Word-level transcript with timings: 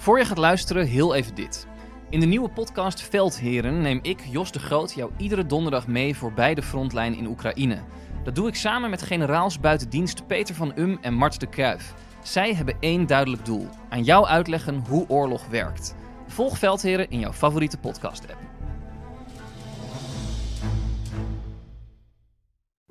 Voor 0.00 0.18
je 0.18 0.24
gaat 0.24 0.38
luisteren, 0.38 0.86
heel 0.86 1.14
even 1.14 1.34
dit. 1.34 1.66
In 2.10 2.20
de 2.20 2.26
nieuwe 2.26 2.48
podcast 2.48 3.02
Veldheren 3.02 3.80
neem 3.80 3.98
ik, 4.02 4.20
Jos 4.30 4.52
de 4.52 4.58
Groot, 4.58 4.92
jou 4.92 5.10
iedere 5.16 5.46
donderdag 5.46 5.86
mee 5.86 6.16
voorbij 6.16 6.54
de 6.54 6.62
frontlijn 6.62 7.14
in 7.14 7.26
Oekraïne. 7.26 7.82
Dat 8.24 8.34
doe 8.34 8.48
ik 8.48 8.54
samen 8.54 8.90
met 8.90 9.02
generaals 9.02 9.60
buitendienst 9.60 10.26
Peter 10.26 10.54
van 10.54 10.72
Um 10.76 10.98
en 11.00 11.14
Mart 11.14 11.40
de 11.40 11.46
Kruif. 11.46 11.94
Zij 12.22 12.54
hebben 12.54 12.76
één 12.80 13.06
duidelijk 13.06 13.44
doel: 13.44 13.68
aan 13.88 14.02
jou 14.02 14.26
uitleggen 14.26 14.84
hoe 14.88 15.08
oorlog 15.08 15.46
werkt. 15.46 15.94
Volg 16.26 16.58
Veldheren 16.58 17.10
in 17.10 17.18
jouw 17.18 17.32
favoriete 17.32 17.78
podcast-app. 17.78 18.49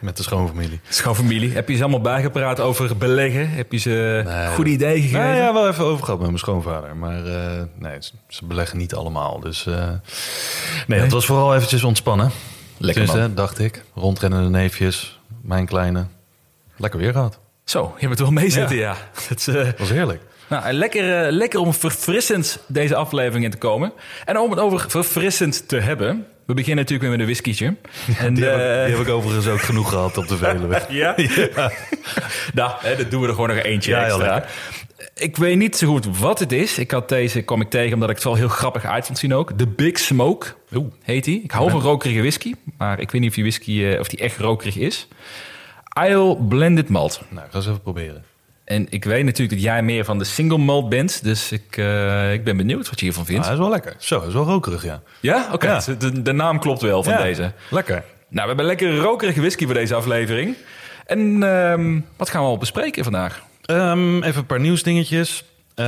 met 0.00 0.16
de 0.16 0.22
schoonfamilie. 0.22 0.80
Schoonfamilie. 0.88 1.52
Heb 1.52 1.68
je 1.68 1.76
ze 1.76 1.82
allemaal 1.82 2.00
bijgepraat 2.00 2.60
over 2.60 2.96
beleggen? 2.96 3.50
Heb 3.50 3.72
je 3.72 3.78
ze 3.78 4.22
Nee, 4.24 4.46
goede 4.46 4.70
ideeën 4.70 5.00
gegeven? 5.02 5.20
Nou 5.20 5.36
ja, 5.36 5.52
wel 5.52 5.68
even 5.68 5.84
over 5.84 6.04
gehad 6.04 6.18
met 6.18 6.28
mijn 6.28 6.38
schoonvader. 6.38 6.96
Maar 6.96 7.26
eh, 7.26 7.62
nee, 7.78 7.98
ze, 8.28 8.44
beleggen 8.44 8.78
niet 8.78 8.94
allemaal. 8.94 9.40
Dus 9.40 9.66
eh, 9.66 9.88
nee, 10.86 11.00
het 11.00 11.12
was 11.12 11.26
vooral 11.26 11.54
eventjes 11.54 11.84
ontspannen. 11.84 12.30
Lekker 12.78 13.04
Dus, 13.04 13.12
hè, 13.12 13.34
dacht 13.34 13.58
ik. 13.58 13.84
Rondrennende 13.94 14.50
neefjes, 14.50 15.20
mijn 15.42 15.66
kleine. 15.66 16.06
Lekker 16.76 17.00
weer 17.00 17.12
gehad. 17.12 17.38
Zo, 17.64 17.94
je 17.98 18.06
bent 18.06 18.18
wel 18.18 18.30
meezitten, 18.30 18.76
ja. 18.76 18.96
Het 19.28 19.48
eh, 19.56 19.68
Was 19.78 19.90
heerlijk. 19.90 20.22
nou, 20.48 20.72
lekker, 20.72 21.32
lekker 21.32 21.60
om 21.60 21.74
verfrissend 21.74 22.58
deze 22.66 22.94
aflevering 22.96 23.44
in 23.44 23.50
te 23.50 23.56
komen. 23.56 23.92
En 24.24 24.38
om 24.38 24.50
het 24.50 24.60
over 24.60 24.90
verfrissend 24.90 25.68
te 25.68 25.76
hebben. 25.76 26.26
We 26.46 26.54
beginnen 26.54 26.84
natuurlijk 26.84 27.02
weer 27.02 27.10
met 27.10 27.20
een 27.20 27.26
whiskietje. 27.26 27.76
En, 28.18 28.34
Die, 28.34 28.44
heb, 28.44 28.58
eh, 28.58 28.80
ik, 28.80 28.86
die 28.86 28.96
heb 28.96 29.06
ik 29.06 29.12
overigens 29.12 29.46
ook 29.46 29.60
genoeg 29.60 29.88
gehad 29.88 30.16
op 30.18 30.28
de 30.28 30.36
Veluwe. 30.36 30.82
Ja? 30.88 31.14
nou, 32.54 32.72
hè, 32.78 32.96
dat 32.96 33.10
doen 33.10 33.20
we 33.20 33.26
er 33.28 33.34
gewoon 33.34 33.48
nog 33.54 33.58
eentje 33.64 33.90
Ja, 33.90 34.04
extra. 34.04 34.44
Ik 35.14 35.36
weet 35.36 35.56
niet 35.56 35.76
zo 35.76 35.86
goed 35.86 36.18
wat 36.18 36.38
het 36.38 36.52
is. 36.52 36.78
Ik 36.78 36.90
had 36.90 37.08
deze, 37.08 37.42
kwam 37.42 37.60
ik 37.60 37.70
tegen 37.70 37.94
omdat 37.94 38.08
ik 38.08 38.14
het 38.14 38.24
wel 38.24 38.34
heel 38.34 38.48
grappig 38.48 38.84
uit 38.84 39.06
vond 39.06 39.18
zien 39.18 39.34
ook. 39.34 39.58
De 39.58 39.66
Big 39.66 39.98
Smoke 39.98 40.46
Oeh. 40.74 40.92
heet 41.02 41.24
die. 41.24 41.42
Ik 41.42 41.50
hou 41.50 41.70
van 41.70 41.80
rokerige 41.80 42.20
whisky, 42.20 42.54
maar 42.78 43.00
ik 43.00 43.10
weet 43.10 43.20
niet 43.20 43.30
of 43.30 43.36
die 43.36 43.44
whisky 43.44 43.84
eh, 43.84 44.00
of 44.00 44.08
die 44.08 44.18
echt 44.18 44.38
rokerig 44.38 44.76
is. 44.76 45.08
Isle 46.08 46.36
Blended 46.36 46.88
Malt. 46.88 47.20
Nou, 47.28 47.46
ga 47.50 47.56
eens 47.56 47.66
even 47.66 47.80
proberen. 47.82 48.24
En 48.66 48.86
ik 48.88 49.04
weet 49.04 49.24
natuurlijk 49.24 49.50
dat 49.50 49.62
jij 49.62 49.82
meer 49.82 50.04
van 50.04 50.18
de 50.18 50.24
single 50.24 50.58
malt 50.58 50.88
bent, 50.88 51.24
dus 51.24 51.52
ik, 51.52 51.76
eh, 51.76 52.32
ik 52.32 52.44
ben 52.44 52.56
benieuwd 52.56 52.88
wat 52.88 52.98
je 52.98 53.04
hiervan 53.04 53.24
vindt. 53.26 53.44
hij 53.44 53.52
is 53.54 53.58
wel 53.60 53.68
lekker. 53.68 53.94
Zo, 53.98 54.18
hij 54.18 54.28
is 54.28 54.34
wel 54.34 54.44
rokerig, 54.44 54.84
ja. 54.84 55.02
ja? 55.20 55.48
Oké, 55.52 55.66
Ja. 55.66 55.80
de, 55.98 56.22
de 56.22 56.32
naam 56.32 56.58
klopt 56.60 56.82
wel 56.82 57.02
van 57.02 57.12
Ja, 57.12 57.22
deze. 57.22 57.52
Lekker. 57.70 57.94
Nou, 58.28 58.42
we 58.42 58.46
hebben 58.46 58.64
lekker 58.64 58.96
rokerige 58.96 59.40
whisky 59.40 59.64
voor 59.64 59.74
deze 59.74 59.94
aflevering. 59.94 60.54
En 61.06 61.42
ehm, 61.42 62.00
wat 62.16 62.30
gaan 62.30 62.42
we 62.42 62.48
al 62.48 62.58
bespreken 62.58 63.04
vandaag? 63.04 63.42
Ehm, 63.64 64.22
even 64.22 64.38
een 64.38 64.46
paar 64.46 64.60
nieuwsdingetjes. 64.60 65.44
Eh, 65.74 65.84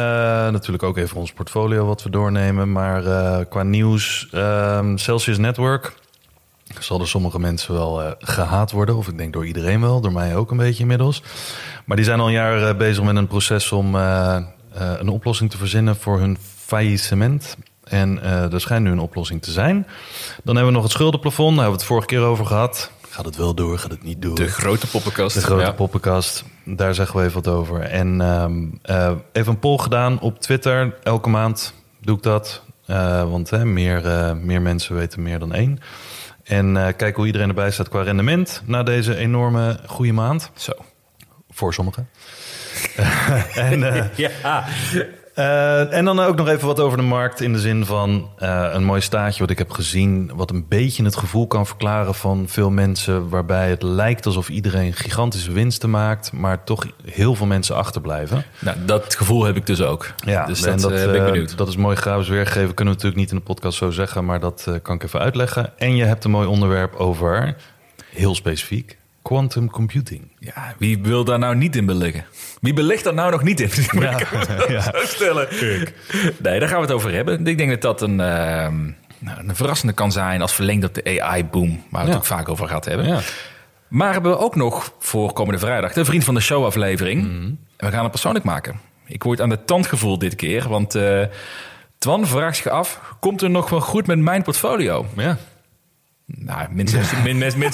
natuurlijk 0.49 0.83
ook 0.83 0.97
even 0.97 1.17
ons 1.17 1.33
portfolio 1.33 1.87
wat 1.87 2.03
we 2.03 2.11
doornemen. 2.11 2.73
Maar 2.73 3.07
eh, 3.07 3.39
qua 3.49 3.63
nieuws, 3.63 4.29
ehm, 4.33 4.97
Celsius 4.97 5.39
Network 5.39 5.93
zal 6.79 6.99
door 6.99 7.09
sommige 7.09 7.39
mensen 7.39 7.75
wel 7.75 8.03
eh, 8.03 8.11
gehaat 8.19 8.71
worden. 8.71 8.97
Of 8.97 9.09
ik 9.09 9.19
denk 9.19 9.33
door 9.33 9.47
iedereen 9.47 9.81
wel, 9.81 10.01
door 10.01 10.13
mij 10.13 10.37
ook 10.37 10.51
een 10.51 10.57
beetje 10.57 10.83
inmiddels. 10.83 11.23
Maar 11.85 11.97
die 11.97 12.07
zijn 12.07 12.21
al 12.21 12.27
een 12.27 12.33
jaar 12.33 12.69
eh, 12.69 12.77
bezig 12.77 13.05
met 13.05 13.17
een 13.17 13.27
proces 13.27 13.73
om 13.73 13.97
eh, 13.97 14.37
een 14.73 15.09
oplossing 15.09 15.51
te 15.51 15.57
verzinnen 15.57 15.97
voor 15.97 16.19
hun 16.19 16.39
faillissement. 16.65 17.57
En 17.85 18.23
er 18.23 18.61
schijnt 18.61 18.85
nu 18.85 18.91
een 18.91 18.99
oplossing 18.99 19.43
te 19.43 19.51
zijn. 19.51 19.87
Dan 20.45 20.55
hebben 20.55 20.65
we 20.67 20.71
nog 20.73 20.83
het 20.83 20.93
schuldenplafond. 20.93 21.57
Daar 21.57 21.65
hebben 21.65 21.73
we 21.73 21.79
het 21.79 21.89
vorige 21.89 22.07
keer 22.07 22.21
over 22.21 22.47
gehad. 22.47 22.91
Gaat 23.09 23.25
het 23.25 23.37
wel 23.37 23.55
door, 23.55 23.79
gaat 23.79 23.91
het 23.91 24.03
niet 24.03 24.23
door? 24.23 24.35
De 24.35 24.49
grote 24.49 24.87
poppenkast. 24.87 25.35
De 25.35 25.43
grote 25.43 25.63
Ja. 25.63 25.73
poppenkast, 25.73 26.45
daar 26.65 26.95
zeggen 26.95 27.19
we 27.19 27.23
even 27.23 27.43
wat 27.43 27.55
over. 27.55 27.81
En 27.81 28.21
ehm, 28.21 28.65
eh, 28.83 29.13
even 29.33 29.53
een 29.53 29.59
poll 29.59 29.79
gedaan 29.79 30.21
op 30.21 30.41
Twitter. 30.41 30.95
Elke 31.03 31.29
maand 31.29 31.75
doe 32.01 32.17
ik 32.17 32.23
dat. 32.23 32.63
Want 33.31 33.65
meer, 33.65 34.03
meer 34.43 34.63
mensen 34.63 34.95
weten 34.95 35.23
meer 35.23 35.39
dan 35.39 35.53
één. 35.55 35.79
En 36.49 36.77
eh 36.77 36.93
kijk 36.97 37.17
hoe 37.17 37.27
iedereen 37.27 37.49
erbij 37.49 37.71
staat 37.71 37.89
qua 37.89 38.03
rendement 38.03 38.63
na 38.65 38.83
deze 38.83 39.17
enorme 39.17 39.79
goede 39.87 40.13
maand. 40.13 40.51
Zo. 40.55 40.73
Voor 41.51 41.75
sommigen. 41.75 42.09
en, 43.55 43.95
eh, 43.95 44.05
Ja. 44.17 44.65
Eh, 45.39 45.93
en 45.93 46.05
dan 46.05 46.21
ook 46.21 46.37
nog 46.37 46.49
even 46.49 46.67
wat 46.67 46.81
over 46.81 46.99
de 46.99 47.05
markt 47.05 47.41
in 47.41 47.53
de 47.53 47.59
zin 47.59 47.85
van 47.85 48.31
eh, 48.39 48.69
een 48.73 48.85
mooi 48.85 49.01
staatje 49.01 49.41
wat 49.41 49.51
ik 49.51 49.59
heb 49.59 49.71
gezien, 49.71 50.31
wat 50.35 50.51
een 50.51 50.67
beetje 50.69 51.05
het 51.05 51.17
gevoel 51.17 51.47
kan 51.47 51.67
verklaren 51.67 52.15
van 52.15 52.45
veel 52.49 52.71
mensen, 52.71 53.29
waarbij 53.29 53.71
het 53.71 53.83
lijkt 53.83 54.27
alsof 54.27 54.49
iedereen 54.49 54.93
gigantische 54.93 55.53
winsten 55.53 55.91
maakt, 55.91 56.33
maar 56.33 56.65
toch 56.65 56.87
heel 57.05 57.35
veel 57.35 57.47
mensen 57.47 57.77
achterblijven. 57.77 58.45
Nou, 58.59 58.77
dat 58.85 59.17
gevoel 59.17 59.45
heb 59.45 59.57
ik 59.57 59.67
dus 59.67 59.83
ook. 59.83 60.07
Ja, 60.17 60.47
dus 60.47 60.65
en 60.65 60.81
dat, 60.81 60.91
eh, 60.93 61.05
ben 61.05 61.15
ik 61.15 61.25
benieuwd. 61.25 61.57
dat 61.57 61.69
is 61.69 61.77
mooi 61.77 61.97
grafisch 61.97 62.29
weergegeven. 62.29 62.75
Kunnen 62.75 62.95
we 62.95 63.01
natuurlijk 63.01 63.17
niet 63.17 63.31
in 63.31 63.37
de 63.37 63.53
podcast 63.53 63.79
zo 63.79 63.91
zeggen, 63.91 64.25
maar 64.25 64.41
dat 64.41 64.67
kan 64.83 64.95
ik 64.95 65.03
even 65.03 65.21
uitleggen. 65.21 65.79
En 65.79 65.97
je 65.97 66.05
hebt 66.05 66.25
een 66.25 66.31
mooi 66.31 66.47
onderwerp 66.49 66.95
over, 66.95 67.57
heel 68.11 68.35
specifiek, 68.35 68.98
quantum 69.29 69.71
computing. 69.71 70.23
Ja, 70.39 70.75
wie 70.79 70.99
wil 71.03 71.25
daar 71.25 71.39
nou 71.39 71.57
niet 71.57 71.77
in 71.77 71.87
beleggen? 71.87 72.25
Wie 72.61 72.73
belegt 72.73 73.05
daar 73.05 73.15
nou 73.15 73.31
nog 73.31 73.43
niet 73.43 73.61
in? 73.61 73.71
Ja, 74.01 74.19
ja. 74.69 74.81
Zo 74.81 74.93
stellen. 75.05 75.49
Nee, 76.39 76.59
daar 76.61 76.69
gaan 76.69 76.81
we 76.81 76.87
het 76.87 76.93
over 76.93 77.13
hebben. 77.13 77.47
Ik 77.47 77.59
denk 77.59 77.71
dat 77.71 77.81
dat 77.81 78.03
een, 78.03 78.21
ehm, 78.21 78.85
nou, 79.19 79.39
een 79.39 79.57
verrassende 79.57 79.93
kan 79.93 80.13
zijn 80.13 80.43
als 80.43 80.53
verlengd 80.53 80.85
op 80.85 80.95
de 80.95 81.23
AI-boom, 81.23 81.85
waar 81.91 82.03
we 82.05 82.09
het 82.09 82.19
ook 82.19 82.27
vaak 82.27 82.49
over 82.49 82.67
gehad 82.67 82.85
hebben. 82.85 83.07
Ja. 83.07 83.21
Maar 83.89 84.13
hebben 84.13 84.31
we 84.31 84.39
ook 84.39 84.57
nog 84.57 84.93
voor 84.99 85.33
komende 85.33 85.59
vrijdag 85.59 85.93
de 85.93 86.05
Vriend 86.05 86.25
van 86.25 86.35
de 86.35 86.41
Show 86.41 86.65
aflevering. 86.65 87.23
Mhm. 87.23 87.45
En 87.77 87.87
we 87.87 87.91
gaan 87.91 88.03
het 88.03 88.11
persoonlijk 88.11 88.45
maken. 88.45 88.81
Ik 89.07 89.23
word 89.23 89.41
aan 89.41 89.49
de 89.49 89.65
tand 89.65 89.87
gevoeld 89.87 90.21
dit 90.21 90.35
keer, 90.35 90.69
want 90.69 90.95
eh, 90.95 91.23
Twan 91.99 92.27
vraagt 92.27 92.57
zich 92.57 92.69
af, 92.69 93.01
komt 93.21 93.43
er 93.43 93.51
nog 93.51 93.71
wel 93.71 93.81
goed 93.81 94.07
met 94.07 94.19
mijn 94.19 94.43
portfolio? 94.43 95.07
ja. 95.17 95.37
Nou, 96.37 96.69
min 96.71 96.89
60, 96.89 97.23
min, 97.25 97.39
min, 97.39 97.53
min 97.57 97.73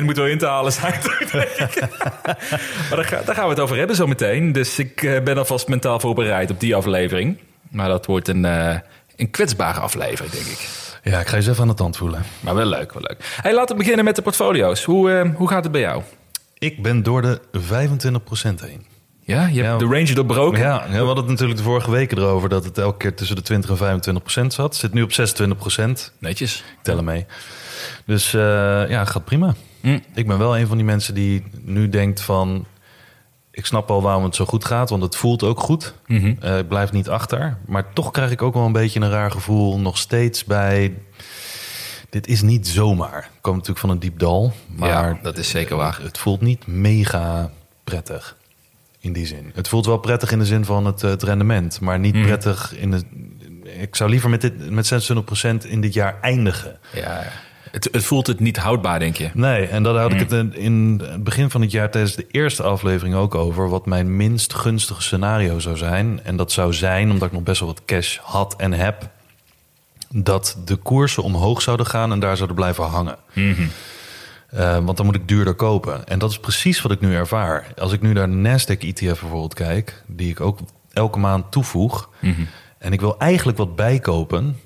60% 0.00 0.02
moet 0.04 0.16
wel 0.16 0.26
in 0.26 0.38
te 0.38 0.46
halen 0.46 0.72
zijn. 0.72 0.94
maar 1.32 2.96
daar, 2.96 3.04
ga- 3.04 3.22
daar 3.24 3.34
gaan 3.34 3.44
we 3.44 3.50
het 3.50 3.60
over 3.60 3.76
hebben 3.76 3.96
zo 3.96 4.06
meteen. 4.06 4.52
Dus 4.52 4.78
ik 4.78 5.02
eh, 5.02 5.22
ben 5.22 5.38
alvast 5.38 5.68
mentaal 5.68 6.00
voorbereid 6.00 6.50
op 6.50 6.60
die 6.60 6.74
aflevering. 6.76 7.38
Maar 7.70 7.88
dat 7.88 8.06
wordt 8.06 8.28
een, 8.28 8.44
eh, 8.44 8.76
een 9.16 9.30
kwetsbare 9.30 9.80
aflevering, 9.80 10.32
denk 10.32 10.46
ik. 10.46 10.68
ja, 11.02 11.20
ik 11.20 11.26
ga 11.26 11.30
je 11.30 11.36
eens 11.36 11.46
even 11.50 11.62
aan 11.62 11.68
de 11.68 11.74
tand 11.74 11.96
voelen. 11.96 12.22
Maar 12.40 12.54
wel 12.54 12.66
leuk, 12.66 12.92
wel 12.92 13.02
leuk. 13.08 13.38
Hey, 13.42 13.54
laten 13.54 13.76
we 13.76 13.82
beginnen 13.82 14.04
met 14.04 14.16
de 14.16 14.22
portfolio's. 14.22 14.84
Hoe, 14.84 15.12
eh, 15.12 15.28
hoe 15.34 15.48
gaat 15.48 15.62
het 15.62 15.72
bij 15.72 15.80
jou? 15.80 16.02
Ik 16.58 16.82
ben 16.82 17.02
door 17.02 17.22
de 17.22 17.40
25% 17.52 18.60
heen. 18.60 18.86
Ja, 19.24 19.46
je 19.46 19.62
hebt 19.62 19.80
Ja. 19.80 19.88
de 19.88 19.94
range 19.94 20.14
doorbroken. 20.14 20.60
Ja, 20.60 20.84
ja, 20.86 20.90
we 20.90 20.96
hadden 20.96 21.16
het 21.16 21.26
natuurlijk 21.26 21.58
de 21.58 21.64
vorige 21.64 21.90
weken 21.90 22.18
erover 22.18 22.48
dat 22.48 22.64
het 22.64 22.78
elke 22.78 22.96
keer 22.96 23.14
tussen 23.14 23.36
de 23.36 23.42
20 23.42 23.70
en 23.70 23.76
25 23.76 24.22
procent 24.22 24.52
zat. 24.52 24.76
Zit 24.76 24.92
nu 24.92 25.02
op 25.02 25.12
26 25.12 25.58
procent. 25.58 26.12
Netjes. 26.18 26.56
Ik 26.56 26.82
tel 26.82 26.96
hem 26.96 27.04
mee. 27.04 27.26
Dus 28.04 28.34
eh, 28.34 28.40
ja, 28.88 29.04
gaat 29.04 29.24
prima. 29.24 29.54
Mm. 29.80 30.02
Ik 30.14 30.26
ben 30.26 30.38
wel 30.38 30.58
een 30.58 30.66
van 30.66 30.76
die 30.76 30.86
mensen 30.86 31.14
die 31.14 31.44
nu 31.62 31.88
denkt 31.88 32.20
van... 32.20 32.66
Ik 33.52 33.66
snap 33.66 33.90
al 33.90 34.02
waarom 34.02 34.24
het 34.24 34.34
zo 34.34 34.44
goed 34.44 34.64
gaat, 34.64 34.90
want 34.90 35.02
het 35.02 35.16
voelt 35.16 35.42
ook 35.42 35.60
goed. 35.60 35.94
Eh, 36.06 36.58
ik 36.58 36.68
blijf 36.68 36.92
niet 36.92 37.08
achter. 37.08 37.56
Maar 37.66 37.92
toch 37.92 38.10
krijg 38.10 38.30
ik 38.30 38.42
ook 38.42 38.54
wel 38.54 38.64
een 38.66 38.72
beetje 38.72 39.00
een 39.00 39.10
raar 39.10 39.30
gevoel 39.30 39.78
nog 39.78 39.98
steeds 39.98 40.44
bij... 40.44 40.94
Dit 42.10 42.26
is 42.26 42.42
niet 42.42 42.68
zomaar. 42.68 43.18
Ik 43.34 43.38
kom 43.40 43.52
natuurlijk 43.52 43.80
van 43.80 43.90
een 43.90 43.98
diep 43.98 44.18
dal. 44.18 44.52
Maar 44.76 44.88
ja, 44.88 45.18
dat 45.22 45.38
is 45.38 45.48
zeker 45.48 45.76
waar. 45.76 45.98
het 46.02 46.18
voelt 46.18 46.40
niet 46.40 46.66
mega 46.66 47.50
prettig. 47.84 48.36
In 49.00 49.12
die 49.12 49.26
zin. 49.26 49.50
Het 49.54 49.68
voelt 49.68 49.86
wel 49.86 49.96
prettig 49.98 50.32
in 50.32 50.38
de 50.38 50.44
zin 50.44 50.64
van 50.64 50.86
het, 50.86 51.02
eh, 51.02 51.10
het 51.10 51.22
rendement. 51.22 51.80
Maar 51.80 51.98
niet 51.98 52.14
Mhm. 52.14 52.24
prettig 52.24 52.76
in 52.76 52.90
de... 52.90 53.02
Ik 53.78 53.96
zou 53.96 54.10
liever 54.10 54.30
met, 54.30 54.40
dit, 54.40 54.70
met 54.70 54.86
26% 54.86 55.64
in 55.64 55.80
dit 55.80 55.92
jaar 55.94 56.18
eindigen. 56.20 56.78
Ja, 56.94 57.22
het, 57.70 57.88
het 57.92 58.04
voelt 58.04 58.26
het 58.26 58.40
niet 58.40 58.56
houdbaar, 58.56 58.98
denk 58.98 59.16
je. 59.16 59.30
Nee, 59.34 59.66
en 59.66 59.82
daar 59.82 59.94
had 59.94 60.12
ik 60.12 60.16
Mm. 60.16 60.18
het 60.22 60.32
in- 60.32 60.54
in 60.56 61.02
het 61.10 61.24
begin 61.24 61.50
van 61.50 61.60
het 61.60 61.70
jaar 61.70 61.90
tijdens 61.90 62.14
de 62.14 62.26
eerste 62.30 62.62
aflevering 62.62 63.14
ook 63.14 63.34
over. 63.34 63.68
Wat 63.68 63.86
mijn 63.86 64.16
minst 64.16 64.54
gunstige 64.54 65.02
scenario 65.02 65.58
zou 65.58 65.76
zijn. 65.76 66.20
En 66.24 66.36
dat 66.36 66.52
zou 66.52 66.72
zijn, 66.72 67.10
omdat 67.10 67.28
ik 67.28 67.34
nog 67.34 67.42
best 67.42 67.60
wel 67.60 67.68
wat 67.68 67.84
cash 67.84 68.18
had 68.18 68.56
en 68.56 68.72
heb. 68.72 69.08
Dat 70.08 70.56
de 70.64 70.76
koersen 70.76 71.22
omhoog 71.22 71.62
zouden 71.62 71.86
gaan 71.86 72.12
en 72.12 72.20
daar 72.20 72.36
zouden 72.36 72.56
blijven 72.56 72.84
hangen. 72.84 73.16
Mhm. 73.32 73.62
Eh, 74.50 74.78
want 74.84 74.96
dan 74.96 75.06
moet 75.06 75.14
ik 75.14 75.28
duurder 75.28 75.54
kopen. 75.54 76.06
En 76.06 76.18
dat 76.18 76.30
is 76.30 76.38
precies 76.38 76.82
wat 76.82 76.92
ik 76.92 77.00
nu 77.00 77.14
ervaar. 77.14 77.66
Als 77.78 77.92
ik 77.92 78.00
nu 78.02 78.12
naar 78.12 78.30
de 78.30 78.36
Nasdaq 78.58 78.78
ETF 78.84 79.20
bijvoorbeeld 79.20 79.54
kijk, 79.54 80.02
die 80.06 80.30
ik 80.30 80.40
ook 80.40 80.58
elke 80.92 81.18
maand 81.18 81.50
toevoeg. 81.52 82.08
Mhm. 82.18 82.40
En 82.78 82.92
ik 82.92 83.00
wil 83.00 83.18
eigenlijk 83.18 83.58
wat 83.58 83.76
bijkopen. 83.76 84.60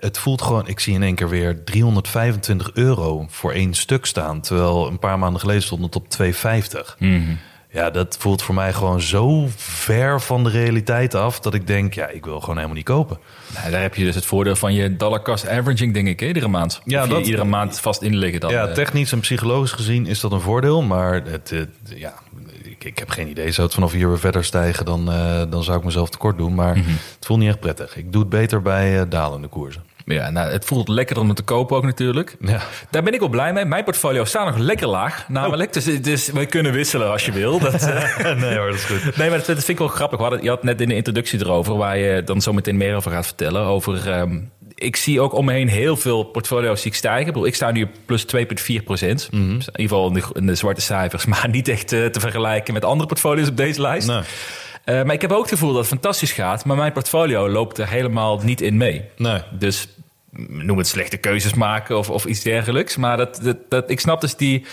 Het 0.00 0.18
voelt 0.18 0.42
gewoon, 0.42 0.68
ik 0.68 0.80
zie 0.80 0.94
in 0.94 1.02
één 1.02 1.14
keer 1.14 1.28
weer 1.28 1.64
325 1.64 2.70
euro 2.74 3.26
voor 3.28 3.52
één 3.52 3.74
stuk 3.74 4.06
staan. 4.06 4.40
Terwijl 4.40 4.86
een 4.86 4.98
paar 4.98 5.18
maanden 5.18 5.40
geleden 5.40 5.62
stond 5.62 5.82
het 5.82 5.96
op 5.96 6.08
250. 6.08 6.96
Ja, 7.70 7.90
dat 7.90 8.16
voelt 8.20 8.42
voor 8.42 8.54
mij 8.54 8.72
gewoon 8.72 9.00
zo 9.00 9.48
ver 9.56 10.20
van 10.20 10.44
de 10.44 10.50
realiteit 10.50 11.14
af 11.14 11.40
dat 11.40 11.54
ik 11.54 11.66
denk, 11.66 11.94
ja, 11.94 12.08
ik 12.08 12.24
wil 12.24 12.40
gewoon 12.40 12.54
helemaal 12.54 12.76
niet 12.76 12.84
kopen. 12.84 13.18
Nou, 13.54 13.70
daar 13.70 13.80
heb 13.82 13.94
je 13.94 14.04
dus 14.04 14.14
het 14.14 14.26
voordeel 14.26 14.56
van 14.56 14.74
je 14.74 14.96
dollar 14.96 15.22
cost 15.22 15.48
averaging, 15.48 15.94
denk 15.94 16.08
ik, 16.08 16.22
iedere 16.22 16.48
maand. 16.48 16.80
Ja, 16.84 17.02
Of 17.02 17.08
dat- 17.08 17.26
iedere 17.26 17.44
maand 17.44 17.80
vast 17.80 18.02
inliggen 18.02 18.40
dan. 18.40 18.50
ja, 18.50 18.66
eh. 18.66 18.74
technisch 18.74 19.12
en 19.12 19.20
psychologisch 19.20 19.72
gezien 19.72 20.06
is 20.06 20.20
dat 20.20 20.32
een 20.32 20.40
voordeel, 20.40 20.82
maar 20.82 21.14
het, 21.24 21.50
het- 21.50 21.68
ja, 21.84 22.14
ik, 22.86 22.98
heb 22.98 23.10
geen 23.10 23.28
idee. 23.28 23.50
Zou 23.50 23.66
het 23.66 23.74
vanaf 23.74 23.92
hier 23.92 24.08
weer 24.08 24.18
verder 24.18 24.44
stijgen, 24.44 24.84
dan, 24.84 25.10
eh, 25.12 25.42
dan 25.50 25.64
zou 25.64 25.78
ik 25.78 25.84
mezelf 25.84 26.10
tekort 26.10 26.38
doen. 26.38 26.54
Maar 26.54 26.76
Mhm. 26.76 26.88
het 27.14 27.26
voelt 27.26 27.38
niet 27.40 27.48
echt 27.48 27.60
prettig. 27.60 27.96
Ik 27.96 28.12
doe 28.12 28.20
het 28.20 28.30
beter 28.30 28.62
bij 28.62 29.00
eh, 29.00 29.06
dalende 29.08 29.48
koersen. 29.48 29.82
Ja, 30.04 30.30
nou, 30.30 30.50
het 30.50 30.64
voelt 30.64 30.88
lekker 30.88 31.18
om 31.18 31.26
het 31.28 31.36
te 31.36 31.42
kopen 31.42 31.76
ook 31.76 31.84
natuurlijk. 31.84 32.36
Ja. 32.40 32.60
Daar 32.90 33.02
ben 33.02 33.12
ik 33.14 33.20
wel 33.20 33.28
blij 33.28 33.52
mee. 33.52 33.64
Mijn 33.64 33.84
portfolio 33.84 34.24
staat 34.24 34.46
nog 34.46 34.56
lekker 34.56 34.86
laag, 34.86 35.28
namelijk. 35.28 35.72
Dus, 35.72 35.84
dus 36.02 36.30
we 36.30 36.46
kunnen 36.46 36.72
wisselen 36.72 37.10
als 37.10 37.26
je 37.26 37.32
wil. 37.32 37.58
Dat, 37.70 37.74
eh, 37.74 38.34
nee 38.40 38.56
hoor, 38.56 38.66
dat 38.66 38.74
is 38.76 38.84
goed. 38.84 39.16
nee, 39.16 39.28
maar 39.28 39.38
dat, 39.38 39.46
dat 39.46 39.56
vind 39.56 39.68
ik 39.68 39.78
wel 39.78 39.88
grappig. 39.88 40.16
We 40.18 40.24
hadden, 40.24 40.42
je 40.42 40.48
had 40.48 40.62
net 40.62 40.80
in 40.80 40.88
de 40.88 40.94
introductie 40.94 41.40
erover, 41.40 41.76
waar 41.76 41.98
je 41.98 42.22
dan 42.24 42.40
zo 42.40 42.52
meteen 42.52 42.76
meer 42.76 42.96
over 42.96 43.10
gaat 43.10 43.26
vertellen. 43.26 43.62
Over, 43.62 44.10
ehm, 44.10 44.38
ik 44.76 44.96
zie 44.96 45.20
ook 45.20 45.32
om 45.32 45.44
me 45.44 45.52
heen 45.52 45.68
heel 45.68 45.96
veel 45.96 46.22
portfolio's 46.22 46.82
die 46.82 46.90
ik 46.90 46.96
stijgen. 46.96 47.20
Ik, 47.20 47.26
bedoel, 47.26 47.46
ik 47.46 47.54
sta 47.54 47.70
nu 47.70 47.88
plus 48.04 48.26
2,4 48.36 48.84
procent. 48.84 49.28
Mhm. 49.30 49.54
Dus 49.56 49.66
in 49.66 49.80
ieder 49.80 49.96
geval 49.96 50.06
in 50.06 50.12
de, 50.12 50.24
in 50.32 50.46
de 50.46 50.54
zwarte 50.54 50.80
cijfers. 50.80 51.24
Maar 51.36 51.48
niet 51.48 51.68
echt 51.68 51.92
eh, 51.92 52.04
te 52.04 52.20
vergelijken 52.20 52.74
met 52.74 52.84
andere 52.84 53.08
portfolio's 53.08 53.48
op 53.48 53.56
deze 53.56 53.80
lijst. 53.80 54.06
Nee. 54.06 54.20
Eh, 54.84 55.02
maar 55.02 55.14
ik 55.14 55.20
heb 55.20 55.32
ook 55.32 55.40
het 55.40 55.50
gevoel 55.50 55.68
dat 55.68 55.78
het 55.78 55.88
fantastisch 55.88 56.32
gaat. 56.32 56.64
Maar 56.64 56.76
mijn 56.76 56.92
portfolio 56.92 57.48
loopt 57.48 57.78
er 57.78 57.88
helemaal 57.88 58.40
niet 58.42 58.60
in 58.60 58.76
mee. 58.76 59.04
Nee. 59.16 59.42
Dus 59.58 59.88
mm, 60.30 60.66
noem 60.66 60.78
het 60.78 60.86
slechte 60.86 61.16
keuzes 61.16 61.54
maken 61.54 61.98
of, 61.98 62.10
of 62.10 62.24
iets 62.24 62.42
dergelijks. 62.42 62.96
Maar 62.96 63.16
dat, 63.16 63.40
dat, 63.42 63.56
dat, 63.68 63.90
ik 63.90 64.00
snap 64.00 64.20
dus 64.20 64.36
die 64.36 64.66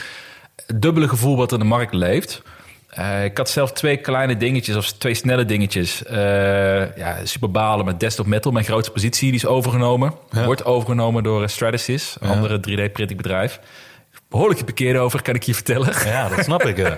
dubbele 0.76 1.08
gevoel 1.08 1.38
wat 1.38 1.52
er 1.52 1.58
in 1.58 1.64
de 1.64 1.70
markt 1.70 1.94
leeft. 1.94 2.42
Eh, 2.96 3.24
ik 3.24 3.38
had 3.38 3.50
zelf 3.50 3.72
twee 3.72 3.98
kleine 3.98 4.38
dingetjes, 4.38 4.76
of 4.76 4.92
twee 4.92 5.14
snelle 5.14 5.46
dingetjes. 5.46 6.06
Eh 6.06 6.96
ja, 6.96 7.18
super 7.24 7.52
balen 7.52 7.86
met 7.86 8.00
Desktop 8.00 8.26
Metal, 8.26 8.52
mijn 8.52 8.66
grootste 8.66 8.92
positie, 8.92 9.28
die 9.28 9.40
is 9.40 9.46
overgenomen. 9.46 10.14
Ja. 10.32 10.46
Wordt 10.46 10.66
overgenomen 10.66 11.24
door 11.24 11.42
eh, 11.42 11.48
Stratasys, 11.48 12.16
een 12.20 12.28
Ja. 12.30 12.34
andere 12.36 12.58
3D-printingbedrijf. 12.58 13.60
Behoorlijk 14.30 14.60
geparkeerd 14.60 14.98
over, 14.98 15.22
kan 15.22 15.36
ik 15.36 15.44
je 15.44 15.54
vertellen. 15.54 15.94
Ja, 16.06 16.30
dat 16.30 16.44
snap 16.44 16.64
ik. 16.64 16.78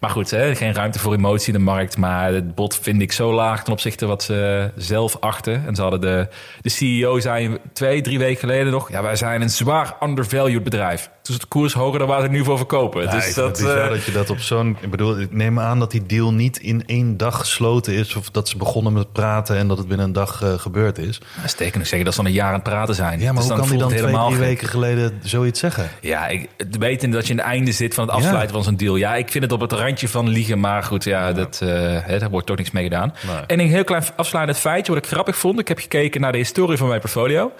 Maar 0.00 0.10
goed, 0.10 0.30
hè, 0.30 0.54
geen 0.54 0.74
ruimte 0.74 0.98
voor 0.98 1.14
emotie 1.14 1.52
in 1.52 1.58
de 1.58 1.64
markt. 1.64 1.96
Maar 1.96 2.32
het 2.32 2.54
bod 2.54 2.78
vind 2.82 3.02
ik 3.02 3.12
zo 3.12 3.32
laag 3.32 3.64
ten 3.64 3.72
opzichte 3.72 4.06
wat 4.06 4.22
ze 4.22 4.70
zelf 4.76 5.16
achten. 5.20 5.64
En 5.66 5.74
ze 5.74 5.82
hadden 5.82 6.00
de, 6.00 6.28
de 6.60 6.68
CEO 6.68 7.20
zei 7.20 7.58
twee, 7.72 8.00
drie 8.00 8.18
weken 8.18 8.38
geleden 8.40 8.72
nog... 8.72 8.90
ja, 8.90 9.02
wij 9.02 9.16
zijn 9.16 9.42
een 9.42 9.50
zwaar 9.50 9.96
undervalued 10.02 10.64
bedrijf. 10.64 11.10
Dus 11.26 11.34
het 11.34 11.48
koers 11.48 11.72
hoger 11.72 11.98
dan 11.98 12.08
waar 12.08 12.16
ze 12.16 12.22
het 12.22 12.32
nu 12.32 12.44
voor 12.44 12.56
verkopen. 12.56 13.02
Ja, 13.02 13.10
dus 13.10 13.28
ik 13.28 13.34
dat, 13.34 13.58
het 13.58 13.68
eh, 13.68 13.88
dat 13.88 14.04
je 14.04 14.12
dat 14.12 14.30
op 14.30 14.38
zo'n... 14.38 14.76
Ik 14.80 14.90
bedoel, 14.90 15.20
ik 15.20 15.32
neem 15.32 15.60
aan 15.60 15.78
dat 15.78 15.90
die 15.90 16.06
deal 16.06 16.32
niet 16.32 16.58
in 16.58 16.82
één 16.86 17.16
dag 17.16 17.38
gesloten 17.38 17.92
is... 17.92 18.14
of 18.16 18.30
dat 18.30 18.48
ze 18.48 18.56
begonnen 18.56 18.92
met 18.92 19.12
praten 19.12 19.56
en 19.56 19.68
dat 19.68 19.78
het 19.78 19.88
binnen 19.88 20.06
een 20.06 20.12
dag 20.12 20.42
eh, 20.42 20.52
gebeurd 20.52 20.98
is. 20.98 21.20
dat 21.40 21.50
steken 21.50 21.78
nog 21.78 21.86
zeggen 21.86 22.04
dat 22.04 22.14
ze 22.14 22.20
al 22.20 22.26
een 22.26 22.32
jaar 22.32 22.48
aan 22.48 22.54
het 22.54 22.62
praten 22.62 22.94
zijn. 22.94 23.20
Ja, 23.20 23.32
maar 23.32 23.42
Dus 23.42 23.50
hoe 23.50 23.58
kan 23.58 23.68
die 23.68 23.78
dan 23.78 23.88
twee, 23.88 24.12
drie 24.12 24.36
weken 24.36 24.68
geleden 24.68 25.20
zoiets 25.22 25.60
zeggen? 25.60 25.90
Ja, 26.00 26.26
ik, 26.26 26.48
wetende 26.78 27.16
dat 27.16 27.26
je 27.26 27.32
aan 27.32 27.38
het 27.38 27.48
einde 27.48 27.72
zit 27.72 27.94
van 27.94 28.06
het 28.06 28.14
afsluiten 28.14 28.54
van 28.54 28.64
zo'n 28.64 28.76
deal. 28.76 28.96
Ja, 28.96 29.14
ik 29.14 29.30
vind 29.30 29.44
het 29.44 29.52
op 29.52 29.60
het 29.60 29.72
randje 29.72 30.08
van 30.08 30.28
liegen. 30.28 30.60
Maar 30.60 30.82
goed, 30.82 31.04
ja, 31.04 31.32
Dat, 31.32 31.60
eh, 31.62 31.68
hè, 32.02 32.18
daar 32.18 32.30
wordt 32.30 32.46
toch 32.46 32.56
niks 32.56 32.70
mee 32.70 32.84
gedaan. 32.84 33.14
Nee. 33.26 33.36
En 33.46 33.60
een 33.60 33.68
heel 33.68 33.84
klein 33.84 34.04
afsluitend 34.16 34.58
feitje 34.58 34.92
wat 34.92 35.04
ik 35.04 35.10
grappig 35.10 35.36
vond. 35.36 35.58
Ik 35.58 35.68
heb 35.68 35.78
gekeken 35.78 36.20
naar 36.20 36.32
de 36.32 36.38
historie 36.38 36.76
van 36.76 36.88
mijn 36.88 37.00
portfolio. 37.00 37.52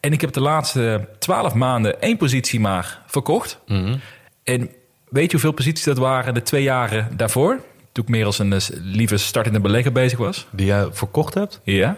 En 0.00 0.12
ik 0.12 0.20
heb 0.20 0.32
de 0.32 0.40
laatste 0.40 1.08
twaalf 1.18 1.54
maanden 1.54 2.00
één 2.00 2.16
positie 2.16 2.60
maar 2.60 3.02
verkocht. 3.14 3.58
Mhm. 3.66 3.96
En 4.44 4.70
weet 5.08 5.24
je 5.24 5.30
hoeveel 5.30 5.52
posities 5.52 5.84
dat 5.84 5.98
waren 5.98 6.34
de 6.34 6.42
twee 6.42 6.62
jaren 6.62 7.08
daarvoor? 7.16 7.60
Toen 7.92 8.04
ik 8.04 8.10
meer 8.10 8.24
als 8.24 8.38
een 8.38 8.52
eh, 8.52 8.60
lieve 8.70 9.16
startende 9.16 9.60
belegger 9.60 9.92
bezig 9.92 10.18
was. 10.18 10.46
Die 10.50 10.66
jij 10.66 10.86
verkocht 10.92 11.34
hebt? 11.34 11.60
Ja. 11.62 11.96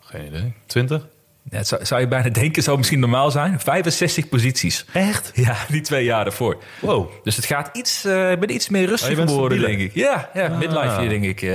Geen 0.00 0.26
idee. 0.26 0.54
20? 0.66 1.06
Ja, 1.50 1.62
zou, 1.64 1.84
zou 1.84 2.00
je 2.00 2.08
bijna 2.08 2.28
denken, 2.42 2.62
zou 2.62 2.76
misschien 2.76 3.00
normaal 3.00 3.30
zijn. 3.30 3.60
65 3.60 4.28
posities. 4.28 4.84
Echt? 4.92 5.32
Ja, 5.40 5.56
die 5.68 5.80
twee 5.80 6.04
jaar 6.04 6.24
daarvoor. 6.24 6.62
Wow. 6.80 7.10
Dus 7.22 7.36
het 7.36 7.44
gaat 7.44 7.76
iets, 7.76 8.04
eh, 8.04 8.30
ik 8.30 8.40
ben 8.40 8.54
iets 8.54 8.68
meer 8.68 8.86
rustig 8.86 9.10
Oh, 9.10 9.16
bent 9.16 9.30
geworden, 9.30 9.60
denk 9.60 9.80
ik. 9.80 9.94
Ja, 9.94 10.30
ja 10.34 10.48
midlife 10.48 11.00
hier, 11.00 11.08
denk 11.08 11.24
ik. 11.24 11.40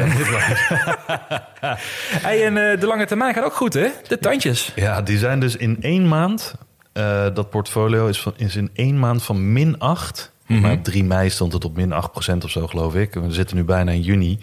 hey, 2.26 2.46
en 2.46 2.72
eh, 2.72 2.80
de 2.80 2.86
lange 2.86 3.06
termijn 3.06 3.34
gaat 3.34 3.44
ook 3.44 3.56
goed, 3.56 3.74
hè? 3.74 3.88
De 4.08 4.20
tandjes. 4.20 4.72
Ja, 4.76 5.02
die 5.02 5.18
zijn 5.18 5.40
dus 5.40 5.56
in 5.56 5.78
één 5.82 6.08
maand... 6.08 6.56
eh, 6.96 7.26
dat 7.34 7.50
portfolio 7.50 8.08
is, 8.08 8.22
van, 8.22 8.34
is 8.38 8.56
in 8.56 8.70
één 8.74 9.00
maand 9.00 9.24
van 9.24 9.54
min 9.54 9.80
8... 9.80 10.34
Maar 10.48 10.72
op 10.72 10.84
3 10.84 11.04
mei 11.04 11.30
stond 11.30 11.54
het 11.54 11.66
op 11.66 11.76
min 11.76 11.92
8% 11.94 12.44
of 12.44 12.50
zo, 12.50 12.68
geloof 12.68 12.96
ik. 12.96 13.14
We 13.14 13.32
zitten 13.32 13.56
nu 13.56 13.64
bijna 13.64 13.92
in 13.92 14.02
juni. 14.02 14.40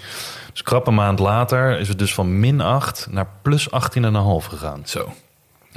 Dus 0.53 0.63
krap 0.63 0.87
een 0.87 0.95
maand 0.95 1.19
later 1.19 1.79
is 1.79 1.89
het 1.89 1.99
dus 1.99 2.15
van 2.15 2.41
min 2.41 2.61
8 2.61 3.07
naar 3.11 3.27
plus 3.43 3.69
18,5 3.71 3.71
gegaan. 4.49 4.83
Zo. 4.85 5.13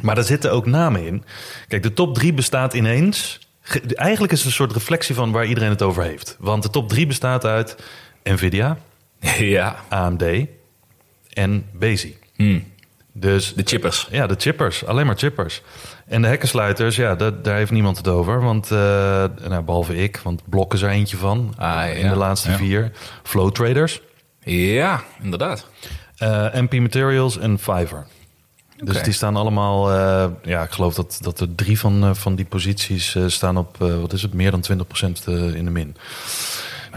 Maar 0.01 0.15
daar 0.15 0.23
zitten 0.23 0.51
ook 0.51 0.65
namen 0.65 1.05
in. 1.05 1.23
Kijk, 1.67 1.83
de 1.83 1.93
top 1.93 2.13
3 2.15 2.33
bestaat 2.33 2.73
ineens. 2.73 3.39
ge- 3.61 3.95
Eigenlijk 3.95 4.33
is 4.33 4.39
het 4.39 4.47
een 4.47 4.53
soort 4.53 4.71
reflectie 4.73 5.15
van 5.15 5.31
waar 5.31 5.45
iedereen 5.45 5.69
het 5.69 5.81
over 5.81 6.03
heeft. 6.03 6.35
Want 6.39 6.63
de 6.63 6.69
top 6.69 6.89
3 6.89 7.07
bestaat 7.07 7.45
uit 7.45 7.75
Nvidia, 8.23 8.77
ja. 9.37 9.75
AMD 9.89 10.23
en 11.33 11.65
Bezi. 11.73 12.17
Hm. 12.35 12.59
Dus 13.11 13.53
De 13.53 13.61
chippers. 13.65 14.07
ja, 14.11 14.27
de 14.27 14.35
chippers, 14.37 14.85
alleen 14.85 15.05
maar 15.05 15.17
chippers. 15.17 15.61
En 16.07 16.21
de 16.21 16.27
hekkensluiters, 16.27 16.95
ja, 16.95 17.15
daar, 17.15 17.41
daar 17.41 17.55
heeft 17.55 17.71
niemand 17.71 17.97
het 17.97 18.07
over. 18.07 18.41
Want, 18.41 18.71
eh, 18.71 18.77
nou, 19.47 19.61
behalve 19.63 19.95
ik, 19.95 20.19
want 20.23 20.41
Blok 20.49 20.73
is 20.73 20.81
er 20.81 20.89
eentje 20.89 21.17
van. 21.17 21.53
Ah, 21.57 21.97
in 21.97 22.09
de 22.09 22.15
laatste 22.15 22.49
Ja. 22.49 22.55
vier. 22.57 22.91
Flow 23.23 23.51
Traders, 23.51 24.01
Ja, 24.43 25.03
inderdaad. 25.21 25.67
eh, 26.17 26.53
MP 26.53 26.73
Materials 26.73 27.37
en 27.37 27.59
Fiverr. 27.59 28.05
Dus 28.83 29.03
die 29.03 29.13
staan 29.13 29.35
allemaal, 29.35 29.91
eh, 29.91 30.25
ja, 30.43 30.63
ik 30.63 30.71
geloof 30.71 30.93
dat, 30.93 31.17
dat 31.21 31.39
er 31.39 31.55
drie 31.55 31.79
van, 31.79 32.03
eh, 32.03 32.13
van 32.13 32.35
die 32.35 32.45
posities 32.45 33.15
eh, 33.15 33.23
staan 33.27 33.57
op, 33.57 33.81
eh, 33.81 33.99
wat 33.99 34.13
is 34.13 34.21
het, 34.21 34.33
meer 34.33 34.51
dan 34.51 34.61
20% 34.61 35.23
eh, 35.27 35.55
in 35.55 35.65
de 35.65 35.71
min. 35.71 35.95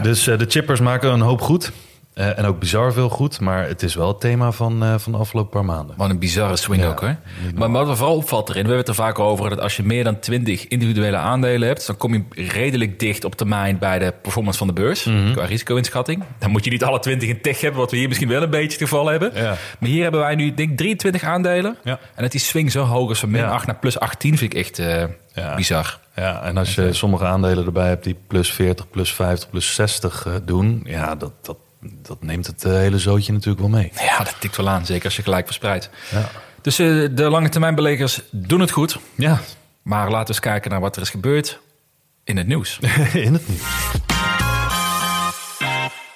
Dus 0.01 0.27
eh, 0.27 0.37
de 0.37 0.45
chippers 0.49 0.79
maken 0.79 1.11
een 1.11 1.21
hoop 1.21 1.41
goed. 1.41 1.71
Eh, 2.19 2.37
en 2.37 2.45
ook 2.45 2.59
bizar 2.59 2.93
veel 2.93 3.09
goed. 3.09 3.39
Maar 3.39 3.67
het 3.67 3.83
is 3.83 3.95
wel 3.95 4.07
het 4.07 4.19
thema 4.19 4.51
van, 4.51 4.83
eh, 4.83 4.93
van 4.97 5.11
de 5.11 5.17
afgelopen 5.17 5.51
paar 5.51 5.65
maanden. 5.65 5.95
Wat 5.97 6.09
een 6.09 6.19
bizarre 6.19 6.55
swing 6.55 6.81
Ja, 6.81 6.87
ook, 6.87 6.99
hoor. 6.99 7.15
niet 7.43 7.57
Maar 7.57 7.71
wat 7.71 7.87
me 7.87 7.95
vooral 7.95 8.15
opvalt 8.15 8.49
erin, 8.49 8.61
we 8.61 8.67
hebben 8.67 8.87
het 8.87 8.97
er 8.97 9.03
vaak 9.03 9.19
over... 9.19 9.49
dat 9.49 9.59
als 9.59 9.77
je 9.77 9.83
meer 9.83 10.03
dan 10.03 10.19
20 10.19 10.67
individuele 10.67 11.17
aandelen 11.17 11.67
hebt... 11.67 11.87
dan 11.87 11.97
kom 11.97 12.13
je 12.13 12.23
redelijk 12.49 12.99
dicht 12.99 13.23
op 13.23 13.35
termijn 13.35 13.77
bij 13.77 13.99
de 13.99 14.13
performance 14.21 14.57
van 14.57 14.67
de 14.67 14.73
beurs... 14.73 15.03
Mhm. 15.03 15.31
qua 15.31 15.45
risico-inschatting. 15.45 16.23
Dan 16.39 16.51
moet 16.51 16.63
je 16.63 16.69
niet 16.69 16.83
alle 16.83 16.99
20 16.99 17.29
in 17.29 17.41
tech 17.41 17.61
hebben... 17.61 17.79
wat 17.79 17.91
we 17.91 17.97
hier 17.97 18.07
misschien 18.07 18.29
wel 18.29 18.41
een 18.41 18.49
beetje 18.49 18.79
het 18.79 18.89
geval 18.89 19.07
hebben. 19.07 19.31
Ja. 19.33 19.55
Maar 19.79 19.89
hier 19.89 20.01
hebben 20.01 20.21
wij 20.21 20.35
nu, 20.35 20.53
denk 20.53 20.69
ik, 20.69 20.77
23 20.77 21.23
aandelen. 21.23 21.77
Ja. 21.83 21.99
En 22.15 22.21
dat 22.23 22.31
die 22.31 22.41
swing 22.41 22.71
zo 22.71 22.83
hoog 22.83 23.11
is 23.11 23.19
van 23.19 23.29
min 23.29 23.41
Ja. 23.41 23.49
8 23.49 23.67
naar 23.67 23.75
plus 23.75 23.99
18... 23.99 24.37
vind 24.37 24.53
ik 24.53 24.59
echt 24.59 24.79
eh, 24.79 25.55
bizar. 25.55 25.99
Ja, 26.15 26.41
en 26.41 26.57
als 26.57 26.75
je 26.75 26.93
sommige 26.93 27.25
aandelen 27.25 27.65
erbij 27.65 27.87
hebt 27.87 28.03
die 28.03 28.17
plus 28.27 28.51
40, 28.51 28.89
plus 28.89 29.13
50, 29.13 29.49
plus 29.49 29.75
60 29.75 30.25
eh, 30.25 30.33
doen... 30.45 30.81
ja, 30.85 31.15
dat, 31.15 31.31
dat, 31.41 31.57
dat 31.81 32.23
neemt 32.23 32.47
het 32.47 32.63
eh, 32.63 32.71
hele 32.71 32.99
zootje 32.99 33.31
natuurlijk 33.33 33.59
wel 33.59 33.69
mee. 33.69 33.91
Ja, 33.95 34.17
dat 34.17 34.35
tikt 34.39 34.57
wel 34.57 34.69
aan. 34.69 34.85
Zeker 34.85 35.05
als 35.05 35.15
je 35.15 35.23
gelijk 35.23 35.45
verspreidt. 35.45 35.89
Ja. 36.11 36.29
Dus 36.61 36.79
eh, 36.79 36.87
de 37.11 37.29
lange 37.29 37.49
termijn 37.49 37.75
beleggers 37.75 38.21
doen 38.31 38.59
het 38.59 38.71
goed. 38.71 38.97
Ja, 39.15 39.39
Maar 39.81 40.03
laten 40.03 40.21
we 40.21 40.27
eens 40.27 40.39
kijken 40.39 40.71
naar 40.71 40.79
wat 40.79 40.95
er 40.95 41.01
is 41.01 41.09
gebeurd 41.09 41.59
in 42.23 42.37
het 42.37 42.47
nieuws. 42.47 42.79
in 43.13 43.33
het 43.33 43.47
nieuws. 43.47 43.61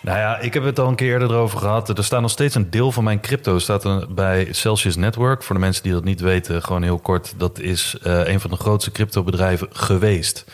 Nou 0.04 0.18
ja, 0.18 0.40
ik 0.40 0.54
heb 0.54 0.64
het 0.64 0.80
al 0.80 0.88
een 0.88 0.96
keer 0.96 1.12
eerder 1.12 1.30
erover 1.30 1.60
gehad. 1.60 1.98
Er 1.98 2.04
staat 2.04 2.22
nog 2.22 2.30
steeds 2.32 2.56
een 2.56 2.70
deel 2.70 2.92
van 2.92 3.04
mijn 3.04 3.20
crypto 3.20 3.60
staat 3.60 3.84
er 3.84 4.14
bij 4.14 4.48
Celsius 4.52 4.96
Network. 4.96 5.44
Voor 5.44 5.56
de 5.56 5.62
mensen 5.62 5.84
die 5.84 5.92
dat 5.92 6.04
niet 6.04 6.20
weten, 6.22 6.64
gewoon 6.64 6.84
heel 6.84 7.00
kort. 7.00 7.34
Dat 7.38 7.60
is 7.60 7.96
eh, 8.04 8.28
een 8.28 8.40
van 8.40 8.50
de 8.50 8.56
grootste 8.56 8.92
cryptobedrijven 8.92 9.68
geweest. 9.72 10.46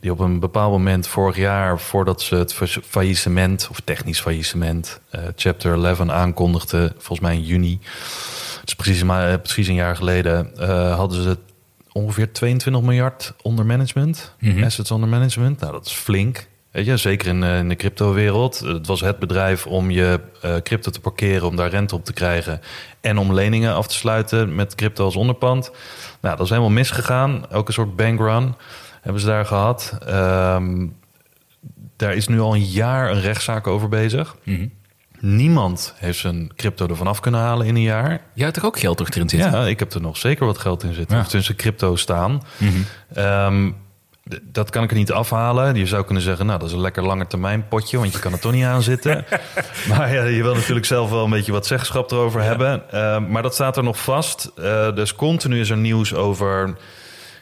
Die 0.00 0.10
op 0.10 0.18
een 0.18 0.40
bepaald 0.40 0.70
moment 0.72 1.06
vorig 1.06 1.36
jaar, 1.36 1.80
voordat 1.80 2.22
ze 2.22 2.34
het 2.34 2.54
fa- 2.54 2.80
faillissement... 2.88 3.68
of 3.70 3.80
technisch 3.84 4.20
faillissement, 4.20 5.00
eh, 5.10 5.20
chapter 5.36 5.84
11 5.84 6.00
aankondigden... 6.08 6.90
volgens 6.92 7.20
mij 7.20 7.34
in 7.34 7.42
juni, 7.44 7.78
het 8.60 8.68
is 8.68 8.74
precies, 8.74 9.02
maar, 9.02 9.30
eh, 9.32 9.38
precies 9.40 9.68
een 9.68 9.74
jaar 9.74 9.96
geleden... 9.96 10.50
hadden 10.96 11.22
ze 11.22 11.38
ongeveer 11.92 12.32
22 12.32 12.82
miljard 12.82 13.34
onder 13.42 13.66
management. 13.66 14.34
Mhm. 14.40 14.64
Assets 14.64 14.90
onder 14.90 15.08
management. 15.08 15.60
Nou, 15.60 15.72
dat 15.72 15.86
is 15.86 15.92
flink. 15.92 16.46
Weet 16.74 16.86
je, 16.86 16.96
zeker 16.96 17.28
in, 17.28 17.42
eh, 17.42 17.58
in 17.58 17.68
de 17.68 17.76
crypto-wereld. 17.76 18.58
Het 18.58 18.86
was 18.86 19.00
het 19.00 19.18
bedrijf 19.18 19.66
om 19.66 19.90
je 19.90 20.20
eh, 20.42 20.56
crypto 20.56 20.90
te 20.90 21.00
parkeren, 21.00 21.48
om 21.48 21.56
daar 21.56 21.70
rente 21.70 21.94
op 21.94 22.04
te 22.04 22.12
krijgen. 22.12 22.60
En 23.00 23.18
om 23.18 23.32
leningen 23.34 23.74
af 23.74 23.86
te 23.86 23.94
sluiten 23.94 24.54
met 24.54 24.74
crypto 24.74 25.04
als 25.04 25.16
onderpand. 25.16 25.70
Nou, 26.20 26.36
dat 26.36 26.44
is 26.44 26.48
helemaal 26.50 26.70
misgegaan. 26.72 27.50
Ook 27.50 27.68
een 27.68 27.74
soort 27.74 27.96
bankrun 27.96 28.54
hebben 29.00 29.20
ze 29.20 29.26
daar 29.26 29.46
gehad. 29.46 29.98
Ehm, 30.06 30.86
daar 31.96 32.14
is 32.14 32.28
nu 32.28 32.40
al 32.40 32.54
een 32.54 32.64
jaar 32.64 33.10
een 33.10 33.20
rechtszaak 33.20 33.66
over 33.66 33.88
bezig. 33.88 34.36
Mhm. 34.42 34.66
Niemand 35.20 35.94
heeft 35.96 36.18
zijn 36.18 36.50
crypto 36.56 36.86
ervan 36.88 37.06
af 37.06 37.20
kunnen 37.20 37.40
halen 37.40 37.66
in 37.66 37.74
een 37.76 37.82
jaar. 37.82 38.20
Jij 38.34 38.44
had 38.44 38.54
toch 38.54 38.64
ook 38.64 38.78
geld 38.78 38.96
toch 38.96 39.08
erin 39.10 39.28
zitten? 39.28 39.50
Ja, 39.50 39.66
ik 39.66 39.78
heb 39.78 39.92
er 39.92 40.00
nog 40.00 40.16
zeker 40.16 40.46
wat 40.46 40.58
geld 40.58 40.82
in 40.82 40.94
zitten. 40.94 41.16
Ja. 41.16 41.22
Of 41.22 41.28
tussen 41.28 41.56
crypto 41.56 41.96
staan. 41.96 42.42
Ehm, 43.14 43.68
d- 43.70 43.74
dat 44.42 44.70
kan 44.70 44.82
ik 44.82 44.90
er 44.90 44.96
niet 44.96 45.12
afhalen. 45.12 45.74
Je 45.74 45.86
zou 45.86 46.04
kunnen 46.04 46.22
zeggen, 46.22 46.46
nou, 46.46 46.58
dat 46.58 46.68
is 46.68 46.74
een 46.74 46.80
lekker 46.80 47.02
lange 47.02 47.26
termijn 47.26 47.68
potje, 47.68 47.98
want 47.98 48.12
je 48.12 48.18
kan 48.18 48.32
er 48.32 48.40
toch 48.40 48.52
niet 48.52 48.64
aan 48.64 48.82
zitten. 48.82 49.24
maar 49.88 50.12
ja, 50.12 50.24
je 50.24 50.42
wil 50.42 50.54
natuurlijk 50.54 50.86
zelf 50.86 51.10
wel 51.10 51.24
een 51.24 51.30
beetje 51.30 51.52
wat 51.52 51.66
zeggenschap 51.66 52.10
erover 52.10 52.42
hebben. 52.42 52.90
Ehm, 52.90 53.30
maar 53.30 53.42
dat 53.42 53.54
staat 53.54 53.76
er 53.76 53.82
nog 53.82 54.02
vast. 54.02 54.50
Eh, 54.56 54.94
dus 54.94 55.14
continu 55.14 55.60
is 55.60 55.70
er 55.70 55.76
nieuws 55.76 56.14
over. 56.14 56.76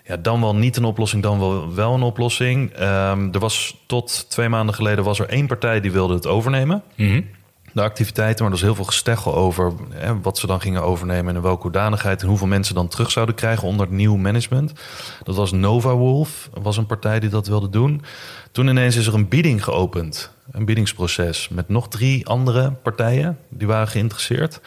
Ja, 0.04 0.16
dan 0.16 0.40
wel 0.40 0.54
niet 0.56 0.76
een 0.76 0.84
oplossing, 0.84 1.22
dan 1.22 1.38
wel, 1.38 1.74
wel 1.74 1.94
een 1.94 2.02
oplossing. 2.02 2.72
Ehm, 2.72 3.28
er 3.32 3.38
was 3.38 3.76
tot 3.86 4.30
twee 4.30 4.48
maanden 4.48 4.74
geleden 4.74 5.04
was 5.04 5.18
er 5.18 5.28
één 5.28 5.46
partij 5.46 5.80
die 5.80 5.92
wilde 5.92 6.14
het 6.14 6.26
overnemen 6.26 6.82
Mhm. 6.96 7.20
De 7.72 7.82
activiteiten, 7.82 8.44
maar 8.44 8.52
er 8.52 8.58
was 8.58 8.66
heel 8.66 8.74
veel 8.74 8.84
gesteggel 8.84 9.34
over 9.34 9.72
hè, 9.90 10.20
wat 10.20 10.38
ze 10.38 10.46
dan 10.46 10.60
gingen 10.60 10.82
overnemen 10.82 11.30
en 11.30 11.36
in 11.36 11.42
welke 11.42 11.62
hoedanigheid 11.62 12.22
en 12.22 12.28
hoeveel 12.28 12.46
mensen 12.46 12.74
dan 12.74 12.88
terug 12.88 13.10
zouden 13.10 13.34
krijgen 13.34 13.68
onder 13.68 13.86
het 13.86 13.94
nieuw 13.94 14.16
management. 14.16 14.72
Dat 15.22 15.36
was 15.36 15.52
Nova 15.52 15.94
Wolf, 15.94 16.48
was 16.52 16.76
een 16.76 16.86
partij 16.86 17.20
die 17.20 17.30
dat 17.30 17.46
wilde 17.46 17.68
doen. 17.68 18.02
Toen 18.52 18.68
ineens 18.68 18.96
is 18.96 19.06
er 19.06 19.14
een 19.14 19.28
bieding 19.28 19.64
geopend, 19.64 20.30
een 20.50 20.64
biedingsproces 20.64 21.48
met 21.48 21.68
nog 21.68 21.88
drie 21.88 22.26
andere 22.26 22.70
partijen 22.70 23.38
die 23.48 23.66
waren 23.66 23.88
geïnteresseerd. 23.88 24.60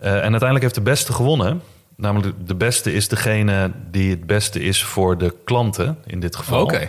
Eh, 0.00 0.10
en 0.10 0.20
uiteindelijk 0.20 0.62
heeft 0.62 0.74
de 0.74 0.80
beste 0.80 1.12
gewonnen. 1.12 1.62
Namelijk 1.96 2.34
de 2.46 2.54
beste 2.54 2.92
is 2.92 3.08
degene 3.08 3.70
die 3.90 4.10
het 4.10 4.26
beste 4.26 4.60
is 4.60 4.84
voor 4.84 5.18
de 5.18 5.34
klanten 5.44 5.98
in 6.06 6.20
dit 6.20 6.36
geval. 6.36 6.62
Oké. 6.62 6.88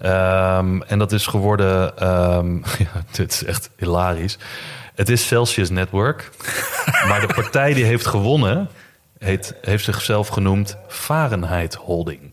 Ehm, 0.00 0.80
en 0.80 0.98
dat 0.98 1.12
is 1.12 1.26
geworden, 1.26 1.98
ehm, 1.98 2.56
ja, 2.84 3.04
dit 3.10 3.32
is 3.32 3.44
echt 3.44 3.70
hilarisch. 3.76 4.38
Het 4.94 5.08
is 5.08 5.26
Celsius 5.26 5.70
Network. 5.70 6.30
maar 7.08 7.20
de 7.20 7.34
partij 7.34 7.74
die 7.74 7.84
heeft 7.84 8.06
gewonnen, 8.06 8.68
heet, 9.18 9.54
heeft 9.60 9.84
zichzelf 9.84 10.28
genoemd 10.28 10.76
Fahrenheit 10.88 11.74
Holding. 11.74 12.32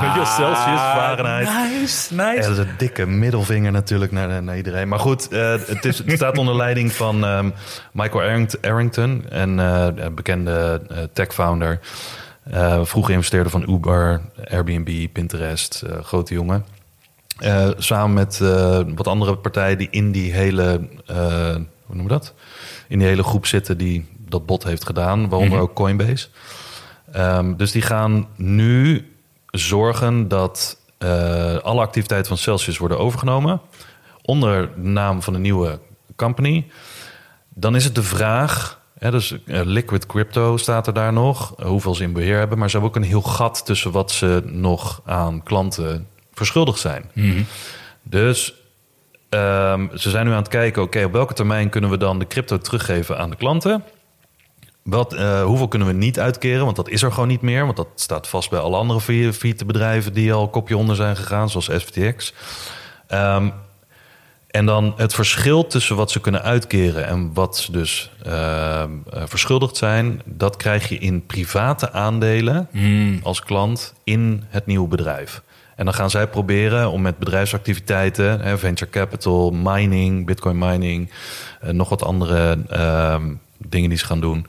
Weet 0.00 0.14
je, 0.14 0.32
Celsius, 0.36 0.80
Fahrenheit. 0.80 1.48
Nice, 1.80 2.14
Ja, 2.14 2.34
dat 2.34 2.50
is 2.50 2.58
een 2.58 2.74
dikke 2.78 3.06
middelvinger 3.06 3.72
natuurlijk 3.72 4.12
naar, 4.12 4.42
naar 4.42 4.56
iedereen. 4.56 4.88
Maar 4.88 4.98
goed, 4.98 5.28
eh, 5.28 5.50
het, 5.50 5.84
is, 5.84 5.98
het 5.98 6.10
staat 6.12 6.38
onder 6.38 6.56
leiding 6.56 6.92
van 6.92 7.24
ehm, 7.24 7.50
Michael 7.92 8.48
Arrington, 8.60 9.24
en 9.28 9.60
eh, 9.60 10.06
bekende 10.14 10.82
eh, 10.88 10.98
tech-founder. 11.12 11.80
Vroeger 12.82 13.14
investeerder 13.14 13.50
van 13.50 13.70
Uber, 13.70 14.20
Airbnb, 14.50 15.12
Pinterest, 15.12 15.82
grote 16.02 16.34
jongen. 16.34 16.64
Samen 17.78 18.12
met 18.12 18.38
wat 18.94 19.06
andere 19.06 19.36
partijen 19.36 19.78
die 19.78 19.88
in 19.90 20.12
die 20.12 20.32
hele, 20.32 20.80
hoe 21.86 21.94
noemen 21.94 22.12
we 22.12 22.20
dat? 22.20 22.34
In 22.88 22.98
die 22.98 23.08
hele 23.08 23.22
groep 23.22 23.46
zitten 23.46 23.78
die 23.78 24.06
dat 24.18 24.46
bot 24.46 24.64
heeft 24.64 24.86
gedaan, 24.86 25.28
waaronder 25.28 25.58
ook 25.58 25.74
Coinbase. 25.74 26.28
Ehm, 27.12 27.56
dus 27.56 27.72
die 27.72 27.82
gaan 27.82 28.28
nu 28.36 29.08
zorgen 29.50 30.28
dat 30.28 30.78
eh, 30.98 31.56
alle 31.56 31.80
activiteiten 31.80 32.28
van 32.28 32.38
Celsius 32.38 32.78
worden 32.78 32.98
overgenomen 32.98 33.60
onder 34.22 34.70
de 34.74 34.88
naam 34.88 35.22
van 35.22 35.34
een 35.34 35.40
nieuwe 35.40 35.78
company. 36.16 36.66
Dan 37.48 37.76
is 37.76 37.84
het 37.84 37.94
de 37.94 38.02
vraag, 38.02 38.80
hè, 38.98 39.10
dus 39.10 39.44
eh, 39.46 39.60
Liquid 39.64 40.06
Crypto 40.06 40.56
staat 40.56 40.86
er 40.86 40.92
daar 40.92 41.12
nog, 41.12 41.54
eh, 41.58 41.66
hoeveel 41.66 41.94
ze 41.94 42.02
in 42.02 42.12
beheer 42.12 42.38
hebben, 42.38 42.58
maar 42.58 42.70
ze 42.70 42.76
hebben 42.78 42.96
ook 42.96 43.02
een 43.02 43.10
heel 43.10 43.22
gat 43.22 43.66
tussen 43.66 43.90
wat 43.92 44.10
ze 44.10 44.42
nog 44.44 45.02
aan 45.04 45.42
klanten 45.42 46.06
verschuldigd 46.32 46.80
zijn. 46.80 47.10
Dus 48.02 48.54
ehm, 49.34 49.96
ze 49.96 50.10
zijn 50.10 50.26
nu 50.26 50.30
aan 50.32 50.38
het 50.38 50.48
kijken, 50.48 50.82
oké, 50.82 51.04
op 51.04 51.12
welke 51.12 51.34
termijn 51.34 51.68
kunnen 51.68 51.90
we 51.90 51.96
dan 51.96 52.18
de 52.18 52.26
crypto 52.26 52.58
teruggeven 52.58 53.18
aan 53.18 53.30
de 53.30 53.36
klanten? 53.36 53.84
Wat, 54.82 55.12
eh, 55.12 55.42
hoeveel 55.42 55.68
kunnen 55.68 55.88
we 55.88 55.94
niet 55.94 56.18
uitkeren? 56.20 56.64
Want 56.64 56.76
dat 56.76 56.88
is 56.88 57.02
er 57.02 57.12
gewoon 57.12 57.28
niet 57.28 57.40
meer. 57.42 57.64
Want 57.64 57.76
dat 57.76 57.88
staat 57.94 58.28
vast 58.28 58.50
bij 58.50 58.58
alle 58.58 58.76
andere 58.76 59.00
vi- 59.00 59.32
failliete 59.32 59.64
bedrijven 59.64 60.12
die 60.12 60.32
al 60.32 60.48
kopje 60.48 60.76
onder 60.76 60.96
zijn 60.96 61.16
gegaan, 61.16 61.50
zoals 61.50 61.68
FTX. 61.68 62.32
Ehm, 63.06 63.48
en 64.50 64.66
dan 64.66 64.94
het 64.96 65.14
verschil 65.14 65.66
tussen 65.66 65.96
wat 65.96 66.10
ze 66.10 66.20
kunnen 66.20 66.42
uitkeren 66.42 67.06
en 67.06 67.30
wat 67.34 67.56
ze 67.58 67.72
dus 67.72 68.10
ehm, 68.22 68.90
eh, 69.12 69.22
verschuldigd 69.26 69.76
zijn, 69.76 70.22
dat 70.24 70.56
krijg 70.56 70.88
je 70.88 70.98
in 70.98 71.26
private 71.26 71.92
aandelen 71.92 72.68
als 73.22 73.42
klant 73.42 73.94
in 74.04 74.44
het 74.48 74.66
nieuwe 74.66 74.88
bedrijf. 74.88 75.42
En 75.76 75.84
dan 75.84 75.94
gaan 75.94 76.10
zij 76.10 76.28
proberen 76.28 76.90
om 76.90 77.02
met 77.02 77.18
bedrijfsactiviteiten, 77.18 78.40
hè, 78.40 78.58
venture 78.58 78.90
capital, 78.90 79.50
mining, 79.50 80.26
bitcoin 80.26 80.58
mining, 80.58 81.10
eh, 81.60 81.70
nog 81.70 81.88
wat 81.88 82.04
andere 82.04 82.58
ehm, 82.68 83.32
dingen 83.58 83.88
die 83.88 83.98
ze 83.98 84.06
gaan 84.06 84.20
doen. 84.20 84.46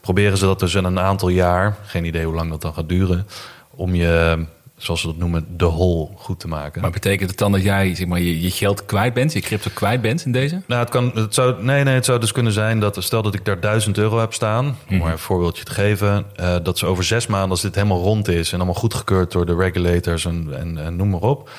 Proberen 0.00 0.38
ze 0.38 0.44
dat 0.44 0.58
dus 0.58 0.74
in 0.74 0.84
een 0.84 1.00
aantal 1.00 1.28
jaar, 1.28 1.76
geen 1.82 2.04
idee 2.04 2.24
hoe 2.24 2.34
lang 2.34 2.50
dat 2.50 2.62
dan 2.62 2.74
gaat 2.74 2.88
duren, 2.88 3.26
om 3.70 3.94
je, 3.94 4.44
zoals 4.84 5.00
ze 5.00 5.06
dat 5.06 5.16
noemen, 5.16 5.46
de 5.56 5.64
hol 5.64 6.12
goed 6.16 6.40
te 6.40 6.48
maken. 6.48 6.82
Maar 6.82 6.90
betekent 6.90 7.30
het 7.30 7.38
dan 7.38 7.52
dat 7.52 7.62
jij 7.62 7.94
zeg 7.94 8.06
maar, 8.06 8.20
je, 8.20 8.40
je 8.40 8.50
geld 8.50 8.84
kwijt 8.84 9.14
bent, 9.14 9.32
je 9.32 9.40
crypto 9.40 9.70
kwijt 9.74 10.00
bent 10.00 10.24
in 10.24 10.32
deze? 10.32 10.62
Nou, 10.66 10.80
het 10.80 10.90
kan, 10.90 11.10
het 11.14 11.34
zou, 11.34 11.62
nee, 11.62 11.84
nee, 11.84 11.94
het 11.94 12.04
zou 12.04 12.20
dus 12.20 12.32
kunnen 12.32 12.52
zijn 12.52 12.80
dat, 12.80 12.96
stel 12.98 13.22
dat 13.22 13.34
ik 13.34 13.44
daar 13.44 13.60
1000 13.60 13.98
euro 13.98 14.18
heb 14.18 14.32
staan, 14.32 14.76
om 14.90 14.98
maar 14.98 15.12
een 15.12 15.18
voorbeeldje 15.18 15.64
te 15.64 15.72
geven, 15.72 16.24
eh, 16.36 16.56
dat 16.62 16.78
ze 16.78 16.86
over 16.86 17.04
zes 17.04 17.26
maanden, 17.26 17.50
als 17.50 17.60
dit 17.60 17.74
helemaal 17.74 18.02
rond 18.02 18.28
is 18.28 18.52
en 18.52 18.56
allemaal 18.56 18.74
goedgekeurd 18.74 19.32
door 19.32 19.46
de 19.46 19.56
regulators 19.56 20.24
en, 20.24 20.48
en, 20.58 20.78
en 20.78 20.96
noem 20.96 21.10
maar 21.10 21.20
op, 21.20 21.50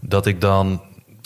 dat 0.00 0.26
ik 0.26 0.40
dan 0.40 0.80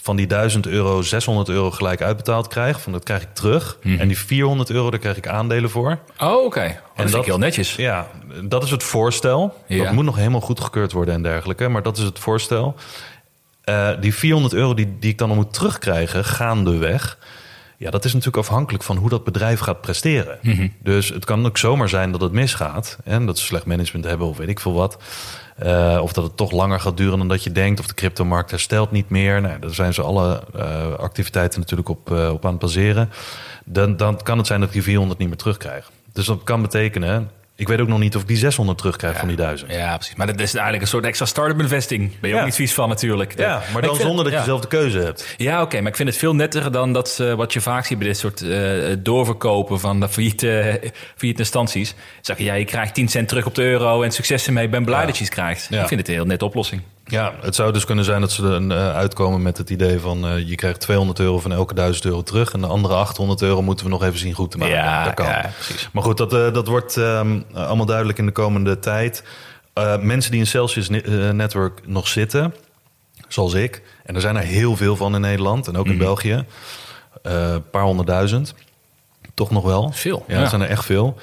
van 0.04 0.16
die 0.16 0.26
1000 0.26 0.66
euro 0.66 1.02
600 1.02 1.48
euro 1.48 1.70
gelijk 1.70 2.02
uitbetaald 2.02 2.48
krijg. 2.48 2.80
Van 2.80 2.92
dat 2.92 3.02
krijg 3.04 3.22
ik 3.22 3.34
terug. 3.34 3.78
En 3.82 4.08
die 4.08 4.18
400 4.18 4.70
euro, 4.70 4.90
daar 4.90 4.98
krijg 5.00 5.16
ik 5.16 5.28
aandelen 5.28 5.70
voor. 5.70 5.98
Oh, 6.20 6.44
oké. 6.44 6.60
Oh, 6.60 6.66
dat 6.66 6.76
vind 6.96 7.10
dat- 7.10 7.20
ik 7.20 7.26
heel 7.26 7.38
netjes. 7.38 7.74
Ja, 7.76 8.06
dat 8.42 8.62
is 8.64 8.70
het 8.70 8.82
voorstel. 8.82 9.54
Ja. 9.68 9.84
Dat 9.84 9.92
moet 9.92 10.04
nog 10.04 10.16
helemaal 10.16 10.40
goedgekeurd 10.40 10.92
worden 10.92 11.14
en 11.14 11.22
dergelijke. 11.22 11.68
Maar 11.68 11.82
dat 11.82 11.96
is 11.98 12.04
het 12.04 12.18
voorstel. 12.18 12.74
Eh, 13.64 13.88
die 14.00 14.14
400 14.14 14.54
euro 14.54 14.74
die, 14.74 14.96
die 15.00 15.10
ik 15.10 15.18
dan 15.18 15.28
moet 15.34 15.52
terugkrijgen, 15.54 16.24
gaandeweg. 16.24 17.18
Ja, 17.76 17.90
dat 17.90 18.04
is 18.04 18.12
natuurlijk 18.12 18.46
afhankelijk 18.46 18.84
van 18.84 18.96
hoe 18.96 19.08
dat 19.08 19.24
bedrijf 19.24 19.60
gaat 19.60 19.80
presteren. 19.80 20.38
Dus 20.82 21.08
het 21.08 21.24
kan 21.24 21.46
ook 21.46 21.58
zomaar 21.58 21.88
zijn 21.88 22.12
dat 22.12 22.20
het 22.20 22.32
misgaat. 22.32 22.98
En 23.04 23.26
dat 23.26 23.38
ze 23.38 23.44
slecht 23.44 23.64
management 23.66 24.04
hebben 24.04 24.26
of 24.26 24.36
weet 24.36 24.48
ik 24.48 24.60
veel 24.60 24.72
wat. 24.74 24.96
Eh, 25.54 25.98
of 26.02 26.12
dat 26.12 26.24
het 26.24 26.36
toch 26.36 26.50
langer 26.50 26.80
gaat 26.80 26.96
duren 26.96 27.18
dan 27.18 27.28
dat 27.28 27.44
je 27.44 27.52
denkt. 27.52 27.80
Of 27.80 27.86
de 27.86 27.94
cryptomarkt 27.94 28.50
herstelt 28.50 28.90
niet 28.90 29.10
meer. 29.10 29.40
Nou, 29.40 29.58
daar 29.58 29.74
zijn 29.74 29.94
ze 29.94 30.02
alle 30.02 30.42
eh, 30.56 30.92
activiteiten 30.92 31.60
natuurlijk 31.60 31.88
op, 31.88 32.12
eh, 32.12 32.30
op 32.32 32.44
aan 32.44 32.50
het 32.50 32.60
baseren. 32.60 33.10
Dan, 33.64 33.96
dan 33.96 34.22
kan 34.22 34.38
het 34.38 34.46
zijn 34.46 34.60
dat 34.60 34.72
die 34.72 34.82
400 34.82 35.18
niet 35.18 35.28
meer 35.28 35.36
terugkrijg. 35.36 35.90
Dus 36.12 36.26
dat 36.26 36.44
kan 36.44 36.62
betekenen... 36.62 37.30
Ik 37.56 37.68
weet 37.68 37.80
ook 37.80 37.88
nog 37.88 37.98
niet 37.98 38.16
of 38.16 38.22
ik 38.22 38.28
die 38.28 38.36
600 38.36 38.78
terugkrijg 38.78 39.16
van 39.18 39.28
die 39.28 39.36
1000. 39.36 39.72
Ja, 39.72 39.94
precies. 39.96 40.14
Maar 40.14 40.26
dat 40.26 40.40
is 40.40 40.52
eigenlijk 40.52 40.82
een 40.82 40.88
soort 40.88 41.04
extra 41.04 41.26
start-up 41.26 41.60
investing. 41.60 42.10
Ben 42.20 42.28
je 42.30 42.34
Ja. 42.34 42.40
ook 42.40 42.46
niet 42.46 42.54
vies 42.54 42.74
van 42.74 42.88
natuurlijk. 42.88 43.38
Ja, 43.38 43.62
maar 43.72 43.82
dan 43.82 43.94
ik 43.94 44.00
zonder 44.00 44.24
dat 44.24 44.32
ja. 44.32 44.38
je 44.38 44.44
zelf 44.44 44.60
de 44.60 44.68
keuze 44.68 44.98
hebt. 44.98 45.34
Ja, 45.36 45.62
oké, 45.62 45.80
maar 45.80 45.90
ik 45.90 45.96
vind 45.96 46.08
het 46.08 46.18
veel 46.18 46.34
nettiger 46.34 46.72
dan 46.72 46.92
dat 46.92 47.08
ze, 47.08 47.36
wat 47.36 47.52
je 47.52 47.60
vaak 47.60 47.84
ziet 47.86 47.98
bij 47.98 48.06
dit 48.06 48.18
soort 48.18 48.42
eh, 48.42 48.60
doorverkopen 48.98 49.80
van 49.80 50.00
de 50.00 50.08
failliete, 50.08 50.80
failliete 51.16 51.42
instanties. 51.42 51.94
Zeggen, 52.20 52.44
ja, 52.44 52.54
je 52.54 52.64
krijgt 52.64 52.94
10 52.94 53.08
cent 53.08 53.28
terug 53.28 53.46
op 53.46 53.54
de 53.54 53.62
euro 53.62 54.02
en 54.02 54.10
succes 54.10 54.46
ermee, 54.46 54.68
ben 54.68 54.84
blij 54.84 55.06
dat 55.06 55.16
je 55.18 55.24
het 55.24 55.32
krijgt. 55.32 55.70
Ik 55.70 55.86
vind 55.86 56.00
het 56.00 56.08
een 56.08 56.14
heel 56.14 56.24
nette 56.26 56.44
oplossing. 56.44 56.82
Ja, 57.06 57.34
het 57.40 57.54
zou 57.54 57.72
dus 57.72 57.84
kunnen 57.84 58.04
zijn 58.04 58.20
dat 58.20 58.32
ze 58.32 58.42
er 58.48 58.70
eh, 58.70 58.94
uitkomen 58.96 59.42
met 59.42 59.58
het 59.58 59.70
idee 59.70 60.00
van... 60.00 60.26
eh, 60.26 60.48
je 60.48 60.54
krijgt 60.54 60.80
200 60.80 61.18
euro 61.18 61.40
van 61.40 61.52
elke 61.52 61.74
1000 61.74 62.04
euro 62.04 62.22
terug... 62.22 62.52
en 62.52 62.60
de 62.60 62.66
andere 62.66 62.94
800 62.94 63.42
euro 63.42 63.62
moeten 63.62 63.84
we 63.86 63.90
nog 63.92 64.02
even 64.02 64.18
zien 64.18 64.32
goed 64.34 64.50
te 64.50 64.58
maken. 64.58 64.74
Ja, 64.74 65.04
dat 65.04 65.14
kan. 65.14 65.26
ja. 65.26 65.50
Maar 65.92 66.02
goed, 66.02 66.16
dat, 66.16 66.32
eh, 66.32 66.52
dat 66.52 66.66
wordt 66.66 66.96
ehm, 66.96 67.40
allemaal 67.54 67.86
duidelijk 67.86 68.18
in 68.18 68.26
de 68.26 68.32
komende 68.32 68.78
tijd. 68.78 69.24
Eh, 69.72 69.98
mensen 69.98 70.30
die 70.30 70.40
in 70.40 70.46
Celsius 70.46 70.88
ne- 70.88 71.32
Network 71.32 71.80
nog 71.86 72.08
zitten, 72.08 72.54
zoals 73.28 73.54
ik... 73.54 73.82
en 74.04 74.14
er 74.14 74.20
zijn 74.20 74.36
er 74.36 74.42
heel 74.42 74.76
veel 74.76 74.96
van 74.96 75.14
in 75.14 75.20
Nederland 75.20 75.68
en 75.68 75.76
ook 75.76 75.84
Mhm. 75.84 75.92
in 75.92 75.98
België... 75.98 76.44
eh, 77.22 77.50
een 77.52 77.70
paar 77.70 77.82
honderdduizend, 77.84 78.54
toch 79.34 79.50
nog 79.50 79.64
wel. 79.64 79.92
Veel, 79.92 80.24
Ja, 80.28 80.34
ja. 80.36 80.42
er 80.42 80.48
zijn 80.48 80.60
er 80.60 80.68
echt 80.68 80.84
veel. 80.84 81.16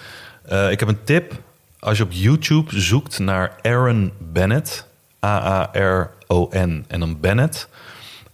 Ik 0.70 0.80
heb 0.80 0.88
een 0.88 1.04
tip. 1.04 1.34
Als 1.80 1.98
je 1.98 2.04
op 2.04 2.12
YouTube 2.12 2.80
zoekt 2.80 3.20
naar 3.20 3.56
Aaron 3.62 4.12
Bennett, 4.20 4.88
A-A-R-O-N 5.26 6.86
en 6.88 7.00
dan 7.00 7.20
Bennett, 7.20 7.68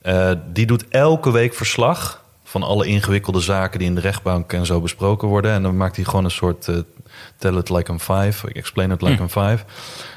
eh, 0.02 0.32
die 0.54 0.66
doet 0.66 0.88
elke 0.88 1.32
week 1.32 1.54
verslag 1.54 2.24
van 2.44 2.64
alle 2.64 2.86
ingewikkelde 2.86 3.40
zaken 3.40 3.80
die 3.80 3.88
in 3.88 3.96
de 3.96 4.02
rechtbank 4.02 4.54
en 4.54 4.66
zo 4.66 4.82
besproken 4.82 5.28
worden. 5.28 5.52
En 5.52 5.64
dan 5.64 5.78
maakt 5.78 5.96
hij 5.96 6.06
gewoon 6.06 6.26
een 6.26 6.32
soort 6.32 6.68
eh, 6.68 6.76
tell 7.38 7.58
it 7.58 7.70
like 7.70 7.92
I'm 7.92 8.00
five, 8.00 8.52
explain 8.52 8.92
it 8.92 9.02
like 9.02 9.22
I'm 9.22 9.30
five. 9.30 9.60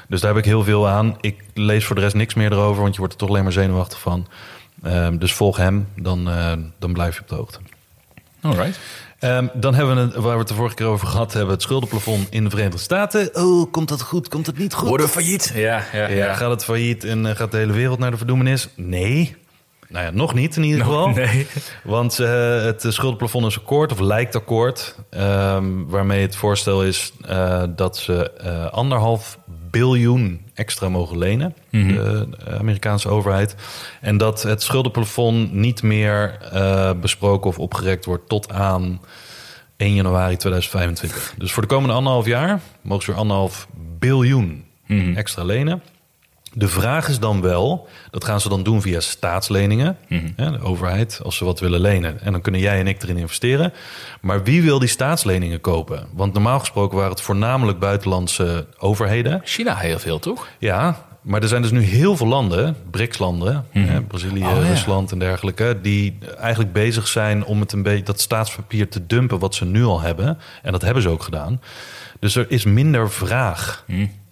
Dus 0.07 0.21
daar 0.21 0.29
heb 0.29 0.39
ik 0.39 0.49
heel 0.49 0.63
veel 0.63 0.87
aan. 0.87 1.17
Ik 1.21 1.43
lees 1.53 1.85
voor 1.85 1.95
de 1.95 2.01
rest 2.01 2.15
niks 2.15 2.33
meer 2.33 2.51
erover, 2.51 2.81
want 2.81 2.93
je 2.93 2.99
wordt 2.99 3.13
er 3.13 3.19
toch 3.19 3.29
alleen 3.29 3.43
maar 3.43 3.51
zenuwachtig 3.51 3.99
van. 3.99 4.27
Ehm, 4.83 5.17
dus 5.17 5.33
volg 5.33 5.57
hem, 5.57 5.87
dan, 5.95 6.29
eh, 6.29 6.53
dan 6.79 6.93
blijf 6.93 7.15
je 7.15 7.21
op 7.21 7.27
de 7.27 7.35
hoogte. 7.35 7.59
Alright. 8.41 8.79
Ehm, 9.21 9.47
dan 9.53 9.73
hebben 9.75 9.95
we 9.95 10.01
het, 10.01 10.15
waar 10.15 10.33
we 10.33 10.39
het 10.39 10.47
de 10.47 10.53
vorige 10.53 10.75
keer 10.75 10.85
over 10.85 11.07
gehad 11.07 11.33
hebben, 11.33 11.53
het 11.53 11.61
schuldenplafond 11.61 12.27
in 12.29 12.43
de 12.43 12.49
Verenigde 12.49 12.77
Staten. 12.77 13.29
Oh, 13.33 13.71
komt 13.71 13.89
dat 13.89 14.01
goed? 14.01 14.27
Komt 14.27 14.45
het 14.45 14.57
niet 14.57 14.73
goed? 14.73 14.87
Worden 14.87 15.05
we 15.05 15.11
failliet? 15.11 15.51
Ja, 15.55 15.83
ja, 15.93 16.07
ja, 16.07 16.07
ja. 16.07 16.33
Gaat 16.33 16.49
het 16.49 16.63
failliet 16.63 17.03
en 17.03 17.25
eh, 17.25 17.35
gaat 17.35 17.51
de 17.51 17.57
hele 17.57 17.73
wereld 17.73 17.99
naar 17.99 18.11
de 18.11 18.17
verdoemenis? 18.17 18.67
Nee. 18.75 19.35
Nou 19.87 20.05
ja, 20.05 20.11
nog 20.11 20.33
niet 20.33 20.55
in 20.55 20.63
ieder 20.63 20.83
geval. 20.85 21.07
Nee. 21.09 21.47
Want 21.83 22.19
eh, 22.19 22.63
het 22.63 22.85
schuldenplafond 22.87 23.45
is 23.45 23.57
akkoord, 23.57 23.91
of 23.91 23.99
lijkt 23.99 24.35
akkoord. 24.35 24.95
ehm, 25.09 25.85
waarmee 25.85 26.21
het 26.21 26.35
voorstel 26.35 26.83
is 26.83 27.11
eh, 27.27 27.63
dat 27.75 27.97
ze 27.97 28.31
eh, 28.31 28.65
anderhalf 28.71 29.37
biljoen 29.71 30.41
extra 30.53 30.89
mogen 30.89 31.17
lenen. 31.17 31.55
De 31.71 32.27
Amerikaanse 32.59 33.09
overheid. 33.09 33.55
En 34.01 34.17
dat 34.17 34.43
het 34.43 34.63
schuldenplafond 34.63 35.53
niet 35.53 35.83
meer 35.83 36.37
eh, 36.51 36.91
besproken 37.01 37.49
of 37.49 37.59
opgerekt 37.59 38.05
wordt 38.05 38.29
tot 38.29 38.51
aan 38.51 39.01
1 39.77 39.93
januari 39.93 40.37
2025. 40.37 41.33
Dus 41.37 41.51
voor 41.51 41.61
de 41.61 41.69
komende 41.69 41.95
anderhalf 41.95 42.25
jaar 42.25 42.59
mogen 42.81 43.03
ze 43.03 43.11
weer 43.11 43.19
anderhalf 43.19 43.67
biljoen 43.99 44.65
extra 45.15 45.43
lenen. 45.43 45.81
De 46.53 46.67
vraag 46.67 47.09
is 47.09 47.19
dan 47.19 47.41
wel, 47.41 47.87
dat 48.09 48.23
gaan 48.23 48.41
ze 48.41 48.49
dan 48.49 48.63
doen 48.63 48.81
via 48.81 48.99
staatsleningen, 48.99 49.97
hè, 50.35 50.51
de 50.51 50.61
overheid, 50.61 51.19
als 51.23 51.35
ze 51.35 51.45
wat 51.45 51.59
willen 51.59 51.79
lenen. 51.79 52.21
En 52.21 52.31
dan 52.31 52.41
kunnen 52.41 52.61
jij 52.61 52.79
en 52.79 52.87
ik 52.87 53.03
erin 53.03 53.17
investeren. 53.17 53.73
Maar 54.21 54.43
wie 54.43 54.61
wil 54.61 54.79
die 54.79 54.87
staatsleningen 54.87 55.61
kopen? 55.61 56.07
Want 56.13 56.33
normaal 56.33 56.59
gesproken 56.59 56.97
waren 56.97 57.11
het 57.11 57.21
voornamelijk 57.21 57.79
buitenlandse 57.79 58.67
overheden. 58.77 59.41
China 59.43 59.75
heel 59.75 59.99
veel, 59.99 60.19
toch? 60.19 60.47
Ja, 60.59 61.05
maar 61.21 61.41
er 61.41 61.47
zijn 61.47 61.61
dus 61.61 61.71
nu 61.71 61.81
heel 61.81 62.17
veel 62.17 62.27
landen, 62.27 62.75
BRICS-landen, 62.91 63.65
hè, 63.71 64.01
Brazilië, 64.01 64.43
Oh, 64.43 64.49
ja. 64.61 64.67
Rusland 64.67 65.11
en 65.11 65.19
dergelijke, 65.19 65.79
die 65.81 66.17
eigenlijk 66.39 66.73
bezig 66.73 67.07
zijn 67.07 67.45
om 67.45 67.59
het 67.59 67.71
een 67.71 67.83
beetje 67.83 68.03
dat 68.03 68.19
staatspapier 68.19 68.89
te 68.89 69.05
dumpen 69.05 69.39
wat 69.39 69.55
ze 69.55 69.65
nu 69.65 69.83
al 69.83 70.01
hebben. 70.01 70.37
En 70.61 70.71
dat 70.71 70.81
hebben 70.81 71.03
ze 71.03 71.09
ook 71.09 71.23
gedaan. 71.23 71.61
Dus 72.19 72.35
er 72.35 72.45
is 72.49 72.65
minder 72.65 73.11
vraag 73.11 73.85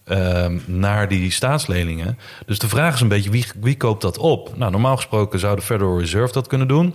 ehm, 0.09 0.57
naar 0.65 1.07
die 1.07 1.31
staatsleningen. 1.31 2.17
Dus 2.45 2.59
de 2.59 2.69
vraag 2.69 2.93
is 2.93 3.01
een 3.01 3.07
beetje 3.07 3.29
wie, 3.29 3.45
wie 3.61 3.77
koopt 3.77 4.01
dat 4.01 4.17
op? 4.17 4.57
Nou, 4.57 4.71
normaal 4.71 4.95
gesproken 4.95 5.39
zou 5.39 5.55
de 5.55 5.61
Federal 5.61 5.99
Reserve 5.99 6.33
dat 6.33 6.47
kunnen 6.47 6.67
doen. 6.67 6.93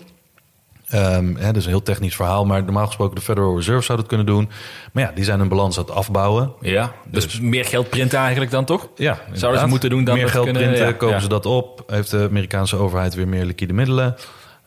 Ehm, 0.88 1.35
hè, 1.35 1.47
dat 1.47 1.56
is 1.56 1.64
een 1.64 1.71
heel 1.71 1.83
technisch 1.83 2.16
verhaal, 2.16 2.44
maar 2.47 2.64
normaal 2.64 2.87
gesproken 2.87 3.14
de 3.14 3.21
Federal 3.21 3.56
Reserve 3.56 3.85
zou 3.85 3.99
dat 3.99 4.06
kunnen 4.06 4.26
doen. 4.26 4.50
Maar 4.92 5.02
ja, 5.02 5.12
die 5.14 5.25
zijn 5.25 5.38
hun 5.38 5.49
balans 5.49 5.78
aan 5.78 5.85
het 5.85 5.92
afbouwen. 5.92 6.52
Ja, 6.61 6.92
dus, 7.06 7.40
meer 7.40 7.64
geld 7.64 7.88
printen 7.90 8.18
eigenlijk 8.18 8.50
dan 8.50 8.64
toch? 8.64 8.88
Ja, 8.97 9.18
Zouden 9.33 9.61
ze 9.61 9.66
moeten 9.66 9.90
doen 9.90 10.04
dan 10.04 10.14
meer 10.14 10.28
geld 10.28 10.44
kunnen- 10.44 10.62
printen, 10.62 10.87
ja, 10.87 10.92
kopen 10.92 11.14
ja. 11.14 11.21
ze 11.21 11.28
dat 11.28 11.47
op. 11.47 11.83
Heeft 11.87 12.11
de 12.11 12.26
Amerikaanse 12.30 12.76
overheid 12.76 13.14
weer 13.14 13.28
meer 13.28 13.44
liquide 13.44 13.73
middelen. 13.73 14.14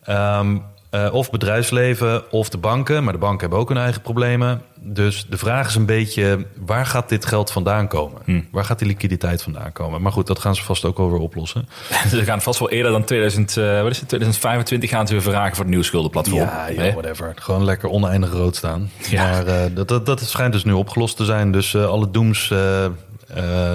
Ehm, 0.03 0.57
eh, 1.05 1.13
of 1.13 1.29
bedrijfsleven 1.29 2.31
of 2.31 2.49
de 2.49 2.57
banken. 2.57 3.03
Maar 3.03 3.13
de 3.13 3.19
banken 3.19 3.39
hebben 3.39 3.59
ook 3.59 3.69
hun 3.69 3.77
eigen 3.77 4.01
problemen. 4.01 4.61
Dus 4.79 5.25
de 5.29 5.37
vraag 5.37 5.67
is 5.67 5.75
een 5.75 5.85
beetje, 5.85 6.45
waar 6.65 6.85
gaat 6.85 7.09
dit 7.09 7.25
geld 7.25 7.51
vandaan 7.51 7.87
komen? 7.87 8.21
Hm. 8.25 8.41
Waar 8.51 8.65
gaat 8.65 8.79
die 8.79 8.87
liquiditeit 8.87 9.43
vandaan 9.43 9.71
komen? 9.71 10.01
Maar 10.01 10.11
goed, 10.11 10.27
dat 10.27 10.39
gaan 10.39 10.55
ze 10.55 10.63
vast 10.63 10.85
ook 10.85 10.97
wel 10.97 11.11
weer 11.11 11.19
oplossen. 11.19 11.69
Ze 12.09 12.23
gaan 12.23 12.41
vast 12.41 12.59
wel 12.59 12.69
eerder 12.69 12.91
dan 12.91 13.03
2000, 13.03 13.57
eh, 13.57 13.81
wat 13.81 13.91
is 13.91 13.99
het, 13.99 14.07
2025 14.07 14.89
gaan 14.89 15.07
ze 15.07 15.13
weer 15.13 15.21
vragen 15.21 15.49
voor 15.49 15.59
het 15.59 15.67
nieuwe 15.67 15.83
schuldenplatform. 15.85 16.41
Ja, 16.41 16.91
whatever. 16.93 17.31
Gewoon 17.35 17.63
lekker 17.63 17.89
oneindig 17.89 18.31
rood 18.31 18.55
staan. 18.55 18.89
Ja. 19.09 19.23
Maar 19.23 19.47
eh, 19.47 19.65
dat, 19.73 19.87
dat, 19.87 20.05
dat 20.05 20.21
schijnt 20.21 20.53
dus 20.53 20.63
nu 20.63 20.71
opgelost 20.71 21.17
te 21.17 21.25
zijn. 21.25 21.51
Dus 21.51 21.75
alle 21.75 22.11
doems... 22.11 22.51
eh, 22.51 22.85
eh, 22.85 23.73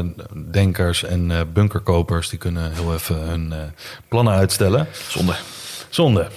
denkers 0.51 1.05
en 1.05 1.49
bunkerkopers 1.53 2.29
die 2.29 2.39
kunnen 2.39 2.73
heel 2.73 2.95
even 2.95 3.17
hun 3.17 3.55
plannen 4.09 4.35
uitstellen. 4.35 4.89
Zonde. 5.09 5.35
Zonde. 5.89 6.29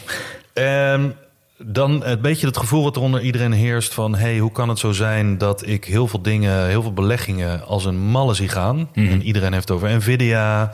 Ehm, 0.56 1.10
dan 1.58 2.06
een 2.06 2.22
beetje 2.22 2.48
het 2.48 2.58
gevoel 2.58 2.84
wat 2.84 2.96
er 2.96 3.02
onder 3.02 3.22
iedereen 3.22 3.52
heerst 3.52 3.94
van... 3.94 4.16
hey, 4.16 4.38
hoe 4.38 4.52
kan 4.52 4.70
het 4.70 4.80
zo 4.80 4.92
zijn 4.92 5.38
dat 5.38 5.68
ik 5.68 5.86
heel 5.86 6.08
veel 6.08 6.22
dingen, 6.22 6.68
heel 6.68 6.82
veel 6.82 6.94
beleggingen 6.94 7.66
als 7.66 7.86
een 7.86 7.98
malle 7.98 8.34
zie 8.34 8.48
gaan? 8.48 8.90
En 8.94 9.22
iedereen 9.22 9.54
heeft 9.54 9.68
het 9.68 9.78
over 9.78 9.96
Nvidia. 9.96 10.72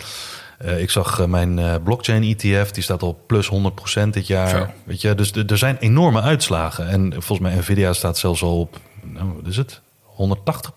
Eh, 0.57 0.81
ik 0.81 0.89
zag 0.89 1.19
eh, 1.19 1.25
mijn 1.25 1.59
eh, 1.59 1.75
blockchain 1.83 2.23
ETF, 2.23 2.71
die 2.71 2.83
staat 2.83 3.01
al 3.01 3.23
plus 3.27 3.50
100% 4.05 4.09
dit 4.09 4.27
jaar. 4.27 4.50
Zo. 4.50 4.67
Weet 4.83 5.01
je, 5.01 5.15
dus 5.15 5.31
er 5.31 5.57
zijn 5.57 5.77
enorme 5.77 6.21
uitslagen. 6.21 6.88
En 6.88 7.11
volgens 7.11 7.39
mij 7.39 7.55
Nvidia 7.55 7.93
staat 7.93 8.17
zelfs 8.17 8.41
al 8.41 8.59
op, 8.59 8.79
nou, 9.01 9.33
wat 9.35 9.47
is 9.47 9.57
het? 9.57 9.81
180% 10.11 10.13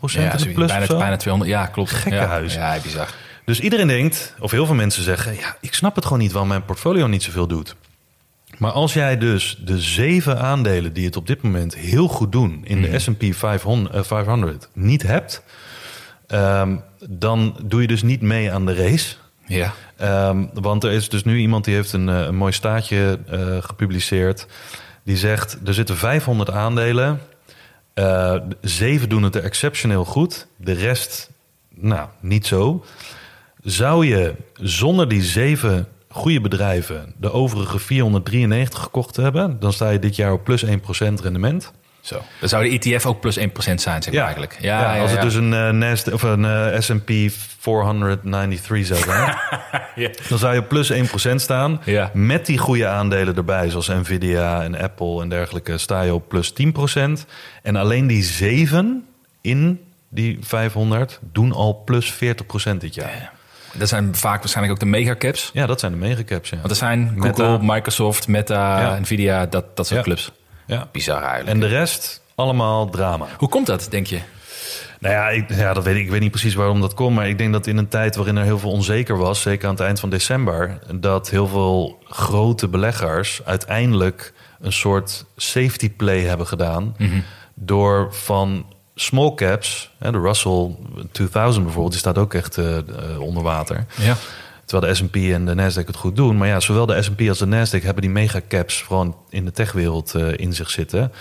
Ja, 0.06 0.32
in 0.32 0.38
de 0.38 0.52
plus 0.52 0.70
bijna, 0.70 0.86
bijna 0.86 1.16
200. 1.16 1.50
Ja, 1.50 1.66
klopt. 1.66 1.90
Gekkenhuis. 1.90 2.54
Ja, 2.54 2.74
ja, 2.74 2.80
bizar. 2.80 3.08
Dus 3.44 3.60
iedereen 3.60 3.86
denkt, 3.86 4.34
of 4.40 4.50
heel 4.50 4.66
veel 4.66 4.74
mensen 4.74 5.02
zeggen... 5.02 5.36
ja, 5.36 5.56
ik 5.60 5.74
snap 5.74 5.94
het 5.94 6.04
gewoon 6.04 6.18
niet 6.18 6.30
waarom 6.30 6.48
mijn 6.48 6.64
portfolio 6.64 7.06
niet 7.06 7.22
zoveel 7.22 7.46
doet. 7.46 7.76
Maar 8.58 8.70
als 8.70 8.92
jij 8.92 9.18
dus 9.18 9.58
de 9.64 9.80
zeven 9.80 10.40
aandelen 10.40 10.92
die 10.92 11.04
het 11.04 11.16
op 11.16 11.26
dit 11.26 11.42
moment 11.42 11.74
heel 11.74 12.08
goed 12.08 12.32
doen... 12.32 12.60
in 12.64 12.82
de 12.82 12.98
S&P 12.98 13.24
500, 13.30 13.94
eh, 13.94 14.02
500 14.02 14.68
niet 14.72 15.02
hebt... 15.02 15.42
ehm, 16.26 16.76
dan 17.08 17.56
doe 17.64 17.80
je 17.80 17.86
dus 17.86 18.02
niet 18.02 18.20
mee 18.20 18.52
aan 18.52 18.66
de 18.66 18.74
race... 18.74 19.14
Ja. 19.46 19.72
Ehm, 19.96 20.44
want 20.52 20.84
er 20.84 20.92
is 20.92 21.08
dus 21.08 21.24
nu 21.24 21.38
iemand 21.38 21.64
die 21.64 21.74
heeft 21.74 21.92
een, 21.92 22.08
eh, 22.08 22.20
een 22.20 22.36
mooi 22.36 22.52
staatje 22.52 23.18
eh, 23.28 23.56
gepubliceerd. 23.60 24.46
Die 25.02 25.16
zegt, 25.16 25.58
er 25.64 25.74
zitten 25.74 25.96
500 25.96 26.50
aandelen. 26.50 27.20
Eh, 27.94 28.36
zeven 28.60 29.08
doen 29.08 29.22
het 29.22 29.34
er 29.34 29.42
exceptioneel 29.42 30.04
goed. 30.04 30.46
De 30.56 30.72
rest, 30.72 31.30
nou, 31.68 32.08
niet 32.20 32.46
zo. 32.46 32.84
Zou 33.62 34.06
je 34.06 34.34
zonder 34.60 35.08
die 35.08 35.22
zeven 35.22 35.88
goede 36.14 36.40
bedrijven... 36.40 37.14
de 37.16 37.32
overige 37.32 37.78
493 37.78 38.82
gekocht 38.82 39.16
hebben... 39.16 39.56
dan 39.60 39.72
sta 39.72 39.90
je 39.90 39.98
dit 39.98 40.16
jaar 40.16 40.32
op 40.32 40.44
plus 40.44 40.64
1% 40.64 40.68
rendement. 41.22 41.72
Zo. 42.00 42.22
Dan 42.40 42.48
zou 42.48 42.68
de 42.68 42.78
ETF 42.78 43.06
ook 43.06 43.20
plus 43.20 43.38
1% 43.38 43.42
zijn, 43.74 44.02
zeg 44.02 44.14
maar 44.14 44.22
eigenlijk. 44.22 44.56
Ja, 44.60 44.94
ja, 44.94 45.00
als 45.00 45.10
het 45.10 45.20
dus 45.20 45.34
een, 45.34 45.52
eh, 45.52 45.70
Nasdaq, 45.70 46.12
of 46.12 46.22
een 46.22 46.44
eh, 46.44 46.80
S&P 46.80 47.10
493 47.58 48.86
zou 48.86 49.00
zijn... 49.00 49.34
Ja. 49.94 50.10
Dan 50.28 50.38
zou 50.38 50.54
je 50.54 50.62
plus 50.62 50.92
1% 50.92 51.34
staan. 51.34 51.80
Ja. 51.84 52.10
Met 52.12 52.46
die 52.46 52.58
goede 52.58 52.86
aandelen 52.86 53.36
erbij, 53.36 53.70
zoals 53.70 53.88
Nvidia 53.88 54.62
en 54.62 54.74
Apple 54.74 55.22
en 55.22 55.28
dergelijke, 55.28 55.78
sta 55.78 56.02
je 56.02 56.14
op 56.14 56.28
plus 56.28 56.52
10%. 56.52 57.26
En 57.62 57.76
alleen 57.76 58.06
die 58.06 58.22
zeven 58.22 59.06
in 59.40 59.80
die 60.08 60.38
500 60.40 61.20
doen 61.32 61.52
al 61.52 61.82
plus 61.84 62.14
40% 62.14 62.16
dit 62.78 62.94
jaar. 62.94 63.32
Dat 63.78 63.88
zijn 63.88 64.14
vaak 64.14 64.38
waarschijnlijk 64.38 64.74
ook 64.74 64.80
de 64.80 64.90
megacaps. 64.90 65.50
Ja, 65.52 65.66
dat 65.66 65.80
zijn 65.80 65.92
de 65.92 65.98
megacaps. 65.98 66.50
Ja. 66.50 66.56
Want 66.56 66.70
er 66.70 66.76
zijn 66.76 67.12
Meta. 67.14 67.44
Google, 67.44 67.58
Microsoft, 67.74 68.28
Meta, 68.28 68.80
Ja. 68.80 68.98
Nvidia, 68.98 69.46
dat, 69.46 69.76
dat 69.76 69.86
soort 69.86 69.98
Ja. 69.98 70.04
clubs. 70.04 70.32
ja. 70.66 70.88
Bizar 70.92 71.22
eigenlijk. 71.22 71.48
En 71.50 71.60
de 71.60 71.66
rest, 71.66 72.22
allemaal 72.34 72.90
drama. 72.90 73.26
Hoe 73.38 73.48
komt 73.48 73.66
dat, 73.66 73.86
denk 73.90 74.06
je? 74.06 74.20
Nou 75.00 75.14
ja, 75.14 75.28
ik, 75.28 75.54
ja 75.54 75.72
dat 75.72 75.84
weet 75.84 75.96
ik, 75.96 76.02
ik 76.02 76.10
weet 76.10 76.20
niet 76.20 76.30
precies 76.30 76.54
waarom 76.54 76.80
dat 76.80 76.94
komt. 76.94 77.14
Maar 77.16 77.28
ik 77.28 77.38
denk 77.38 77.52
dat 77.52 77.66
in 77.66 77.76
een 77.76 77.88
tijd 77.88 78.16
waarin 78.16 78.36
er 78.36 78.44
heel 78.44 78.58
veel 78.58 78.70
onzeker 78.70 79.16
was, 79.18 79.40
zeker 79.40 79.64
aan 79.68 79.74
het 79.74 79.82
eind 79.84 80.00
van 80.00 80.10
december, 80.10 80.78
dat 80.94 81.30
heel 81.30 81.46
veel 81.46 81.98
grote 82.08 82.68
beleggers 82.68 83.40
uiteindelijk 83.44 84.32
een 84.60 84.72
soort 84.72 85.24
safety 85.36 85.90
play 85.90 86.20
hebben 86.20 86.46
gedaan. 86.46 86.96
Door 87.54 88.14
van 88.14 88.66
small 88.94 89.34
caps, 89.34 89.90
hè, 89.98 90.12
de 90.12 90.18
Russell 90.20 90.76
2000 91.12 91.64
bijvoorbeeld, 91.64 91.92
die 91.92 92.00
staat 92.00 92.18
ook 92.18 92.34
echt 92.34 92.58
eh, 92.58 92.76
eh, 92.76 92.84
onder 93.18 93.42
water. 93.42 93.86
Ja. 93.96 94.16
Terwijl 94.64 94.92
de 94.92 94.98
S&P 94.98 95.16
en 95.16 95.44
de 95.44 95.54
Nasdaq 95.54 95.86
het 95.86 95.96
goed 95.96 96.16
doen. 96.16 96.36
Maar 96.36 96.48
ja, 96.48 96.60
zowel 96.60 96.86
de 96.86 97.02
S&P 97.02 97.28
als 97.28 97.38
de 97.38 97.46
Nasdaq 97.46 97.82
hebben 97.82 98.02
die 98.02 98.10
megacaps 98.10 98.82
gewoon 98.82 99.16
in 99.28 99.44
de 99.44 99.50
techwereld 99.50 100.14
eh, 100.14 100.32
in 100.36 100.52
zich 100.52 100.70
zitten. 100.70 101.12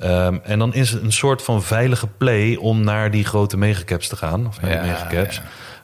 Ehm, 0.00 0.38
en 0.42 0.58
dan 0.58 0.74
is 0.74 0.90
het 0.90 1.02
een 1.02 1.12
soort 1.12 1.42
van 1.42 1.62
veilige 1.62 2.06
play 2.06 2.56
om 2.56 2.84
naar 2.84 3.10
die 3.10 3.24
grote 3.24 3.56
megacaps 3.56 4.08
te 4.08 4.16
gaan. 4.16 4.46
Of 4.46 4.60
naar 4.60 4.70
Ja, 4.70 4.82
die 4.82 4.90
megacaps. 4.90 5.40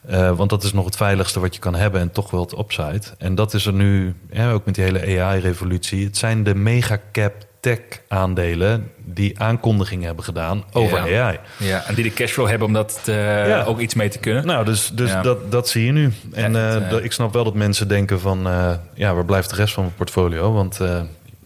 Eh, 0.06 0.36
want 0.36 0.50
dat 0.50 0.62
is 0.62 0.72
nog 0.72 0.84
het 0.84 0.96
veiligste 0.96 1.40
wat 1.40 1.54
je 1.54 1.60
kan 1.60 1.74
hebben 1.74 2.00
en 2.00 2.12
toch 2.12 2.30
wel 2.30 2.40
het 2.40 2.58
upside. 2.58 3.02
En 3.18 3.34
dat 3.34 3.54
is 3.54 3.66
er 3.66 3.72
nu, 3.72 4.14
ja, 4.30 4.50
ook 4.50 4.64
met 4.64 4.74
die 4.74 4.84
hele 4.84 5.20
AI-revolutie. 5.20 6.04
Het 6.04 6.16
zijn 6.16 6.44
de 6.44 6.54
megacap 6.54 7.46
tech 7.60 7.78
aandelen 8.08 8.90
die 9.04 9.40
aankondigingen 9.40 10.06
hebben 10.06 10.24
gedaan 10.24 10.64
over 10.72 11.10
Ja. 11.10 11.26
AI. 11.26 11.38
ja. 11.56 11.84
En 11.86 11.94
die 11.94 12.04
de 12.04 12.12
cashflow 12.12 12.48
hebben 12.48 12.66
om 12.66 12.72
dat 12.72 13.00
eh, 13.06 13.48
Ja. 13.48 13.62
ook 13.64 13.78
iets 13.80 13.94
mee 13.94 14.08
te 14.08 14.18
kunnen. 14.18 14.46
Nou, 14.46 14.64
dus, 14.64 14.90
dus 14.94 15.10
Ja. 15.10 15.22
dat, 15.22 15.50
dat 15.50 15.68
zie 15.68 15.84
je 15.84 15.92
nu. 15.92 16.12
En 16.32 16.56
Echt, 16.56 16.82
eh, 16.82 16.96
eh, 16.96 17.04
ik 17.04 17.12
snap 17.12 17.32
wel 17.32 17.44
dat 17.44 17.54
mensen 17.54 17.88
denken 17.88 18.20
van... 18.20 18.38
ja, 18.94 19.14
waar 19.14 19.24
blijft 19.24 19.50
de 19.50 19.56
rest 19.56 19.74
van 19.74 19.82
mijn 19.82 19.94
portfolio? 19.96 20.52
Want 20.52 20.78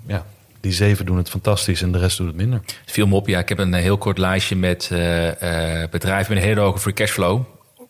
ja, 0.06 0.24
die 0.60 0.72
zeven 0.72 1.06
doen 1.06 1.16
het 1.16 1.30
fantastisch 1.30 1.82
en 1.82 1.92
de 1.92 1.98
rest 1.98 2.16
doet 2.16 2.26
het 2.26 2.36
minder. 2.36 2.60
Het 2.64 2.92
viel 2.92 3.06
me 3.06 3.14
op, 3.14 3.26
ja, 3.28 3.38
ik 3.38 3.48
heb 3.48 3.58
een 3.58 3.74
heel 3.74 3.98
kort 3.98 4.18
lijstje 4.18 4.56
met 4.56 4.88
bedrijven 5.90 6.34
met 6.34 6.42
een 6.42 6.48
hele 6.48 6.60
hoge 6.60 6.78
free 6.78 6.94
cashflow. 6.94 7.40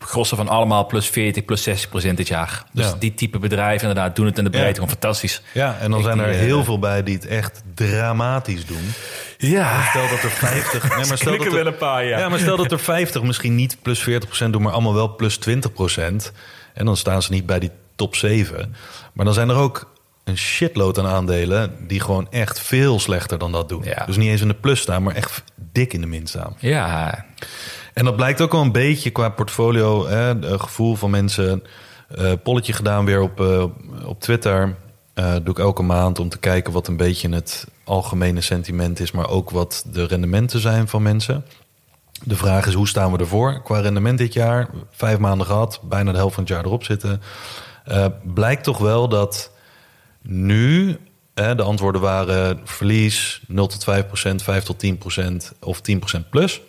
Grossen 0.03 0.37
van 0.37 0.49
allemaal 0.49 0.87
plus 0.87 1.09
40, 1.09 1.45
plus 1.45 1.63
60 1.63 1.89
procent 1.91 2.17
dit 2.17 2.29
jaar. 2.29 2.65
Dus 2.73 2.87
Ja. 2.87 2.95
die 2.99 3.15
type 3.15 3.39
bedrijven 3.39 3.89
inderdaad 3.89 4.17
doen 4.17 4.27
het 4.27 4.39
in 4.39 4.45
de 4.45 4.51
breedte 4.51 4.69
Ja. 4.69 4.75
gewoon 4.75 4.89
fantastisch. 4.89 5.43
Ja, 5.53 5.77
en 5.81 5.91
dan 5.91 5.99
Ik 5.99 6.05
zijn 6.05 6.19
er 6.19 6.27
die, 6.27 6.35
eh, 6.35 6.41
heel 6.41 6.65
veel 6.65 6.79
bij 6.79 7.03
die 7.03 7.15
het 7.15 7.27
echt 7.27 7.63
dramatisch 7.75 8.67
doen. 8.67 8.93
Ja, 9.39 9.83
Stel 9.89 10.09
dat 10.09 10.23
er 10.23 10.31
50... 10.31 10.83
Nee, 10.97 11.07
maar 11.07 11.17
stel 11.19 11.37
dat 11.39 11.53
er, 11.53 11.67
een 11.73 11.77
paar, 11.77 12.05
ja, 12.05 12.29
maar 12.29 12.39
stel 12.39 12.57
dat 12.57 12.73
er 12.73 12.79
50 12.81 13.23
misschien 13.23 13.55
niet 13.55 13.77
plus 13.83 14.01
40% 14.01 14.53
doen, 14.53 14.63
maar 14.63 14.73
allemaal 14.73 14.95
wel 14.95 15.17
plus 15.17 15.37
20%. 15.39 16.33
En 16.75 16.85
dan 16.85 16.97
staan 16.97 17.23
ze 17.23 17.33
niet 17.33 17.47
bij 17.47 17.59
die 17.59 17.71
top 17.97 18.15
7. 18.17 18.75
Maar 19.13 19.25
dan 19.25 19.35
zijn 19.35 19.49
er 19.49 19.57
ook 19.57 19.91
een 20.25 20.39
shitload 20.39 20.99
aan 20.99 21.07
aandelen 21.07 21.75
die 21.87 22.01
gewoon 22.01 22.27
echt 22.31 22.61
veel 22.61 23.01
slechter 23.01 23.39
dan 23.39 23.53
dat 23.53 23.69
doen. 23.69 23.83
Ja. 23.85 24.05
Dus 24.07 24.17
niet 24.17 24.29
eens 24.29 24.41
in 24.41 24.49
de 24.49 24.55
plus 24.55 24.81
staan, 24.81 25.03
maar 25.03 25.15
echt 25.15 25.43
dik 25.73 25.93
in 25.93 26.01
de 26.01 26.07
min 26.07 26.27
staan. 26.27 26.57
Ja, 26.59 27.25
En 27.93 28.05
dat 28.05 28.17
blijkt 28.17 28.41
ook 28.41 28.53
wel 28.53 28.61
een 28.61 28.73
beetje 28.73 29.11
qua 29.11 29.29
portfolio, 29.29 30.07
hè, 30.07 30.59
gevoel 30.59 30.95
van 30.95 31.11
mensen. 31.11 31.63
eh 32.09 32.33
polletje 32.43 32.73
gedaan 32.73 33.05
weer 33.05 33.21
op, 33.21 33.41
eh, 33.41 33.65
op 34.05 34.21
Twitter. 34.21 34.75
Eh, 35.15 35.33
doe 35.33 35.51
ik 35.55 35.59
elke 35.59 35.83
maand 35.83 36.19
om 36.19 36.29
te 36.29 36.39
kijken 36.39 36.73
wat 36.73 36.89
een 36.89 36.97
beetje 36.97 37.29
het 37.29 37.67
algemene 37.85 38.41
sentiment 38.41 39.01
is, 39.01 39.11
maar 39.11 39.29
ook 39.29 39.51
wat 39.51 39.85
de 39.93 40.07
rendementen 40.07 40.61
zijn 40.61 40.89
van 40.89 41.03
mensen. 41.03 41.45
De 42.25 42.37
vraag 42.37 42.67
is 42.67 42.75
hoe 42.75 42.89
staan 42.89 43.13
we 43.13 43.19
ervoor 43.19 43.63
qua 43.63 43.81
rendement 43.81 44.19
dit 44.19 44.33
jaar? 44.33 44.69
Vijf 44.91 45.19
maanden 45.19 45.47
gehad, 45.47 45.81
bijna 45.83 46.11
de 46.11 46.17
helft 46.17 46.35
van 46.35 46.43
het 46.45 46.53
jaar 46.53 46.65
erop 46.65 46.85
zitten. 46.85 47.23
Blijkt 48.35 48.65
toch 48.65 48.79
wel 48.79 49.09
dat 49.09 49.51
nu 50.23 50.97
de 51.35 51.63
antwoorden 51.63 52.01
waren 52.01 52.61
verlies 52.65 53.43
0 53.47 53.67
tot 53.67 53.85
5 53.85 54.07
procent, 54.07 54.43
5 54.43 54.65
tot 54.65 54.79
10 54.79 54.99
procent 54.99 55.53
of 55.61 55.81
10 55.81 55.99
procent 55.99 56.31
plus. 56.31 56.61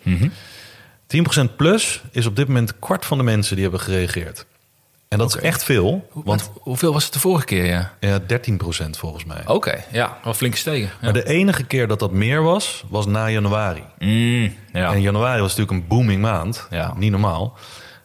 10% 1.18 1.56
plus 1.56 2.02
is 2.12 2.26
op 2.26 2.36
dit 2.36 2.48
moment 2.48 2.70
een 2.70 2.80
kwart 2.80 3.06
van 3.06 3.18
de 3.18 3.24
mensen 3.24 3.56
die 3.56 3.64
hebben 3.64 3.82
gereageerd. 3.82 4.46
En 5.08 5.20
dat 5.20 5.36
is 5.36 5.42
echt 5.42 5.64
veel, 5.64 6.08
Want 6.14 6.52
hoeveel 6.54 6.94
was 6.94 7.04
het 7.04 7.14
de 7.14 7.20
vorige 7.20 7.46
keer? 7.46 7.66
Ja. 7.66 7.94
ja, 8.00 8.20
13% 8.20 8.24
volgens 8.90 9.26
mij. 9.26 9.42
Oké, 9.46 9.84
ja, 9.92 10.18
wel 10.24 10.34
flink 10.34 10.54
gestegen. 10.54 10.90
Ja. 10.90 10.98
Maar 11.02 11.14
de 11.14 11.26
enige 11.26 11.64
keer 11.64 11.88
dat 11.88 12.00
dat 12.00 12.12
meer 12.12 12.44
was, 12.44 12.84
was 12.90 13.06
na 13.06 13.30
januari. 13.30 13.84
Mm, 14.00 14.54
ja. 14.74 14.94
En 14.94 15.02
januari 15.02 15.42
was 15.42 15.56
natuurlijk 15.56 15.82
een 15.82 15.88
booming 15.88 16.22
maand. 16.22 16.68
Ja. 16.70 16.94
Niet 16.98 17.12
normaal. 17.12 17.58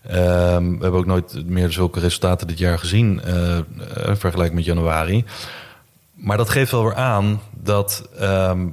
Ehm, 0.02 0.64
we 0.64 0.82
hebben 0.82 1.00
ook 1.00 1.06
nooit 1.06 1.48
meer 1.48 1.72
zulke 1.72 2.00
resultaten 2.00 2.46
dit 2.46 2.58
jaar 2.58 2.78
gezien, 2.78 3.20
eh 3.24 3.58
eh, 3.58 3.64
vergelijk 4.16 4.52
met 4.52 4.64
januari. 4.64 5.24
Maar 6.14 6.36
dat 6.36 6.50
geeft 6.50 6.70
wel 6.70 6.84
weer 6.84 6.94
aan 6.94 7.40
dat 7.50 8.08
ehm, 8.18 8.66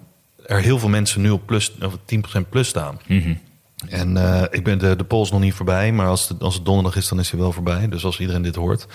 er 0.46 0.60
heel 0.60 0.80
veel 0.80 0.90
mensen 0.90 1.22
nu 1.22 1.30
op 1.30 1.46
plus, 1.46 1.74
of 1.82 1.98
10% 2.06 2.50
plus 2.50 2.68
staan. 2.68 3.00
Mhm. 3.08 3.34
En 3.90 4.18
eh, 4.18 4.44
ik 4.50 4.64
ben 4.64 4.78
de, 4.78 4.96
de 4.96 5.04
pols 5.04 5.32
nog 5.32 5.40
niet 5.40 5.54
voorbij, 5.54 5.92
maar 5.92 6.08
als 6.08 6.30
het, 6.30 6.42
als 6.42 6.56
het 6.56 6.66
donderdag 6.66 6.96
is, 6.96 7.08
dan 7.08 7.20
is 7.20 7.32
hij 7.32 7.40
wel 7.40 7.52
voorbij. 7.52 7.90
Dus 7.90 8.06
als 8.06 8.20
iedereen 8.20 8.42
dit 8.42 8.56
hoort. 8.56 8.88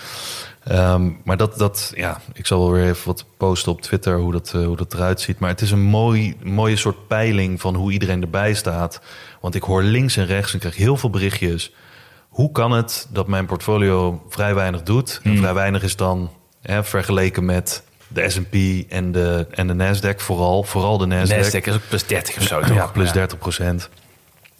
Ehm, 0.63 1.09
maar 1.23 1.37
dat, 1.37 1.57
dat, 1.57 1.91
ja, 1.95 2.21
ik 2.33 2.45
zal 2.45 2.59
wel 2.59 2.71
weer 2.71 2.89
even 2.89 3.05
wat 3.05 3.25
posten 3.37 3.71
op 3.71 3.81
Twitter 3.81 4.17
hoe 4.17 4.31
dat, 4.31 4.51
eh, 4.55 4.65
hoe 4.65 4.77
dat 4.77 4.93
eruit 4.93 5.21
ziet. 5.21 5.39
Maar 5.39 5.49
het 5.49 5.61
is 5.61 5.71
een 5.71 5.81
mooi, 5.81 6.35
mooie 6.43 6.75
soort 6.75 7.07
peiling 7.07 7.61
van 7.61 7.75
hoe 7.75 7.91
iedereen 7.91 8.21
erbij 8.21 8.53
staat. 8.53 9.01
Want 9.41 9.55
ik 9.55 9.63
hoor 9.63 9.83
links 9.83 10.17
en 10.17 10.25
rechts 10.25 10.53
en 10.53 10.59
krijg 10.59 10.75
heel 10.75 10.97
veel 10.97 11.09
berichtjes. 11.09 11.73
Hoe 12.29 12.51
kan 12.51 12.71
het 12.71 13.07
dat 13.11 13.27
mijn 13.27 13.45
portfolio 13.45 14.23
vrij 14.29 14.55
weinig 14.55 14.83
doet? 14.83 15.19
En 15.23 15.37
vrij 15.37 15.53
weinig 15.53 15.83
is 15.83 15.95
dan 15.95 16.31
hè, 16.61 16.83
vergeleken 16.83 17.45
met 17.45 17.83
de 18.07 18.29
S&P 18.29 18.55
en 18.91 19.11
de, 19.11 19.47
en 19.51 19.67
de 19.67 19.73
Nasdaq 19.73 20.15
vooral. 20.15 20.63
Vooral 20.63 20.97
de 20.97 21.05
Nasdaq. 21.05 21.45
Nasdaq 21.45 21.67
is 21.67 21.73
ook 21.73 21.87
plus 21.87 22.05
30 22.05 22.37
of 22.37 22.43
zo, 22.43 22.61
toch? 22.61 22.75
Ja, 22.75 22.87
plus 22.87 23.11
30 23.11 23.37
procent. 23.37 23.89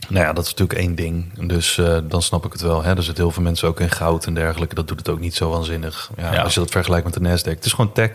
Nou 0.10 0.26
ja, 0.26 0.34
dat 0.34 0.44
is 0.46 0.50
natuurlijk 0.52 0.80
één 0.80 0.96
ding. 0.96 1.48
Dus 1.48 1.78
eh, 1.78 1.98
dan 2.04 2.22
snap 2.22 2.46
ik 2.46 2.52
het 2.52 2.62
wel. 2.62 2.84
Hè? 2.84 2.96
Er 2.96 3.04
zitten 3.04 3.24
heel 3.24 3.34
veel 3.34 3.44
mensen 3.44 3.68
ook 3.68 3.80
in 3.80 3.90
goud 3.90 4.26
en 4.26 4.34
dergelijke. 4.34 4.76
Dat 4.76 4.88
doet 4.88 4.98
het 5.00 5.10
ook 5.10 5.20
niet 5.20 5.36
zo 5.36 5.50
waanzinnig. 5.50 6.10
Ja, 6.18 6.34
Ja. 6.34 6.42
Als 6.42 6.54
je 6.54 6.60
dat 6.60 6.72
vergelijkt 6.72 7.06
met 7.06 7.14
de 7.14 7.20
Nasdaq. 7.30 7.56
Het 7.56 7.66
is 7.66 7.74
gewoon 7.74 7.92
tech. 7.92 8.12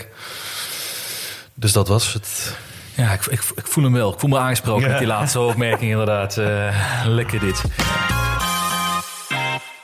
Dus 1.55 1.73
dat 1.73 1.89
was 1.89 2.13
het. 2.13 2.57
Ja, 2.95 3.13
ik, 3.13 3.27
ik, 3.27 3.41
ik 3.55 3.67
voel 3.67 3.85
hem 3.85 3.93
wel. 3.93 4.13
Ik 4.13 4.19
voel 4.21 4.31
me 4.31 4.39
aangesproken 4.39 4.83
Ja. 4.83 4.89
met 4.89 4.99
die 4.99 5.07
laatste 5.07 5.41
opmerking 5.41 5.91
inderdaad. 5.91 6.37
Eh, 6.37 6.75
lekker 7.07 7.41
dit. 7.41 7.63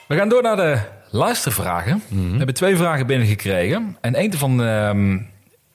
We 0.09 0.17
gaan 0.17 0.29
door 0.29 0.43
naar 0.43 0.57
de 0.57 0.79
luistervragen. 1.11 2.03
We 2.09 2.37
hebben 2.37 2.55
twee 2.55 2.77
vragen 2.77 3.07
binnengekregen. 3.07 3.97
En 4.01 4.15
één 4.15 4.31
daarvan, 4.31 4.63
ehm 4.63 5.13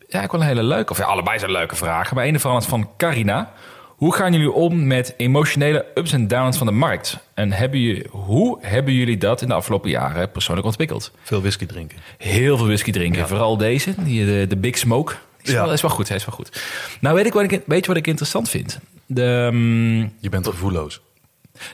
ja, 0.08 0.22
ik 0.24 0.32
wel 0.32 0.42
een 0.42 0.48
hele 0.48 0.63
leuke. 0.63 0.92
Of 0.92 0.98
ja, 0.98 1.04
allebei 1.06 1.40
zijn 1.40 1.52
leuke 1.52 1.76
vragen. 1.76 2.16
Maar 2.16 2.24
één 2.24 2.34
daarvan 2.34 2.58
is 2.58 2.66
van 2.66 2.90
Carina. 2.98 3.52
Hoe 3.98 4.14
gaan 4.16 4.32
jullie 4.34 4.52
om 4.52 4.88
met 4.88 5.14
emotionele 5.18 5.86
ups 5.96 6.12
en 6.14 6.28
downs 6.28 6.58
van 6.58 6.68
de 6.68 6.74
markt? 6.74 7.18
En 7.34 7.52
hebben 7.52 8.04
hoe 8.10 8.58
hebben 8.62 8.94
jullie 8.94 9.18
dat 9.18 9.42
in 9.42 9.48
de 9.48 9.54
afgelopen 9.54 9.90
jaren 9.90 10.32
persoonlijk 10.32 10.68
ontwikkeld? 10.68 11.12
Veel 11.22 11.40
whisky 11.40 11.66
drinken. 11.66 11.98
Heel 12.18 12.58
veel 12.58 12.66
whisky 12.66 12.92
drinken. 12.92 13.20
Ja. 13.20 13.28
Vooral 13.28 13.58
deze, 13.58 13.94
die, 13.98 14.26
de, 14.26 14.46
de 14.50 14.58
Big 14.58 14.78
Smoke. 14.78 15.14
Is, 15.42 15.52
Ja. 15.52 15.64
wel, 15.64 15.74
is 15.74 15.82
wel 15.82 15.92
goed, 15.92 16.08
hij 16.08 16.18
is 16.18 16.26
wel 16.26 16.36
goed. 16.36 16.62
Nou, 17.02 17.16
weet, 17.16 17.26
ik 17.26 17.34
wat 17.34 17.52
ik, 17.52 17.62
weet 17.66 17.82
je 17.82 17.88
wat 17.88 17.98
ik 17.98 18.08
interessant 18.08 18.50
vind? 18.50 18.80
De, 19.06 19.50
mm, 19.52 20.14
Je 20.20 20.30
bent 20.30 20.48
gevoelloos. 20.48 21.02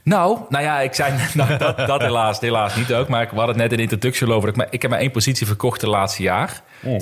Nou, 0.03 0.39
nou 0.49 0.63
ja, 0.63 0.79
ik 0.79 0.93
zei 0.93 1.13
nou, 1.33 1.57
dat, 1.57 1.77
dat 1.77 2.01
helaas, 2.01 2.39
helaas 2.39 2.75
niet 2.75 2.93
ook. 2.93 3.07
Maar 3.07 3.21
ik 3.21 3.29
we 3.29 3.35
hadden 3.35 3.55
het 3.55 3.63
net 3.63 3.71
in 3.71 3.77
de 3.77 3.83
introductie 3.83 4.33
over. 4.33 4.49
Ik, 4.49 4.55
maar 4.55 4.67
ik 4.69 4.81
heb 4.81 4.91
maar 4.91 4.99
één 4.99 5.11
positie 5.11 5.47
verkocht 5.47 5.81
de 5.81 5.89
laatste 5.89 6.23
jaar. 6.23 6.61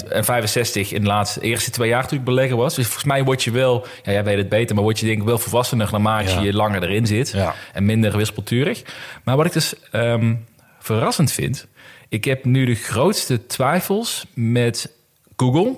En 0.09 0.25
65 0.25 0.91
in 0.91 1.01
de 1.01 1.07
laatste, 1.07 1.41
eerste 1.41 1.71
twee 1.71 1.89
jaar 1.89 2.07
toen 2.07 2.17
ik 2.17 2.23
belegger 2.23 2.57
was. 2.57 2.75
Dus 2.75 2.85
volgens 2.85 3.05
mij 3.05 3.23
word 3.23 3.43
je 3.43 3.51
wel, 3.51 3.85
ja, 4.03 4.11
jij 4.11 4.23
weet 4.23 4.37
het 4.37 4.49
beter, 4.49 4.75
maar 4.75 4.83
word 4.83 4.99
je 4.99 5.05
denk 5.05 5.17
ik 5.19 5.25
wel 5.25 5.37
volwassener 5.37 5.89
naarmate 5.91 6.31
Ja. 6.31 6.41
je 6.41 6.53
langer 6.53 6.83
erin 6.83 7.07
zit. 7.07 7.29
Ja. 7.29 7.53
En 7.73 7.85
minder 7.85 8.17
wispelturig. 8.17 8.81
Maar 9.23 9.35
wat 9.37 9.45
ik 9.45 9.53
dus 9.53 9.73
ehm, 9.91 10.35
verrassend 10.79 11.31
vind, 11.31 11.67
ik 12.09 12.23
heb 12.23 12.45
nu 12.45 12.65
de 12.65 12.75
grootste 12.75 13.45
twijfels 13.45 14.25
met 14.33 14.91
Google. 15.35 15.75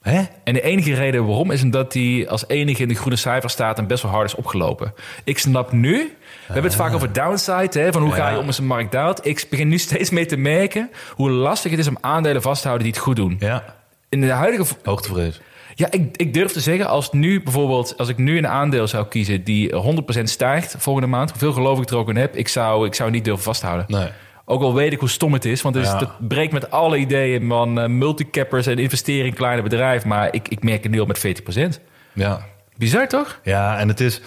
Hè? 0.00 0.22
En 0.44 0.54
de 0.54 0.62
enige 0.62 0.94
reden 0.94 1.26
waarom 1.26 1.50
is 1.50 1.62
omdat 1.62 1.94
hij 1.94 2.26
als 2.28 2.44
enige 2.48 2.82
in 2.82 2.88
de 2.88 2.94
groene 2.94 3.16
cijfer 3.16 3.50
staat 3.50 3.78
en 3.78 3.86
best 3.86 4.02
wel 4.02 4.12
hard 4.12 4.26
is 4.26 4.34
opgelopen. 4.34 4.94
Ik 5.24 5.38
snap 5.38 5.72
nu, 5.72 5.92
we 5.92 6.12
hebben 6.46 6.64
het 6.64 6.74
vaak 6.74 6.94
over 6.94 7.12
downside, 7.12 7.78
hè, 7.80 7.92
van 7.92 8.02
hoe 8.02 8.12
ga 8.12 8.28
je 8.30 8.38
om 8.38 8.46
als 8.46 8.58
een 8.58 8.66
markt 8.66 8.92
daalt. 8.92 9.26
Ik 9.26 9.46
begin 9.50 9.68
nu 9.68 9.78
steeds 9.78 10.10
meer 10.10 10.28
te 10.28 10.36
merken 10.36 10.90
hoe 11.14 11.30
lastig 11.30 11.70
het 11.70 11.80
is 11.80 11.88
om 11.88 11.98
aandelen 12.00 12.42
vast 12.42 12.62
te 12.62 12.68
houden 12.68 12.86
die 12.86 12.96
het 12.96 13.06
goed 13.06 13.16
doen. 13.16 13.36
Ja. 13.38 13.64
In 14.08 14.20
de 14.20 14.30
huidige 14.30 14.74
Hoogtevrees. 14.82 15.40
ja, 15.74 15.90
ik, 15.90 16.16
ik 16.16 16.34
durf 16.34 16.52
te 16.52 16.60
zeggen, 16.60 16.88
als 16.88 17.12
nu 17.12 17.42
bijvoorbeeld, 17.42 17.98
als 17.98 18.08
ik 18.08 18.18
nu 18.18 18.38
een 18.38 18.48
aandeel 18.48 18.86
zou 18.86 19.06
kiezen 19.06 19.44
die 19.44 19.72
100% 20.18 20.22
stijgt 20.22 20.74
volgende 20.78 21.08
maand, 21.08 21.30
hoeveel 21.30 21.52
geloof 21.52 21.80
ik 21.80 21.90
er 21.90 21.96
ook 21.96 22.08
in 22.08 22.16
heb, 22.16 22.36
ik 22.36 22.48
zou, 22.48 22.86
ik 22.86 22.94
zou 22.94 23.10
niet 23.10 23.24
durven 23.24 23.44
vasthouden. 23.44 23.84
Nee. 23.88 24.08
Ook 24.50 24.62
al 24.62 24.74
weet 24.74 24.92
ik 24.92 24.98
hoe 25.00 25.08
stom 25.08 25.32
het 25.32 25.44
is, 25.44 25.62
want 25.62 25.74
het, 25.74 25.84
is, 25.84 25.90
Ja. 25.90 25.98
het 25.98 26.28
breekt 26.28 26.52
met 26.52 26.70
alle 26.70 26.96
ideeën 26.98 27.48
van 27.48 27.80
eh, 27.80 27.88
multicappers 27.88 28.66
en 28.66 28.78
investeren 28.78 29.26
in 29.26 29.34
kleine 29.34 29.62
bedrijven, 29.62 30.08
maar 30.08 30.34
ik, 30.34 30.48
ik 30.48 30.62
merk 30.62 30.82
het 30.82 30.92
nu 30.92 31.00
al 31.00 31.06
met 31.06 31.18
40%. 31.18 31.80
Ja. 32.12 32.46
Bizar 32.76 33.08
toch? 33.08 33.40
Ja, 33.44 33.78
en 33.78 33.88
het 33.88 34.00
is. 34.00 34.20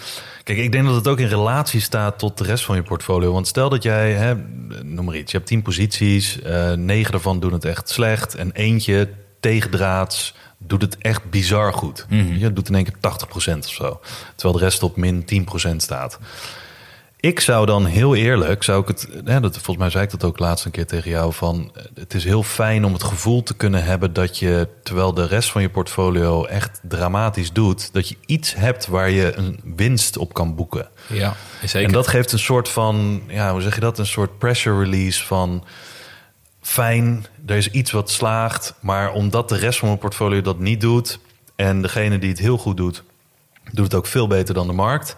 Kijk, 0.44 0.58
ik 0.58 0.72
denk 0.72 0.84
dat 0.86 0.94
het 0.94 1.08
ook 1.08 1.18
in 1.18 1.26
relatie 1.26 1.80
staat 1.80 2.18
tot 2.18 2.38
de 2.38 2.44
rest 2.44 2.64
van 2.64 2.76
je 2.76 2.82
portfolio. 2.82 3.32
Want 3.32 3.46
stel 3.46 3.68
dat 3.68 3.82
jij, 3.82 4.12
hè, 4.12 4.34
noem 4.82 5.04
maar 5.04 5.16
iets, 5.16 5.30
je 5.30 5.36
hebt 5.36 5.48
tien 5.48 5.62
posities, 5.62 6.40
eh, 6.42 6.72
negen 6.72 7.10
daarvan 7.12 7.40
doen 7.40 7.52
het 7.52 7.64
echt 7.64 7.88
slecht. 7.88 8.34
En 8.34 8.52
eentje 8.52 9.08
tegendraads 9.40 10.34
doet 10.58 10.82
het 10.82 10.98
echt 10.98 11.30
bizar 11.30 11.72
goed. 11.72 12.06
Je 12.38 12.52
doet 12.52 12.68
in 12.68 12.74
één 12.74 12.84
keer 12.84 12.96
80% 13.00 13.58
of 13.58 13.72
zo. 13.72 14.00
Terwijl 14.34 14.58
de 14.58 14.64
rest 14.64 14.82
op 14.82 14.96
min 14.96 15.24
10% 15.24 15.82
staat. 15.82 16.18
Ik 17.24 17.40
zou 17.40 17.66
dan 17.66 17.84
heel 17.84 18.14
eerlijk, 18.14 18.62
zou 18.62 18.82
ik 18.82 18.88
het, 18.88 19.08
hè, 19.24 19.40
dat, 19.40 19.52
volgens 19.52 19.76
mij 19.76 19.90
zei 19.90 20.04
ik 20.04 20.10
dat 20.10 20.24
ook 20.24 20.38
laatst 20.38 20.64
een 20.64 20.70
keer 20.70 20.86
tegen 20.86 21.10
jou, 21.10 21.32
van 21.32 21.70
eh, 21.74 21.84
het 21.94 22.14
is 22.14 22.24
heel 22.24 22.42
fijn 22.42 22.84
om 22.84 22.92
het 22.92 23.02
gevoel 23.02 23.42
te 23.42 23.54
kunnen 23.54 23.84
hebben 23.84 24.12
dat 24.12 24.38
je, 24.38 24.68
terwijl 24.82 25.14
de 25.14 25.26
rest 25.26 25.50
van 25.50 25.62
je 25.62 25.70
portfolio 25.70 26.44
echt 26.44 26.80
dramatisch 26.82 27.52
doet, 27.52 27.92
dat 27.92 28.08
je 28.08 28.16
iets 28.26 28.54
hebt 28.54 28.86
waar 28.86 29.10
je 29.10 29.36
een 29.36 29.60
winst 29.76 30.16
op 30.16 30.34
kan 30.34 30.54
boeken. 30.54 30.88
Ja, 31.06 31.36
zeker. 31.62 31.88
En 31.88 31.92
dat 31.92 32.06
geeft 32.06 32.32
een 32.32 32.38
soort 32.38 32.68
van, 32.68 33.22
ja, 33.26 33.52
hoe 33.52 33.62
zeg 33.62 33.74
je 33.74 33.80
dat, 33.80 33.98
een 33.98 34.06
soort 34.06 34.38
pressure 34.38 34.78
release 34.78 35.24
van 35.24 35.64
fijn, 36.60 37.26
er 37.46 37.56
is 37.56 37.70
iets 37.70 37.90
wat 37.90 38.10
slaagt, 38.10 38.74
maar 38.80 39.12
omdat 39.12 39.48
de 39.48 39.56
rest 39.56 39.78
van 39.78 39.88
mijn 39.88 40.00
portfolio 40.00 40.40
dat 40.40 40.58
niet 40.58 40.80
doet 40.80 41.18
en 41.56 41.82
degene 41.82 42.18
die 42.18 42.30
het 42.30 42.38
heel 42.38 42.58
goed 42.58 42.76
doet, 42.76 43.02
doet 43.72 43.84
het 43.84 43.94
ook 43.94 44.06
veel 44.06 44.26
beter 44.26 44.54
dan 44.54 44.66
de 44.66 44.72
markt. 44.72 45.16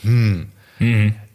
Hmm, 0.00 0.50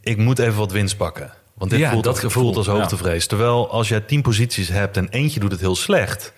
ik 0.08 0.18
moet 0.18 0.40
even 0.40 0.58
wat 0.58 0.72
winst 0.72 0.98
pakken. 0.98 1.32
Want 1.54 1.72
dit 1.72 1.80
Ja, 1.80 1.92
voelt, 1.92 2.04
dat 2.04 2.20
gevoel, 2.20 2.44
voelt 2.44 2.58
als 2.58 2.66
ja. 2.66 2.72
hoogtevrees. 2.72 3.28
Terwijl 3.28 3.70
als 3.72 3.88
jij 3.88 4.00
tien 4.00 4.22
posities 4.22 4.68
hebt 4.68 4.98
en 4.98 5.10
eentje 5.10 5.40
doet 5.40 5.52
het 5.52 5.60
heel 5.60 5.76
slecht... 5.76 6.34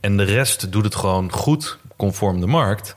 en 0.00 0.16
de 0.16 0.22
rest 0.22 0.72
doet 0.72 0.84
het 0.84 0.94
gewoon 0.94 1.32
goed 1.32 1.78
conform 1.96 2.40
de 2.40 2.46
markt... 2.46 2.96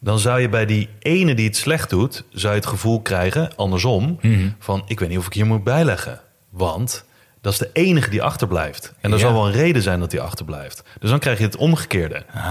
dan 0.00 0.18
zou 0.18 0.40
je 0.40 0.48
bij 0.48 0.66
die 0.66 0.88
ene 0.98 1.34
die 1.34 1.46
het 1.46 1.56
slecht 1.56 1.90
doet... 1.90 2.24
zou 2.30 2.52
je 2.54 2.58
het 2.60 2.68
gevoel 2.68 3.00
krijgen, 3.00 3.56
andersom... 3.56 4.18
Mhm. 4.20 4.48
van 4.58 4.82
ik 4.86 5.00
weet 5.00 5.08
niet 5.08 5.18
of 5.18 5.26
ik 5.26 5.32
hier 5.32 5.46
moet 5.46 5.64
bijleggen. 5.64 6.20
Want 6.50 7.04
dat 7.40 7.52
is 7.52 7.58
de 7.58 7.70
enige 7.72 8.10
die 8.10 8.22
achterblijft. 8.22 8.94
En 9.00 9.10
er 9.12 9.18
Ja. 9.18 9.24
zal 9.24 9.32
wel 9.32 9.46
een 9.46 9.52
reden 9.52 9.82
zijn 9.82 10.00
dat 10.00 10.10
die 10.10 10.20
achterblijft. 10.20 10.82
Dus 11.00 11.10
dan 11.10 11.18
krijg 11.18 11.38
je 11.38 11.44
het 11.44 11.56
omgekeerde. 11.56 12.24
Ah, 12.34 12.42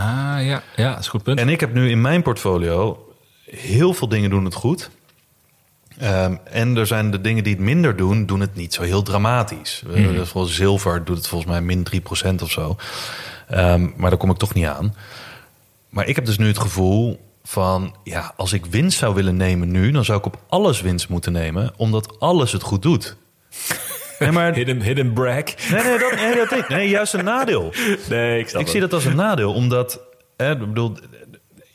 ja, 0.41 0.62
ja, 0.75 0.89
dat 0.89 0.99
is 0.99 1.05
een 1.05 1.12
goed 1.12 1.23
punt. 1.23 1.39
En 1.39 1.49
ik 1.49 1.60
heb 1.60 1.73
nu 1.73 1.89
in 1.89 2.01
mijn 2.01 2.21
portfolio 2.21 3.08
heel 3.45 3.93
veel 3.93 4.08
dingen 4.10 4.29
doen 4.29 4.45
het 4.45 4.53
goed. 4.53 4.89
Ehm, 6.00 6.36
en 6.44 6.78
er 6.78 6.88
zijn 6.88 7.12
de 7.12 7.22
dingen 7.22 7.44
die 7.44 7.54
het 7.54 7.62
minder 7.62 7.96
doen, 7.96 8.26
doen 8.26 8.40
het 8.40 8.56
niet 8.56 8.74
zo 8.74 8.82
heel 8.82 9.04
dramatisch. 9.04 9.84
Mm. 9.88 10.26
Volgens 10.26 10.56
zilver 10.56 11.06
doet 11.06 11.18
het 11.18 11.28
volgens 11.28 11.52
mij 11.52 11.62
min 11.62 11.84
3% 11.84 12.42
of 12.42 12.52
zo. 12.52 12.76
Ehm, 13.48 13.88
maar 13.96 14.10
daar 14.10 14.20
kom 14.20 14.30
ik 14.30 14.38
toch 14.38 14.54
niet 14.54 14.66
aan. 14.66 14.96
Maar 15.90 16.08
ik 16.08 16.16
heb 16.16 16.26
dus 16.26 16.38
nu 16.38 16.48
het 16.48 16.60
gevoel 16.60 17.20
van, 17.44 17.96
ja, 18.04 18.34
als 18.36 18.54
ik 18.54 18.66
winst 18.66 18.98
zou 18.98 19.16
willen 19.16 19.38
nemen 19.38 19.72
nu, 19.72 19.92
dan 19.92 20.06
zou 20.06 20.18
ik 20.18 20.26
op 20.26 20.40
alles 20.50 20.82
winst 20.82 21.10
moeten 21.10 21.32
nemen, 21.32 21.74
omdat 21.78 22.20
alles 22.20 22.52
het 22.52 22.64
goed 22.64 22.82
doet. 22.82 23.16
Nee, 24.20 24.32
maar 24.32 24.54
Hidden, 24.54 24.82
hidden 24.82 25.14
brag. 25.14 25.44
nee, 25.72 25.84
nee, 25.84 25.98
dat, 25.98 26.16
nee, 26.16 26.36
dat 26.36 26.52
niet. 26.56 26.68
Nee, 26.68 26.90
juist 26.90 27.14
een 27.14 27.24
nadeel. 27.24 27.74
Nee, 28.10 28.40
ik 28.40 28.50
snap 28.50 28.62
Ik 28.62 28.68
zie 28.68 28.80
dat 28.80 28.94
als 28.94 29.06
een 29.06 29.16
nadeel, 29.16 29.54
omdat 29.54 30.00
hè, 30.38 30.52
ik 30.52 30.60
bedoel, 30.60 30.98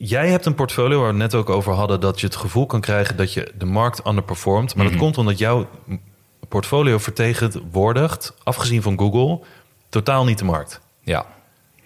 jij 0.09 0.29
hebt 0.29 0.47
een 0.47 0.55
portfolio 0.55 0.97
waar 0.97 1.15
we 1.15 1.23
het 1.23 1.33
net 1.33 1.41
ook 1.41 1.51
over 1.51 1.73
hadden, 1.73 2.01
dat 2.01 2.21
je 2.21 2.27
het 2.27 2.37
gevoel 2.37 2.67
kan 2.67 2.81
krijgen 2.81 3.17
dat 3.17 3.33
je 3.33 3.53
de 3.59 3.65
markt 3.65 4.07
underperformt. 4.07 4.75
Maar 4.75 4.89
dat 4.89 4.97
komt 4.97 5.19
omdat 5.19 5.39
jouw 5.39 5.69
portfolio 6.49 6.99
vertegenwoordigt, 6.99 8.35
afgezien 8.43 8.83
van 8.83 8.99
Google, 8.99 9.41
totaal 9.89 10.25
niet 10.25 10.39
de 10.39 10.45
markt. 10.45 10.81
Ja. 11.01 11.27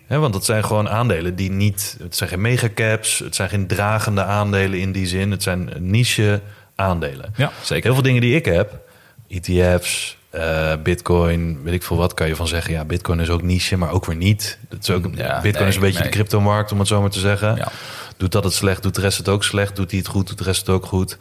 Want 0.07 0.35
het 0.35 0.45
zijn 0.45 0.65
gewoon 0.65 0.89
aandelen 0.89 1.37
die 1.37 1.51
niet... 1.51 1.97
Het 2.03 2.17
zijn 2.17 2.29
geen 2.29 2.41
megacaps, 2.41 3.19
het 3.19 3.35
zijn 3.35 3.49
geen 3.49 3.67
dragende 3.67 4.25
aandelen 4.25 4.81
in 4.81 4.93
die 4.93 5.07
zin. 5.07 5.31
Het 5.31 5.43
zijn 5.43 5.71
niche 5.79 6.43
aandelen. 6.75 7.33
Ja, 7.37 7.53
zeker. 7.63 7.85
Heel 7.85 7.95
veel 7.95 8.03
dingen 8.03 8.21
die 8.21 8.35
ik 8.35 8.45
heb, 8.45 8.81
ETF's, 9.29 10.19
eh, 10.31 10.73
Bitcoin, 10.83 11.63
weet 11.63 11.75
ik 11.75 11.83
veel 11.83 11.97
wat, 11.97 12.15
kan 12.15 12.29
je 12.29 12.37
van 12.37 12.47
zeggen. 12.47 12.73
Ja, 12.73 12.85
Bitcoin 12.85 13.21
is 13.21 13.31
ook 13.31 13.43
niche, 13.43 13.77
maar 13.77 13.91
ook 13.91 14.05
weer 14.05 14.17
niet. 14.17 14.59
Het 14.69 14.83
is 14.83 14.91
ook, 14.91 15.05
Ja, 15.15 15.41
Bitcoin 15.41 15.55
nee, 15.55 15.69
is 15.69 15.75
een 15.75 15.81
beetje 15.81 15.99
nee. 15.99 16.09
de 16.09 16.15
cryptomarkt, 16.15 16.73
om 16.73 16.79
het 16.79 16.89
zo 16.89 17.01
maar 17.01 17.11
te 17.11 17.19
zeggen. 17.19 17.57
Ja. 17.57 17.69
Doet 18.19 18.33
dat 18.33 18.45
het 18.45 18.53
slecht, 18.53 18.83
doet 18.83 18.95
de 18.95 19.01
rest 19.01 19.19
het 19.19 19.29
ook 19.29 19.45
slecht. 19.45 19.77
Doet 19.77 19.91
hij 19.91 19.99
het 19.99 20.09
goed, 20.09 20.27
doet 20.27 20.39
de 20.39 20.45
rest 20.45 20.61
het 20.61 20.69
ook 20.69 20.87
goed. 20.87 21.19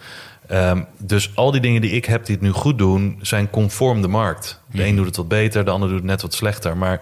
Ehm, 0.48 0.84
dus 0.98 1.36
al 1.36 1.52
die 1.52 1.62
dingen 1.62 1.82
die 1.82 1.92
ik 1.92 2.06
heb 2.06 2.26
die 2.26 2.36
het 2.36 2.44
nu 2.44 2.52
goed 2.52 2.78
doen, 2.78 3.20
zijn 3.22 3.50
conform 3.50 4.02
de 4.02 4.08
markt. 4.08 4.62
De 4.72 4.86
een 4.86 4.96
doet 4.96 5.06
het 5.06 5.16
wat 5.16 5.28
beter, 5.28 5.66
de 5.66 5.72
ander 5.72 5.90
doet 5.90 5.98
het 5.98 6.08
net 6.08 6.22
wat 6.22 6.34
slechter. 6.34 6.78
Maar 6.78 7.02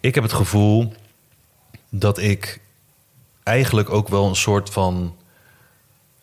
ik 0.00 0.14
heb 0.14 0.24
het 0.24 0.32
gevoel 0.32 0.92
dat 1.90 2.18
ik 2.18 2.60
eigenlijk 3.42 3.90
ook 3.90 4.08
wel 4.08 4.28
een 4.28 4.36
soort 4.36 4.70
van 4.70 5.16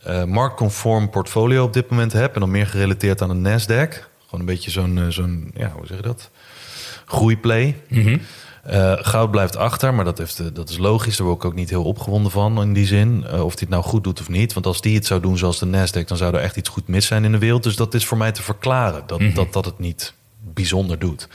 eh, 0.04 0.24
marktconform 0.24 1.10
portfolio 1.10 1.64
op 1.64 1.74
dit 1.74 1.90
moment 1.90 2.14
heb. 2.14 2.34
En 2.34 2.40
dan 2.40 2.52
meer 2.52 2.68
gerelateerd 2.68 3.22
aan 3.22 3.30
een 3.30 3.48
Nasdaq. 3.48 3.90
Gewoon 4.26 4.40
een 4.40 4.46
beetje 4.46 4.72
zo'n, 4.72 4.98
eh, 4.98 5.08
zo'n 5.08 5.52
ja, 5.56 5.70
hoe 5.70 5.86
zeg 5.86 5.98
je 5.98 6.04
dat? 6.04 6.30
Groeiplay. 7.06 7.82
Mhm. 7.88 8.18
Eh, 8.64 8.94
goud 8.98 9.32
blijft 9.32 9.56
achter, 9.56 9.94
maar 9.94 10.06
dat, 10.06 10.18
heeft, 10.18 10.40
eh, 10.40 10.46
dat 10.54 10.70
is 10.70 10.78
logisch. 10.78 11.18
Daar 11.18 11.28
word 11.28 11.40
ik 11.40 11.46
ook 11.46 11.56
niet 11.56 11.70
heel 11.70 11.84
opgewonden 11.84 12.32
van 12.32 12.62
in 12.62 12.74
die 12.74 12.86
zin. 12.86 13.26
Eh, 13.28 13.46
of 13.46 13.60
het 13.60 13.70
nou 13.70 13.84
goed 13.84 14.04
doet 14.04 14.20
of 14.20 14.30
niet. 14.30 14.54
Want 14.54 14.66
als 14.66 14.82
die 14.82 14.96
het 14.96 15.06
zou 15.06 15.22
doen 15.22 15.38
zoals 15.38 15.60
de 15.60 15.66
Nasdaq... 15.66 16.06
dan 16.06 16.18
zou 16.18 16.34
er 16.34 16.42
echt 16.42 16.56
iets 16.56 16.70
goed 16.70 16.88
mis 16.88 17.06
zijn 17.06 17.24
in 17.24 17.32
de 17.32 17.38
wereld. 17.38 17.64
Dus 17.64 17.76
dat 17.76 17.94
is 17.94 18.06
voor 18.06 18.18
mij 18.18 18.32
te 18.32 18.42
verklaren. 18.42 19.04
Dat, 19.08 19.22
dat, 19.34 19.54
dat 19.54 19.66
het 19.66 19.80
niet 19.80 20.14
bijzonder 20.40 21.00
doet. 21.00 21.28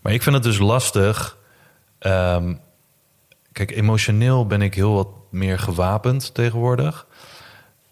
Maar 0.00 0.12
ik 0.12 0.22
vind 0.22 0.34
het 0.34 0.44
dus 0.44 0.58
lastig. 0.58 1.36
Ehm, 1.98 2.54
kijk, 3.52 3.70
emotioneel 3.70 4.46
ben 4.46 4.62
ik 4.62 4.74
heel 4.74 4.92
wat 4.94 5.08
meer 5.30 5.58
gewapend 5.58 6.34
tegenwoordig. 6.34 7.06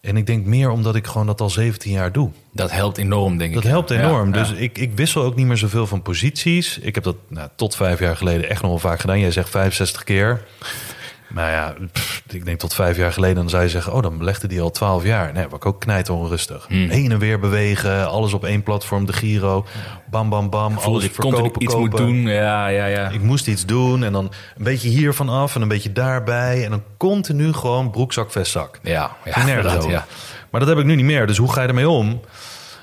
En 0.00 0.16
ik 0.16 0.26
denk 0.26 0.46
meer 0.46 0.70
omdat 0.70 0.94
ik 0.94 1.06
gewoon 1.06 1.26
dat 1.26 1.40
al 1.40 1.50
17 1.50 1.92
jaar 1.92 2.12
doe. 2.12 2.30
Dat 2.52 2.70
helpt 2.70 2.98
enorm, 2.98 3.38
denk 3.38 3.50
ik. 3.50 3.54
Dat 3.54 3.70
helpt 3.70 3.90
enorm. 3.90 4.34
Ja, 4.34 4.38
dus 4.38 4.48
ja. 4.48 4.56
Ik, 4.56 4.78
ik 4.78 4.92
wissel 4.94 5.22
ook 5.22 5.34
niet 5.34 5.46
meer 5.46 5.56
zoveel 5.56 5.87
van 5.87 6.02
posities. 6.02 6.78
Ik 6.78 6.94
heb 6.94 7.04
dat 7.04 7.16
nou, 7.28 7.48
tot 7.56 7.76
vijf 7.76 7.98
jaar 7.98 8.16
geleden 8.16 8.48
echt 8.48 8.62
nog 8.62 8.70
wel 8.70 8.80
vaak 8.80 9.00
gedaan. 9.00 9.20
Jij 9.20 9.30
zegt 9.30 9.50
65 9.50 10.04
keer. 10.04 10.44
Maar 11.28 11.50
ja, 11.50 11.74
pff, 11.92 12.17
ik 12.34 12.44
denk 12.44 12.58
tot 12.58 12.74
vijf 12.74 12.96
jaar 12.96 13.12
geleden 13.12 13.36
dan 13.36 13.48
zou 13.48 13.62
je 13.62 13.68
zeggen... 13.68 13.92
oh, 13.92 14.02
dan 14.02 14.18
belegde 14.18 14.48
die 14.48 14.60
al 14.60 14.70
twaalf 14.70 15.04
jaar. 15.04 15.32
Nee, 15.32 15.44
was 15.48 15.58
ik 15.58 15.66
ook 15.66 15.80
knijt 15.80 16.08
onrustig. 16.10 16.66
Hmm. 16.68 16.88
Heen 16.88 17.12
en 17.12 17.18
weer 17.18 17.40
bewegen, 17.40 18.08
alles 18.08 18.32
op 18.32 18.44
één 18.44 18.62
platform, 18.62 19.06
de 19.06 19.12
Giro. 19.12 19.66
Bam, 20.10 20.28
bam, 20.28 20.50
bam, 20.50 20.72
Voel 20.72 20.82
alles 20.84 21.10
continu 21.14 21.32
verkopen, 21.40 21.62
iets 21.62 21.72
kopen. 21.74 21.90
moet 21.90 21.98
doen. 21.98 22.20
Ja, 22.20 22.68
ja, 22.68 22.86
ja. 22.86 23.08
Ik 23.08 23.22
moest 23.22 23.46
iets 23.46 23.66
doen 23.66 24.04
en 24.04 24.12
dan 24.12 24.32
een 24.56 24.64
beetje 24.64 24.88
hiervan 24.88 25.28
af 25.28 25.54
en 25.54 25.62
een 25.62 25.68
beetje 25.68 25.92
daarbij. 25.92 26.64
En 26.64 26.70
dan 26.70 26.82
continu 26.96 27.52
gewoon 27.52 27.90
broekzak, 27.90 28.30
vestzak. 28.30 28.78
Ja, 28.82 29.16
ja, 29.24 29.44
nergens 29.44 29.84
ja. 29.84 30.06
Maar 30.50 30.60
dat 30.60 30.68
heb 30.68 30.78
ik 30.78 30.84
nu 30.84 30.94
niet 30.94 31.04
meer. 31.04 31.26
Dus 31.26 31.36
hoe 31.36 31.52
ga 31.52 31.62
je 31.62 31.68
ermee 31.68 31.88
om? 31.88 32.20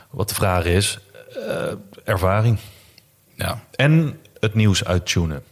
Wat 0.10 0.30
de 0.30 0.36
vraag 0.36 0.66
is, 0.66 1.00
eh, 1.48 1.72
ervaring. 2.04 2.58
ja. 3.36 3.60
En 3.76 4.20
het 4.40 4.54
nieuws 4.54 4.86
uittunen. 4.86 5.44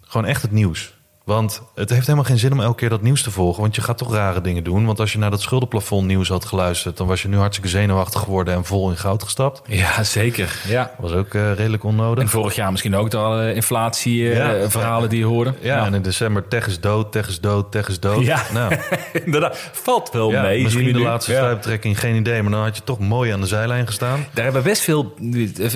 Gewoon 0.00 0.26
echt 0.26 0.42
het 0.42 0.50
nieuws. 0.50 0.96
Want 1.28 1.62
het 1.74 1.90
heeft 1.90 2.02
helemaal 2.02 2.24
geen 2.24 2.38
zin 2.38 2.52
om 2.52 2.60
elke 2.60 2.76
keer 2.76 2.88
dat 2.88 3.02
nieuws 3.02 3.22
te 3.22 3.30
volgen. 3.30 3.62
Want 3.62 3.74
je 3.74 3.80
gaat 3.82 3.98
toch 3.98 4.12
rare 4.14 4.40
dingen 4.40 4.64
doen. 4.64 4.86
Want 4.86 5.00
als 5.00 5.12
je 5.12 5.18
naar 5.18 5.30
dat 5.30 5.40
schuldenplafond 5.40 6.06
nieuws 6.06 6.28
had 6.28 6.44
geluisterd... 6.44 6.96
dan 6.96 7.06
was 7.06 7.22
je 7.22 7.28
nu 7.28 7.36
hartstikke 7.36 7.68
zenuwachtig 7.70 8.20
geworden 8.20 8.54
en 8.54 8.64
vol 8.64 8.90
in 8.90 8.96
goud 8.96 9.22
gestapt. 9.22 9.62
Ja, 9.66 10.02
zeker. 10.02 10.56
Ja. 10.68 10.90
Was 10.98 11.12
ook 11.12 11.34
eh, 11.34 11.52
redelijk 11.52 11.84
onnodig. 11.84 12.24
En 12.24 12.30
vorig 12.30 12.54
jaar 12.54 12.70
misschien 12.70 12.96
ook 12.96 13.14
al 13.14 13.42
inflatie 13.42 14.22
Ja. 14.22 14.30
inflatieverhalen 14.30 15.08
die 15.08 15.18
je 15.18 15.24
hoorde. 15.24 15.54
ja, 15.60 15.86
en 15.86 15.94
in 15.94 16.02
december 16.02 16.48
tech 16.48 16.66
is 16.66 16.80
dood, 16.80 17.12
tech 17.12 17.28
is 17.28 17.40
dood, 17.40 17.72
tech 17.72 17.88
is 17.88 18.00
dood. 18.00 18.24
Ja. 18.24 18.42
Nou, 18.52 18.76
inderdaad. 19.24 19.70
Valt 19.72 20.10
wel 20.10 20.30
ja, 20.30 20.42
mee. 20.42 20.62
misschien 20.62 20.92
de 20.92 20.98
nu. 20.98 21.04
laatste 21.04 21.32
stuiptrekking, 21.32 22.00
geen 22.00 22.14
idee. 22.14 22.42
Maar 22.42 22.52
dan 22.52 22.62
had 22.62 22.76
je 22.76 22.84
toch 22.84 22.98
mooi 22.98 23.32
aan 23.32 23.40
de 23.40 23.46
zijlijn 23.46 23.86
gestaan. 23.86 24.26
Daar 24.32 24.44
hebben 24.44 24.62
best 24.62 24.82
veel, 24.82 25.14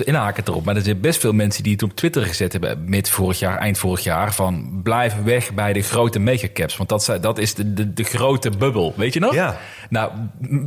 inhaken 0.03 0.43
erop, 0.47 0.65
maar 0.65 0.75
er 0.75 0.81
zijn 0.81 0.99
best 1.01 1.19
veel 1.19 1.33
mensen 1.33 1.63
die 1.63 1.73
het 1.73 1.83
op 1.83 1.95
Twitter 1.95 2.23
gezet 2.23 2.51
hebben 2.51 2.83
mid 2.85 3.09
vorig 3.09 3.39
jaar, 3.39 3.57
eind 3.57 3.77
vorig 3.77 4.03
jaar, 4.03 4.33
van 4.33 4.79
blijf 4.83 5.15
weg 5.23 5.42
bij 5.53 5.73
de 5.73 5.81
grote 5.81 6.19
megacaps, 6.19 6.77
want 6.77 6.89
dat, 6.89 7.03
zijn- 7.03 7.21
dat 7.21 7.37
is 7.37 7.53
de, 7.53 7.73
de, 7.73 7.93
de 7.93 8.03
grote 8.03 8.49
bubbel, 8.49 8.93
weet 8.97 9.13
je 9.13 9.19
nog? 9.19 9.33
Ja. 9.33 9.57
Nou, 9.89 10.11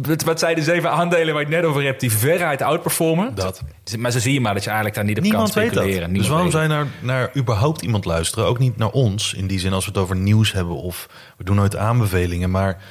wat, 0.03 0.23
wat 0.23 0.39
zijn 0.39 0.55
de 0.55 0.63
zeven 0.63 0.91
aandelen 0.91 1.35
waar 1.35 1.43
ik 1.43 1.49
net 1.49 1.65
over 1.65 1.83
heb 1.85 2.01
die 2.01 2.13
veruit 2.13 2.63
outperformen? 2.63 3.35
Dat. 3.35 3.63
Maar 3.99 4.11
zo 4.11 4.19
zie 4.19 4.33
je 4.33 4.41
maar 4.41 4.55
dat 4.55 4.63
je 4.63 4.69
eigenlijk 4.69 4.97
daar 4.99 5.07
niet 5.07 5.17
op 5.17 5.23
Niemand 5.23 5.53
kan 5.53 5.63
weet 5.63 5.73
dat. 5.73 5.83
speculeren. 5.83 6.13
dus 6.15 6.29
waarom 6.29 6.51
zou 6.51 6.63
je 6.63 6.69
naar, 6.69 6.87
naar 7.01 7.31
überhaupt 7.37 7.83
iemand 7.83 8.05
luisteren? 8.05 8.47
Ook 8.47 8.59
niet 8.59 8.77
naar 8.77 8.91
ons, 8.91 9.35
in 9.35 9.47
die 9.47 9.59
zin 9.59 9.73
als 9.73 9.85
we 9.85 9.91
het 9.91 10.01
over 10.01 10.17
nieuws 10.17 10.53
hebben. 10.53 10.77
Of 10.77 11.09
we 11.37 11.45
doen 11.45 11.57
nooit 11.57 11.77
aanbevelingen. 11.77 12.51
Maar 12.51 12.83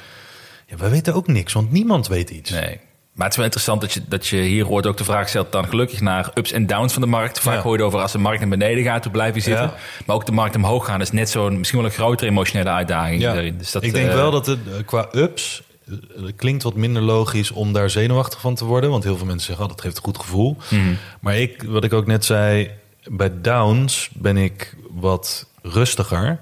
ja, 0.66 0.76
wij 0.76 0.90
weten 0.90 1.14
ook 1.14 1.26
niks, 1.26 1.52
want 1.52 1.70
niemand 1.72 2.08
weet 2.08 2.30
iets. 2.30 2.50
Nee. 2.50 2.80
Maar 3.16 3.24
het 3.24 3.30
is 3.30 3.36
wel 3.36 3.44
interessant 3.44 3.80
dat 3.80 3.92
je, 3.92 4.00
dat 4.08 4.26
je 4.26 4.36
hier 4.36 4.64
hoort 4.64 4.86
ook 4.86 4.96
de 4.96 5.04
vraag 5.04 5.28
stelt 5.28 5.52
dan 5.52 5.68
gelukkig 5.68 6.00
naar 6.00 6.30
ups 6.34 6.52
en 6.52 6.66
downs 6.66 6.92
van 6.92 7.02
de 7.02 7.08
markt. 7.08 7.40
Vaak 7.40 7.54
Ja. 7.54 7.60
hoor 7.62 7.76
je 7.76 7.82
over 7.82 8.00
als 8.00 8.12
de 8.12 8.18
markt 8.18 8.40
naar 8.40 8.48
beneden 8.48 8.84
gaat, 8.84 9.02
hoe 9.02 9.12
blijf 9.12 9.34
je 9.34 9.40
zitten. 9.40 9.64
Ja. 9.64 9.74
Maar 10.06 10.16
ook 10.16 10.26
de 10.26 10.32
markt 10.32 10.56
omhoog 10.56 10.86
gaan 10.86 11.00
is 11.00 11.10
net 11.12 11.30
zo'n 11.30 11.58
misschien 11.58 11.78
wel 11.78 11.88
een 11.88 11.94
grotere 11.94 12.30
emotionele 12.30 12.70
uitdaging 12.70 13.20
Ja. 13.20 13.32
daarin. 13.32 13.58
Dus 13.58 13.70
dat, 13.72 13.82
ik 13.82 13.92
denk 13.92 14.08
eh, 14.08 14.14
wel 14.14 14.30
dat 14.30 14.46
het 14.46 14.58
eh, 14.68 14.72
qua 14.86 15.08
ups 15.12 15.62
eh, 15.88 15.94
het 16.24 16.36
klinkt 16.36 16.62
wat 16.62 16.74
minder 16.74 17.02
logisch 17.02 17.50
om 17.50 17.72
daar 17.72 17.90
zenuwachtig 17.90 18.40
van 18.40 18.54
te 18.54 18.64
worden. 18.64 18.90
Want 18.90 19.04
heel 19.04 19.16
veel 19.16 19.26
mensen 19.26 19.46
zeggen, 19.46 19.64
oh, 19.64 19.70
dat 19.70 19.80
geeft 19.80 19.96
een 19.96 20.02
goed 20.04 20.18
gevoel. 20.18 20.56
Mhm. 20.70 20.94
Maar 21.20 21.36
ik, 21.38 21.62
wat 21.66 21.84
ik 21.84 21.92
ook 21.92 22.06
net 22.06 22.24
zei, 22.24 22.70
bij 23.04 23.30
downs 23.40 24.08
ben 24.12 24.36
ik 24.36 24.76
wat 24.90 25.46
rustiger 25.62 26.38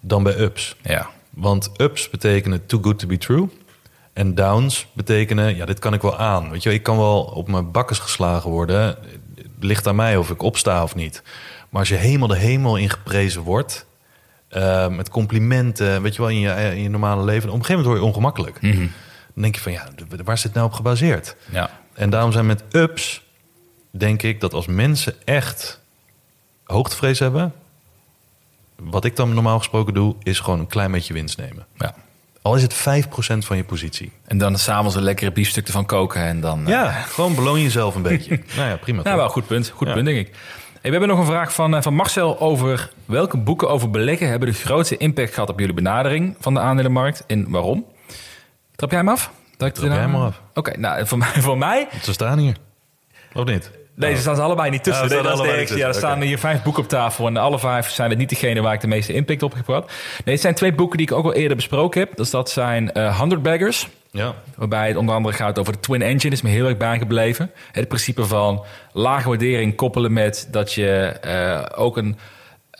dan 0.00 0.22
bij 0.22 0.38
ups. 0.38 0.76
Ja. 0.82 1.10
Want 1.30 1.70
ups 1.76 2.10
betekenen 2.10 2.66
too 2.66 2.80
good 2.82 2.98
to 2.98 3.06
be 3.06 3.18
true. 3.18 3.48
En 4.12 4.34
downs 4.34 4.86
betekenen, 4.92 5.56
ja, 5.56 5.64
dit 5.64 5.78
kan 5.78 5.94
ik 5.94 6.02
wel 6.02 6.18
aan. 6.18 6.50
Weet 6.50 6.62
je, 6.62 6.72
ik 6.72 6.82
kan 6.82 6.96
wel 6.96 7.22
op 7.22 7.48
mijn 7.48 7.70
bakkes 7.70 7.98
geslagen 7.98 8.50
worden. 8.50 8.86
Het 9.36 9.46
ligt 9.60 9.86
aan 9.86 9.96
mij 9.96 10.16
of 10.16 10.30
ik 10.30 10.42
opsta 10.42 10.82
of 10.82 10.94
niet. 10.94 11.22
Maar 11.68 11.80
als 11.80 11.88
je 11.88 11.94
helemaal 11.94 12.28
de 12.28 12.36
hemel 12.36 12.76
in 12.76 12.90
geprezen 12.90 13.42
wordt... 13.42 13.86
eh, 14.48 14.88
met 14.88 15.08
complimenten, 15.08 16.02
weet 16.02 16.14
je 16.14 16.20
wel, 16.20 16.30
in 16.30 16.38
je, 16.38 16.50
in 16.74 16.82
je 16.82 16.88
normale 16.88 17.24
leven... 17.24 17.48
op 17.48 17.54
een 17.54 17.64
gegeven 17.64 17.82
moment 17.82 17.86
word 17.86 17.98
je 17.98 18.06
ongemakkelijk. 18.06 18.60
Mhm. 18.62 18.86
Dan 19.34 19.42
denk 19.42 19.54
je 19.54 19.60
van, 19.60 19.72
ja, 19.72 19.88
waar 20.24 20.34
is 20.34 20.42
dit 20.42 20.54
nou 20.54 20.66
op 20.66 20.72
gebaseerd? 20.72 21.36
Ja. 21.50 21.70
En 21.94 22.10
daarom 22.10 22.32
zijn 22.32 22.46
met 22.46 22.64
ups, 22.72 23.22
denk 23.90 24.22
ik, 24.22 24.40
dat 24.40 24.52
als 24.54 24.66
mensen 24.66 25.14
echt 25.24 25.80
hoogtevrees 26.64 27.18
hebben... 27.18 27.52
wat 28.76 29.04
ik 29.04 29.16
dan 29.16 29.34
normaal 29.34 29.58
gesproken 29.58 29.94
doe, 29.94 30.14
is 30.22 30.40
gewoon 30.40 30.58
een 30.58 30.66
klein 30.66 30.92
beetje 30.92 31.14
winst 31.14 31.38
nemen. 31.38 31.66
ja. 31.76 31.94
Al 32.42 32.54
is 32.54 32.62
het 32.62 32.74
5% 32.74 32.78
van 33.38 33.56
je 33.56 33.64
positie. 33.64 34.12
En 34.26 34.38
dan 34.38 34.58
s'avonds 34.58 34.94
een 34.94 35.02
lekkere 35.02 35.32
biefstuk 35.32 35.66
ervan 35.66 35.86
koken 35.86 36.22
en 36.22 36.40
dan... 36.40 36.62
eh, 36.64 36.68
Ja, 36.68 36.90
gewoon 36.90 37.34
beloon 37.34 37.60
jezelf 37.62 37.94
een 37.94 38.02
beetje. 38.02 38.40
nou 38.56 38.68
ja, 38.68 38.76
prima. 38.76 39.02
Nou, 39.02 39.16
wel 39.16 39.28
goed 39.28 39.46
punt. 39.46 39.68
Goed 39.68 39.88
Ja. 39.88 39.92
punt, 39.94 40.06
denk 40.06 40.18
ik. 40.18 40.34
Hey, 40.72 40.90
we 40.90 40.98
hebben 40.98 41.08
nog 41.08 41.18
een 41.18 41.32
vraag 41.32 41.54
van, 41.54 41.76
eh, 41.76 41.82
van 41.82 41.94
Marcel 41.94 42.40
over 42.40 42.90
welke 43.04 43.36
boeken 43.36 43.68
over 43.68 43.90
beleggen 43.90 44.28
hebben 44.28 44.48
de 44.48 44.54
grootste 44.54 44.96
impact 44.96 45.34
gehad 45.34 45.48
op 45.48 45.58
jullie 45.58 45.74
benadering 45.74 46.36
van 46.40 46.54
de 46.54 46.60
aandelenmarkt 46.60 47.24
en 47.26 47.50
waarom? 47.50 47.86
Trap 48.76 48.90
jij 48.90 48.98
hem 48.98 49.08
af? 49.08 49.30
Trap 49.56 49.76
jij 49.76 49.88
hem 49.88 50.14
af. 50.14 50.40
Oké, 50.54 50.78
nou, 50.78 51.06
voor 51.06 51.18
mij, 51.18 51.28
voor 51.40 51.58
mij 51.58 51.88
Ze 52.02 52.12
staan 52.12 52.38
hier. 52.38 52.56
Of 53.34 53.44
niet? 53.44 53.70
Deze 53.94 54.20
staan 54.20 54.36
ze 54.36 54.42
allebei 54.42 54.70
niet 54.70 54.84
tussen. 54.84 55.08
Ja, 55.08 55.36
ze 55.36 55.42
Nee, 55.42 55.58
niet 55.58 55.68
Ja, 55.68 55.88
er 55.88 55.94
staan 55.94 56.20
hier 56.20 56.38
vijf 56.38 56.62
boeken 56.62 56.82
op 56.82 56.88
tafel. 56.88 57.26
En 57.26 57.36
alle 57.36 57.58
vijf 57.58 57.88
zijn 57.88 58.10
het 58.10 58.18
niet 58.18 58.28
degene 58.28 58.60
waar 58.60 58.74
ik 58.74 58.80
de 58.80 58.86
meeste 58.86 59.12
impact 59.12 59.42
op 59.42 59.54
heb 59.54 59.64
gehad. 59.64 59.86
Nee, 60.24 60.34
het 60.34 60.40
zijn 60.40 60.54
twee 60.54 60.72
boeken 60.72 60.98
die 60.98 61.06
ik 61.06 61.12
ook 61.12 61.24
al 61.24 61.34
eerder 61.34 61.56
besproken 61.56 62.00
heb. 62.00 62.16
Dus 62.16 62.30
dat 62.30 62.50
zijn 62.50 62.92
eh 62.92 63.18
100 63.18 63.42
Baggers. 63.42 63.88
Ja. 64.10 64.34
Waarbij 64.56 64.88
het 64.88 64.96
onder 64.96 65.14
andere 65.14 65.34
gaat 65.34 65.58
over 65.58 65.72
de 65.72 65.80
Twin 65.80 66.02
Engine. 66.02 66.34
is 66.34 66.42
me 66.42 66.50
heel 66.50 66.66
erg 66.66 66.76
bijgebleven. 66.76 67.50
Het 67.72 67.88
principe 67.88 68.24
van 68.24 68.64
lage 68.92 69.28
waardering 69.28 69.76
koppelen 69.76 70.12
met 70.12 70.48
dat 70.50 70.72
je 70.72 70.88
eh, 71.20 71.80
ook 71.80 71.96
een... 71.96 72.18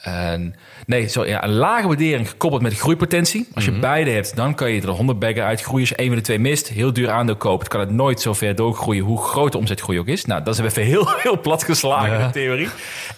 een 0.03 0.55
nee, 0.87 1.09
sorry, 1.09 1.29
ja, 1.31 1.45
een 1.45 1.53
lage 1.55 1.87
waardering 1.87 2.29
gekoppeld 2.29 2.63
met 2.63 2.79
groeipotentie. 2.79 3.49
Als 3.55 3.65
je 3.65 3.71
Mhm. 3.71 3.81
beide 3.81 4.11
hebt, 4.11 4.37
dan 4.37 4.55
kan 4.55 4.71
je 4.71 4.81
er 4.81 4.89
100 4.89 5.19
bagger 5.19 5.43
uitgroeien. 5.45 5.81
Als 5.81 5.89
je 5.89 5.97
één 5.97 6.07
van 6.09 6.17
de 6.17 6.23
twee 6.23 6.39
mist, 6.39 6.69
heel 6.69 6.93
duur 6.93 7.11
aandeel 7.11 7.37
koopt... 7.37 7.69
kan 7.69 7.81
het 7.81 7.91
nooit 7.91 8.21
zo 8.21 8.33
ver 8.33 8.55
doorgroeien 8.55 9.05
hoe 9.05 9.23
groot 9.23 9.53
de 9.53 9.59
omzetgroei 9.59 9.99
ook 9.99 10.07
is. 10.07 10.25
Nou, 10.25 10.43
dat 10.43 10.59
is 10.59 10.65
even 10.65 10.83
heel, 10.93 11.09
heel 11.17 11.41
plat 11.41 11.63
geslagen, 11.65 12.19
Ja. 12.19 12.27
de 12.27 12.33
theorie. 12.33 12.69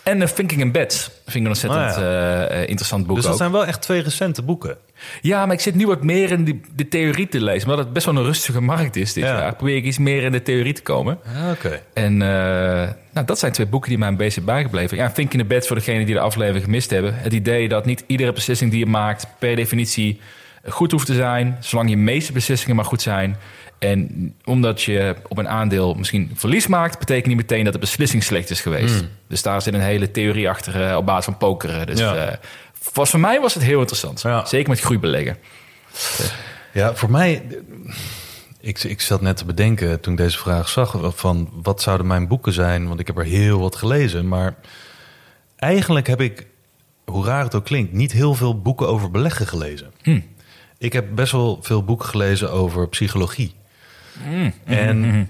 En 0.02 0.20
uh, 0.20 0.26
Thinking 0.26 0.60
in 0.60 0.72
Bets 0.72 1.10
vind 1.24 1.34
ik 1.34 1.40
een 1.42 1.46
ontzettend 1.48 1.82
Oh 1.96 2.02
ja. 2.02 2.46
eh, 2.46 2.62
eh, 2.62 2.68
interessant 2.68 3.06
boek 3.06 3.14
Dus 3.16 3.24
dat 3.24 3.32
ook. 3.32 3.38
zijn 3.38 3.52
wel 3.52 3.66
echt 3.66 3.82
twee 3.82 4.02
recente 4.02 4.42
boeken. 4.42 4.76
Ja, 5.20 5.46
maar 5.46 5.54
ik 5.54 5.60
zit 5.60 5.74
nu 5.74 5.86
wat 5.86 6.02
meer 6.02 6.30
in 6.30 6.44
die, 6.44 6.60
de 6.74 6.88
theorie 6.88 7.28
te 7.28 7.40
lezen. 7.42 7.68
Omdat 7.68 7.84
het 7.84 7.94
best 7.94 8.06
wel 8.06 8.16
een 8.16 8.24
rustige 8.24 8.60
markt 8.60 8.96
is 8.96 9.12
dit 9.12 9.24
Ja. 9.24 9.38
jaar. 9.38 9.54
Probeer 9.56 9.76
ik 9.76 9.84
iets 9.84 9.98
meer 9.98 10.22
in 10.22 10.32
de 10.32 10.42
theorie 10.42 10.72
te 10.72 10.82
komen. 10.82 11.18
Ah, 11.36 11.50
Oké. 11.50 11.80
En 11.94 12.22
eh, 12.22 12.28
nou, 13.12 13.26
dat 13.26 13.38
zijn 13.38 13.52
twee 13.52 13.66
boeken 13.66 13.88
die 13.88 13.98
mij 13.98 14.08
een 14.08 14.16
beetje 14.16 14.40
bijgebleven. 14.40 14.96
Ja, 14.96 15.10
Think 15.10 15.32
in 15.32 15.38
the 15.38 15.44
Bed 15.44 15.66
voor 15.66 15.76
degenen 15.76 16.06
die 16.06 16.14
de 16.14 16.20
aflevering 16.20 16.64
gemist 16.64 16.90
hebben. 16.90 17.14
Het 17.16 17.32
idee 17.32 17.68
dat 17.68 17.86
niet 17.86 18.04
iedere 18.06 18.32
beslissing 18.32 18.70
die 18.70 18.78
je 18.80 18.86
maakt 18.86 19.26
per 19.38 19.56
definitie 19.56 20.20
goed 20.68 20.90
hoeft 20.90 21.06
te 21.06 21.14
zijn. 21.14 21.56
Zolang 21.60 21.90
je 21.90 21.96
meeste 21.96 22.32
beslissingen 22.32 22.76
maar 22.76 22.84
goed 22.84 23.02
zijn. 23.02 23.36
En 23.78 24.34
omdat 24.44 24.82
je 24.82 25.14
op 25.28 25.38
een 25.38 25.48
aandeel 25.48 25.94
misschien 25.94 26.30
verlies 26.34 26.66
maakt... 26.66 26.98
betekent 26.98 27.26
niet 27.26 27.36
meteen 27.36 27.64
dat 27.64 27.72
de 27.72 27.78
beslissing 27.78 28.22
slecht 28.22 28.50
is 28.50 28.60
geweest. 28.60 29.04
Dus 29.28 29.42
daar 29.42 29.62
zit 29.62 29.74
een 29.74 29.80
hele 29.80 30.10
theorie 30.10 30.48
achter 30.48 30.88
eh, 30.88 30.96
op 30.96 31.06
basis 31.06 31.24
van 31.24 31.36
pokeren. 31.36 31.86
Dus 31.86 31.98
Ja. 31.98 32.14
eh, 32.14 32.36
was, 32.92 33.10
voor 33.10 33.20
mij 33.20 33.40
was 33.40 33.54
het 33.54 33.62
heel 33.62 33.78
interessant. 33.78 34.22
Ja. 34.22 34.44
Zeker 34.44 34.68
met 34.68 34.80
groeibeleggen. 34.80 35.38
Ja, 36.72 36.94
voor 36.94 37.10
mij. 37.10 37.46
Ik, 38.60 38.82
ik 38.82 39.00
zat 39.00 39.20
net 39.20 39.36
te 39.36 39.44
bedenken 39.44 40.00
toen 40.00 40.12
ik 40.12 40.18
deze 40.18 40.38
vraag 40.38 40.68
zag: 40.68 40.96
van 41.16 41.50
wat 41.62 41.82
zouden 41.82 42.06
mijn 42.06 42.28
boeken 42.28 42.52
zijn? 42.52 42.88
Want 42.88 43.00
ik 43.00 43.06
heb 43.06 43.18
er 43.18 43.24
heel 43.24 43.60
wat 43.60 43.76
gelezen. 43.76 44.28
Maar 44.28 44.54
eigenlijk 45.56 46.06
heb 46.06 46.20
ik, 46.20 46.46
hoe 47.04 47.24
raar 47.24 47.42
het 47.42 47.54
ook 47.54 47.64
klinkt, 47.64 47.92
niet 47.92 48.12
heel 48.12 48.34
veel 48.34 48.60
boeken 48.60 48.88
over 48.88 49.10
beleggen 49.10 49.46
gelezen. 49.46 49.92
Hm. 50.02 50.20
Ik 50.78 50.92
heb 50.92 51.06
best 51.14 51.32
wel 51.32 51.58
veel 51.62 51.84
boeken 51.84 52.08
gelezen 52.08 52.50
over 52.50 52.88
psychologie. 52.88 53.54
Hm. 54.22 54.50
En 54.64 55.28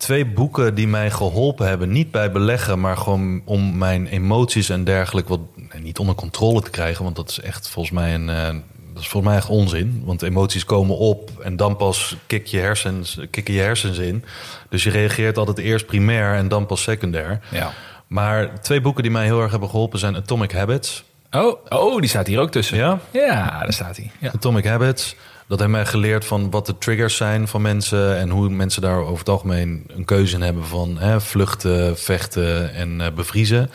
twee 0.00 0.26
boeken 0.26 0.74
die 0.74 0.88
mij 0.88 1.10
geholpen 1.10 1.68
hebben, 1.68 1.92
niet 1.92 2.10
bij 2.10 2.30
beleggen, 2.32 2.80
maar 2.80 2.96
gewoon 2.96 3.42
om 3.44 3.78
mijn 3.78 4.06
emoties 4.06 4.68
en 4.68 4.84
dergelijke 4.84 5.28
wat 5.28 5.40
niet 5.82 5.98
onder 5.98 6.14
controle 6.14 6.62
te 6.62 6.70
krijgen. 6.70 7.04
Want 7.04 7.16
dat 7.16 7.28
is 7.28 7.40
echt 7.40 7.68
volgens 7.68 7.94
mij 7.94 8.14
een. 8.14 8.28
eh, 8.28 8.54
dat 8.94 9.02
is 9.02 9.08
volgens 9.08 9.32
mij 9.32 9.40
echt 9.42 9.48
onzin. 9.48 10.02
Want 10.04 10.22
emoties 10.22 10.64
komen 10.64 10.96
op 10.96 11.30
en 11.42 11.56
dan 11.56 11.76
pas 11.76 12.16
kik 12.26 12.46
je 12.46 12.58
hersens, 12.58 13.18
kikken 13.30 13.54
je 13.54 13.60
hersens 13.60 13.98
in. 13.98 14.24
Dus 14.68 14.82
je 14.82 14.90
reageert 14.90 15.38
altijd 15.38 15.58
eerst 15.58 15.86
primair 15.86 16.34
en 16.34 16.48
dan 16.48 16.66
pas 16.66 16.82
secundair. 16.82 17.40
Ja. 17.50 17.72
Maar 18.06 18.60
twee 18.60 18.80
boeken 18.80 19.02
die 19.02 19.12
mij 19.12 19.24
heel 19.24 19.40
erg 19.40 19.50
hebben 19.50 19.68
geholpen 19.70 19.98
zijn 19.98 20.16
Atomic 20.16 20.52
Habits. 20.52 21.04
Oh, 21.30 21.56
oh, 21.68 22.00
die 22.00 22.08
staat 22.08 22.26
hier 22.26 22.40
ook 22.40 22.50
tussen. 22.50 22.76
Ja? 22.76 22.98
Ja, 23.10 23.58
daar 23.60 23.72
staat 23.72 23.96
hij. 23.96 24.10
Ja. 24.18 24.30
Atomic 24.34 24.64
Habits. 24.64 25.16
Dat 25.50 25.58
heeft 25.58 25.70
mij 25.70 25.86
geleerd 25.86 26.24
van 26.24 26.50
wat 26.50 26.66
de 26.66 26.78
triggers 26.78 27.16
zijn 27.16 27.48
van 27.48 27.62
mensen 27.62 28.18
en 28.18 28.30
hoe 28.30 28.48
mensen 28.48 28.82
daar 28.82 28.98
over 28.98 29.18
het 29.18 29.28
algemeen 29.28 29.84
een 29.86 30.04
keuze 30.04 30.34
in 30.34 30.42
hebben 30.42 30.64
van 30.66 30.98
hè, 30.98 31.20
vluchten, 31.20 31.98
vechten 31.98 32.74
en 32.74 33.00
eh, 33.00 33.06
bevriezen. 33.14 33.70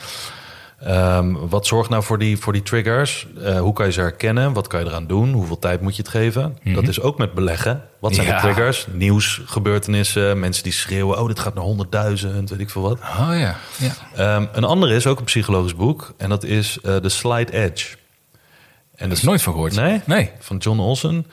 Ehm, 0.80 1.32
wat 1.32 1.66
zorgt 1.66 1.90
nou 1.90 2.02
voor 2.02 2.18
die, 2.18 2.38
voor 2.38 2.52
die 2.52 2.62
triggers? 2.62 3.26
Eh, 3.42 3.58
hoe 3.60 3.72
kan 3.72 3.86
je 3.86 3.92
ze 3.92 4.00
herkennen? 4.00 4.52
Wat 4.52 4.66
kan 4.66 4.80
je 4.80 4.86
eraan 4.86 5.06
doen? 5.06 5.32
Hoeveel 5.32 5.58
tijd 5.58 5.80
moet 5.80 5.96
je 5.96 6.02
het 6.02 6.10
geven? 6.10 6.58
Dat 6.64 6.88
is 6.88 7.00
ook 7.00 7.18
met 7.18 7.34
beleggen. 7.34 7.82
Wat 7.98 8.14
zijn 8.14 8.26
Ja. 8.26 8.34
de 8.34 8.40
triggers? 8.40 8.86
Nieuws, 8.92 9.40
gebeurtenissen, 9.46 10.40
mensen 10.40 10.62
die 10.62 10.72
schreeuwen: 10.72 11.20
oh, 11.20 11.26
dit 11.26 11.38
gaat 11.40 11.54
naar 11.54 11.64
100.000, 11.64 12.26
weet 12.50 12.60
ik 12.60 12.70
veel 12.70 12.82
wat. 12.82 12.98
Oh 13.00 13.28
ja. 13.38 13.56
ja. 13.76 13.92
Ehm, 14.14 14.46
een 14.52 14.64
andere 14.64 14.94
is 14.94 15.06
ook 15.06 15.18
een 15.18 15.24
psychologisch 15.24 15.74
boek 15.76 16.14
en 16.16 16.28
dat 16.28 16.44
is 16.44 16.78
eh 16.82 16.96
The 16.96 17.08
Slight 17.08 17.50
Edge. 17.50 17.96
En 18.94 19.08
Dat 19.08 19.18
is 19.18 19.24
nooit 19.24 19.42
van 19.42 19.52
gehoord. 19.52 19.74
Nee? 19.74 20.00
Nee. 20.04 20.30
van 20.38 20.56
John 20.56 20.78
Olsen. 20.78 21.26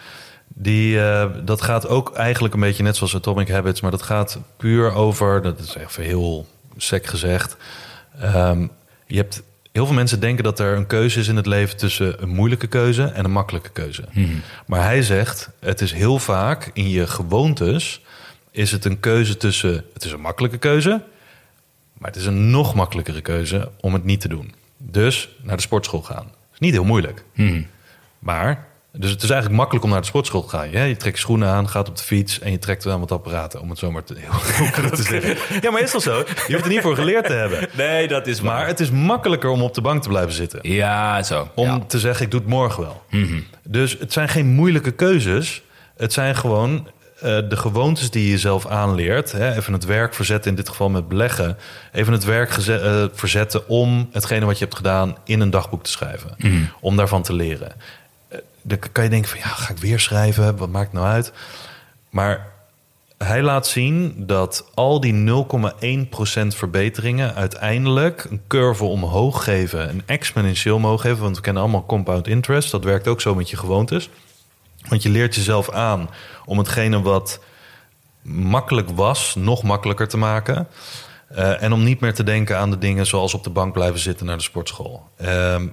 Die, 0.54 1.00
eh, 1.02 1.30
dat 1.44 1.62
gaat 1.62 1.88
ook 1.88 2.14
eigenlijk 2.14 2.54
een 2.54 2.60
beetje 2.60 2.84
net 2.84 2.96
zoals 2.96 3.16
Atomic 3.16 3.50
Habits, 3.50 3.82
maar 3.82 3.92
dat 3.92 4.02
gaat 4.02 4.40
puur 4.58 4.94
over, 4.94 5.42
dat 5.42 5.60
is 5.60 5.76
even 5.76 6.04
heel 6.04 6.48
sec 6.78 7.06
gezegd. 7.06 7.58
Ehm, 8.20 8.68
je 9.08 9.18
hebt, 9.18 9.44
heel 9.72 9.86
veel 9.86 9.96
mensen 9.96 10.20
denken 10.20 10.44
dat 10.44 10.60
er 10.60 10.76
een 10.76 10.88
keuze 10.88 11.20
is 11.20 11.28
in 11.28 11.36
het 11.36 11.46
leven 11.46 11.78
tussen 11.78 12.22
een 12.22 12.30
moeilijke 12.30 12.68
keuze 12.68 13.04
en 13.04 13.26
een 13.26 13.32
makkelijke 13.32 13.70
keuze. 13.70 14.04
Maar 14.66 14.84
hij 14.84 15.02
zegt, 15.02 15.50
het 15.60 15.82
is 15.82 15.92
heel 15.92 16.20
vaak 16.20 16.70
in 16.74 16.90
je 16.90 17.08
gewoontes, 17.08 18.02
is 18.52 18.72
het 18.72 18.86
een 18.86 19.00
keuze 19.00 19.38
tussen, 19.38 19.86
het 19.94 20.04
is 20.04 20.12
een 20.12 20.22
makkelijke 20.22 20.58
keuze, 20.58 21.02
maar 21.98 22.12
het 22.12 22.20
is 22.20 22.26
een 22.26 22.50
nog 22.50 22.76
makkelijkere 22.76 23.22
keuze 23.22 23.72
om 23.82 23.94
het 23.94 24.04
niet 24.04 24.22
te 24.22 24.28
doen. 24.28 24.54
Dus 24.78 25.30
naar 25.42 25.56
de 25.56 25.62
sportschool 25.62 26.02
gaan. 26.02 26.32
is 26.54 26.60
niet 26.60 26.74
heel 26.74 26.84
moeilijk. 26.84 27.24
Maar, 28.20 28.68
dus 28.98 29.10
het 29.12 29.24
is 29.24 29.30
eigenlijk 29.30 29.60
makkelijk 29.60 29.86
om 29.86 29.92
naar 29.92 30.02
de 30.02 30.08
sportschool 30.08 30.44
te 30.44 30.50
gaan. 30.50 30.72
Ja, 30.72 30.84
je 30.84 30.98
trekt 30.98 31.16
je 31.16 31.22
schoenen 31.22 31.48
aan, 31.50 31.70
gaat 31.70 31.90
op 31.90 31.98
de 31.98 32.04
fiets 32.04 32.40
en 32.40 32.52
je 32.52 32.60
trekt 32.60 32.88
aan 32.88 33.00
wat 33.00 33.12
apparaten. 33.12 33.62
Om 33.62 33.70
het 33.70 33.80
zomaar 33.80 34.04
te, 34.04 34.16
heel 34.18 34.70
cru 34.72 34.90
te 34.90 35.04
zeggen. 35.04 35.38
Ja, 35.62 35.72
maar 35.72 35.82
is 35.82 35.92
dat 35.92 36.02
zo? 36.02 36.18
Je 36.48 36.54
hoeft 36.54 36.66
er 36.66 36.72
niet 36.72 36.82
voor 36.82 36.96
geleerd 36.96 37.26
te 37.26 37.34
hebben. 37.34 37.68
Nee, 37.78 38.08
dat 38.08 38.28
is 38.28 38.42
Maar 38.42 38.68
het 38.68 38.80
is 38.80 38.92
makkelijker 38.92 39.50
om 39.50 39.62
op 39.62 39.74
de 39.74 39.82
bank 39.82 40.02
te 40.02 40.10
blijven 40.10 40.34
zitten. 40.34 40.60
Ja, 40.62 41.24
zo. 41.24 41.50
Om 41.56 41.66
Ja. 41.68 41.80
te 41.88 42.00
zeggen, 42.00 42.26
ik 42.26 42.32
doe 42.32 42.40
het 42.40 42.50
morgen 42.50 42.84
wel. 42.84 43.04
Dus 43.68 43.96
het 44.00 44.14
zijn 44.14 44.30
geen 44.30 44.48
moeilijke 44.48 44.92
keuzes. 44.92 45.62
Het 45.98 46.14
zijn 46.14 46.36
gewoon 46.36 46.88
eh, 47.20 47.38
de 47.50 47.56
gewoontes 47.58 48.10
die 48.12 48.24
je 48.24 48.30
jezelf 48.30 48.68
aanleert. 48.68 49.32
Hè? 49.32 49.56
Even 49.56 49.74
het 49.74 49.86
werk 49.86 50.14
verzetten, 50.14 50.50
in 50.50 50.56
dit 50.58 50.70
geval 50.70 50.90
met 50.90 51.08
beleggen. 51.08 51.58
Even 51.92 52.14
het 52.14 52.24
werk 52.24 52.50
eh, 52.58 53.04
verzetten 53.14 53.68
om 53.68 54.10
hetgene 54.12 54.46
wat 54.46 54.58
je 54.58 54.64
hebt 54.64 54.76
gedaan 54.78 55.16
in 55.24 55.40
een 55.40 55.50
dagboek 55.50 55.84
te 55.84 55.92
schrijven. 55.92 56.36
Om 56.82 56.96
daarvan 56.96 57.22
te 57.24 57.34
leren. 57.34 57.72
Dan 58.64 58.80
kan 58.92 59.04
je 59.04 59.10
denken 59.10 59.30
van, 59.30 59.40
ja, 59.40 59.46
ga 59.46 59.72
ik 59.72 59.78
weer 59.78 60.00
schrijven? 60.00 60.58
Wat 60.58 60.70
maakt 60.70 60.94
nou 60.94 61.06
uit? 61.06 61.34
Maar 62.10 62.52
hij 63.18 63.42
laat 63.42 63.68
zien 63.68 64.14
dat 64.18 64.70
al 64.74 65.00
die 65.00 65.46
0,1% 65.46 66.48
verbeteringen 66.48 67.36
uiteindelijk 67.36 68.24
een 68.30 68.42
curve 68.48 68.84
omhoog 68.84 69.44
geven, 69.44 69.90
een 69.90 70.04
exponentieel 70.06 70.76
omhoog 70.76 71.02
geven. 71.02 71.22
Want 71.22 71.36
we 71.36 71.42
kennen 71.42 71.62
allemaal 71.62 71.86
compound 71.86 72.28
interest. 72.28 72.72
Dat 72.72 72.84
werkt 72.84 73.08
ook 73.08 73.22
zo 73.22 73.36
met 73.36 73.50
je 73.50 73.58
gewoontes. 73.58 74.10
Want 74.88 75.04
je 75.04 75.10
leert 75.10 75.36
jezelf 75.36 75.70
aan 75.70 76.10
om 76.46 76.58
hetgene 76.58 77.02
wat 77.02 77.40
makkelijk 78.22 78.90
was, 78.90 79.36
nog 79.36 79.64
makkelijker 79.64 80.08
te 80.08 80.18
maken. 80.18 80.68
Eh, 81.28 81.64
en 81.64 81.74
om 81.74 81.84
niet 81.84 82.00
meer 82.00 82.14
te 82.14 82.24
denken 82.24 82.58
aan 82.58 82.70
de 82.70 82.78
dingen 82.78 83.06
zoals 83.06 83.34
op 83.34 83.44
de 83.44 83.50
bank 83.50 83.74
blijven 83.74 84.00
zitten 84.00 84.26
naar 84.26 84.38
de 84.38 84.44
sportschool. 84.44 85.04
Ehm, 85.18 85.68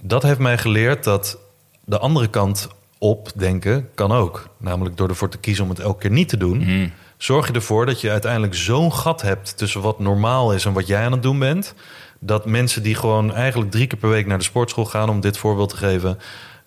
dat 0.00 0.22
heeft 0.22 0.38
mij 0.38 0.58
geleerd 0.58 1.04
dat 1.04 1.38
de 1.84 1.98
andere 1.98 2.28
kant 2.28 2.68
op 2.98 3.30
denken 3.34 3.88
kan 3.94 4.12
ook. 4.12 4.48
Namelijk 4.58 4.96
door 4.96 5.08
ervoor 5.08 5.28
te 5.28 5.38
kiezen 5.38 5.64
om 5.64 5.70
het 5.70 5.78
elke 5.78 6.00
keer 6.00 6.10
niet 6.10 6.28
te 6.28 6.36
doen. 6.36 6.92
Zorg 7.16 7.46
je 7.46 7.52
ervoor 7.52 7.86
dat 7.86 8.00
je 8.00 8.10
uiteindelijk 8.10 8.54
zo'n 8.54 8.92
gat 8.92 9.22
hebt 9.22 9.56
tussen 9.56 9.80
wat 9.80 9.98
normaal 9.98 10.52
is 10.52 10.64
en 10.64 10.72
wat 10.72 10.86
jij 10.86 11.04
aan 11.04 11.12
het 11.12 11.22
doen 11.22 11.38
bent. 11.38 11.74
Dat 12.20 12.46
mensen 12.46 12.82
die 12.82 12.94
gewoon 12.94 13.34
eigenlijk 13.34 13.70
drie 13.70 13.86
keer 13.86 13.98
per 13.98 14.08
week 14.08 14.26
naar 14.26 14.38
de 14.38 14.44
sportschool 14.44 14.84
gaan, 14.84 15.08
om 15.08 15.20
dit 15.20 15.38
voorbeeld 15.38 15.68
te 15.68 15.76
geven, 15.76 16.18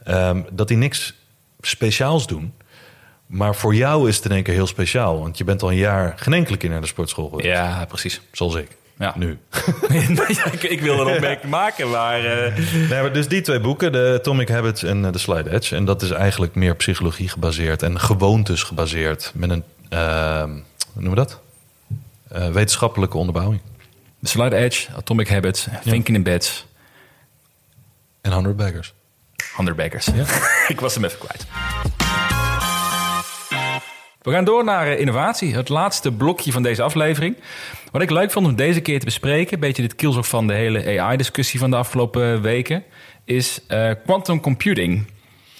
ehm, 0.04 0.42
dat 0.52 0.68
die 0.68 0.78
niks 0.78 1.14
speciaals 1.62 2.28
doen. 2.28 2.54
Maar 3.26 3.56
voor 3.56 3.76
jou 3.76 4.10
is 4.10 4.16
het 4.16 4.26
in 4.26 4.32
één 4.32 4.44
keer 4.44 4.54
heel 4.54 4.68
speciaal. 4.68 5.20
Want 5.20 5.38
je 5.38 5.44
bent 5.44 5.62
al 5.62 5.72
een 5.72 5.78
jaar 5.78 6.14
geen 6.16 6.34
enkele 6.34 6.58
keer 6.58 6.70
naar 6.70 6.82
de 6.82 6.88
sportschool 6.88 7.30
geweest. 7.30 7.48
Ja, 7.48 7.86
precies. 7.86 8.22
Zoals 8.32 8.56
ik. 8.56 8.78
Ja. 9.00 9.14
Nu. 9.18 9.38
ja, 10.28 10.52
ik, 10.52 10.64
ik 10.64 10.82
wil 10.82 11.00
er 11.00 11.08
een 11.08 11.14
opmerking 11.16 11.52
maken, 11.52 11.90
maar... 11.90 12.26
eh, 12.26 12.56
Nee, 12.74 13.02
maar 13.02 13.14
dus 13.14 13.28
die 13.28 13.42
twee 13.42 13.60
boeken, 13.60 13.92
de 13.92 14.16
Atomic 14.20 14.50
Habits 14.50 14.84
en 14.84 15.06
eh, 15.06 15.12
de 15.12 15.18
Slide 15.18 15.52
Edge. 15.52 15.76
En 15.76 15.86
dat 15.86 16.02
is 16.02 16.10
eigenlijk 16.12 16.56
meer 16.56 16.76
psychologie 16.76 17.30
gebaseerd 17.30 17.84
en 17.84 18.00
gewoontes 18.00 18.64
gebaseerd. 18.64 19.32
Met 19.36 19.50
een, 19.50 19.64
eh, 19.90 20.44
hoe 20.44 21.02
noemen 21.02 21.10
we 21.10 21.16
dat? 21.16 21.40
Eh, 22.28 22.50
wetenschappelijke 22.52 23.18
onderbouwing. 23.18 23.62
The 24.22 24.30
Slide 24.30 24.56
Edge, 24.56 24.88
Atomic 24.96 25.30
Habits, 25.30 25.68
Thinking 25.84 26.18
in 26.18 26.24
Beds, 26.24 26.66
En 28.22 28.32
100 28.32 28.56
Baggers. 28.58 28.94
100 29.56 29.78
Bakers. 29.78 30.08
ik 30.68 30.80
was 30.80 30.94
hem 30.94 31.04
even 31.06 31.18
kwijt. 31.20 31.46
We 34.28 34.34
gaan 34.34 34.46
door 34.46 34.64
naar 34.64 34.88
eh, 34.88 35.00
innovatie, 35.00 35.56
het 35.56 35.70
laatste 35.70 36.12
blokje 36.12 36.52
van 36.52 36.64
deze 36.64 36.82
aflevering. 36.82 37.38
Wat 37.92 38.02
ik 38.02 38.10
leuk 38.10 38.32
vond 38.32 38.46
om 38.46 38.56
deze 38.56 38.82
keer 38.82 39.00
te 39.00 39.06
bespreken, 39.06 39.54
een 39.54 39.60
beetje 39.60 39.82
dit 39.82 39.96
kielzog 39.96 40.28
van 40.28 40.48
de 40.48 40.54
hele 40.54 41.00
AI-discussie 41.02 41.60
van 41.60 41.70
de 41.70 41.76
afgelopen 41.76 42.42
weken, 42.42 42.84
is 43.26 43.62
eh, 43.68 43.92
quantum 44.06 44.40
computing. 44.40 45.06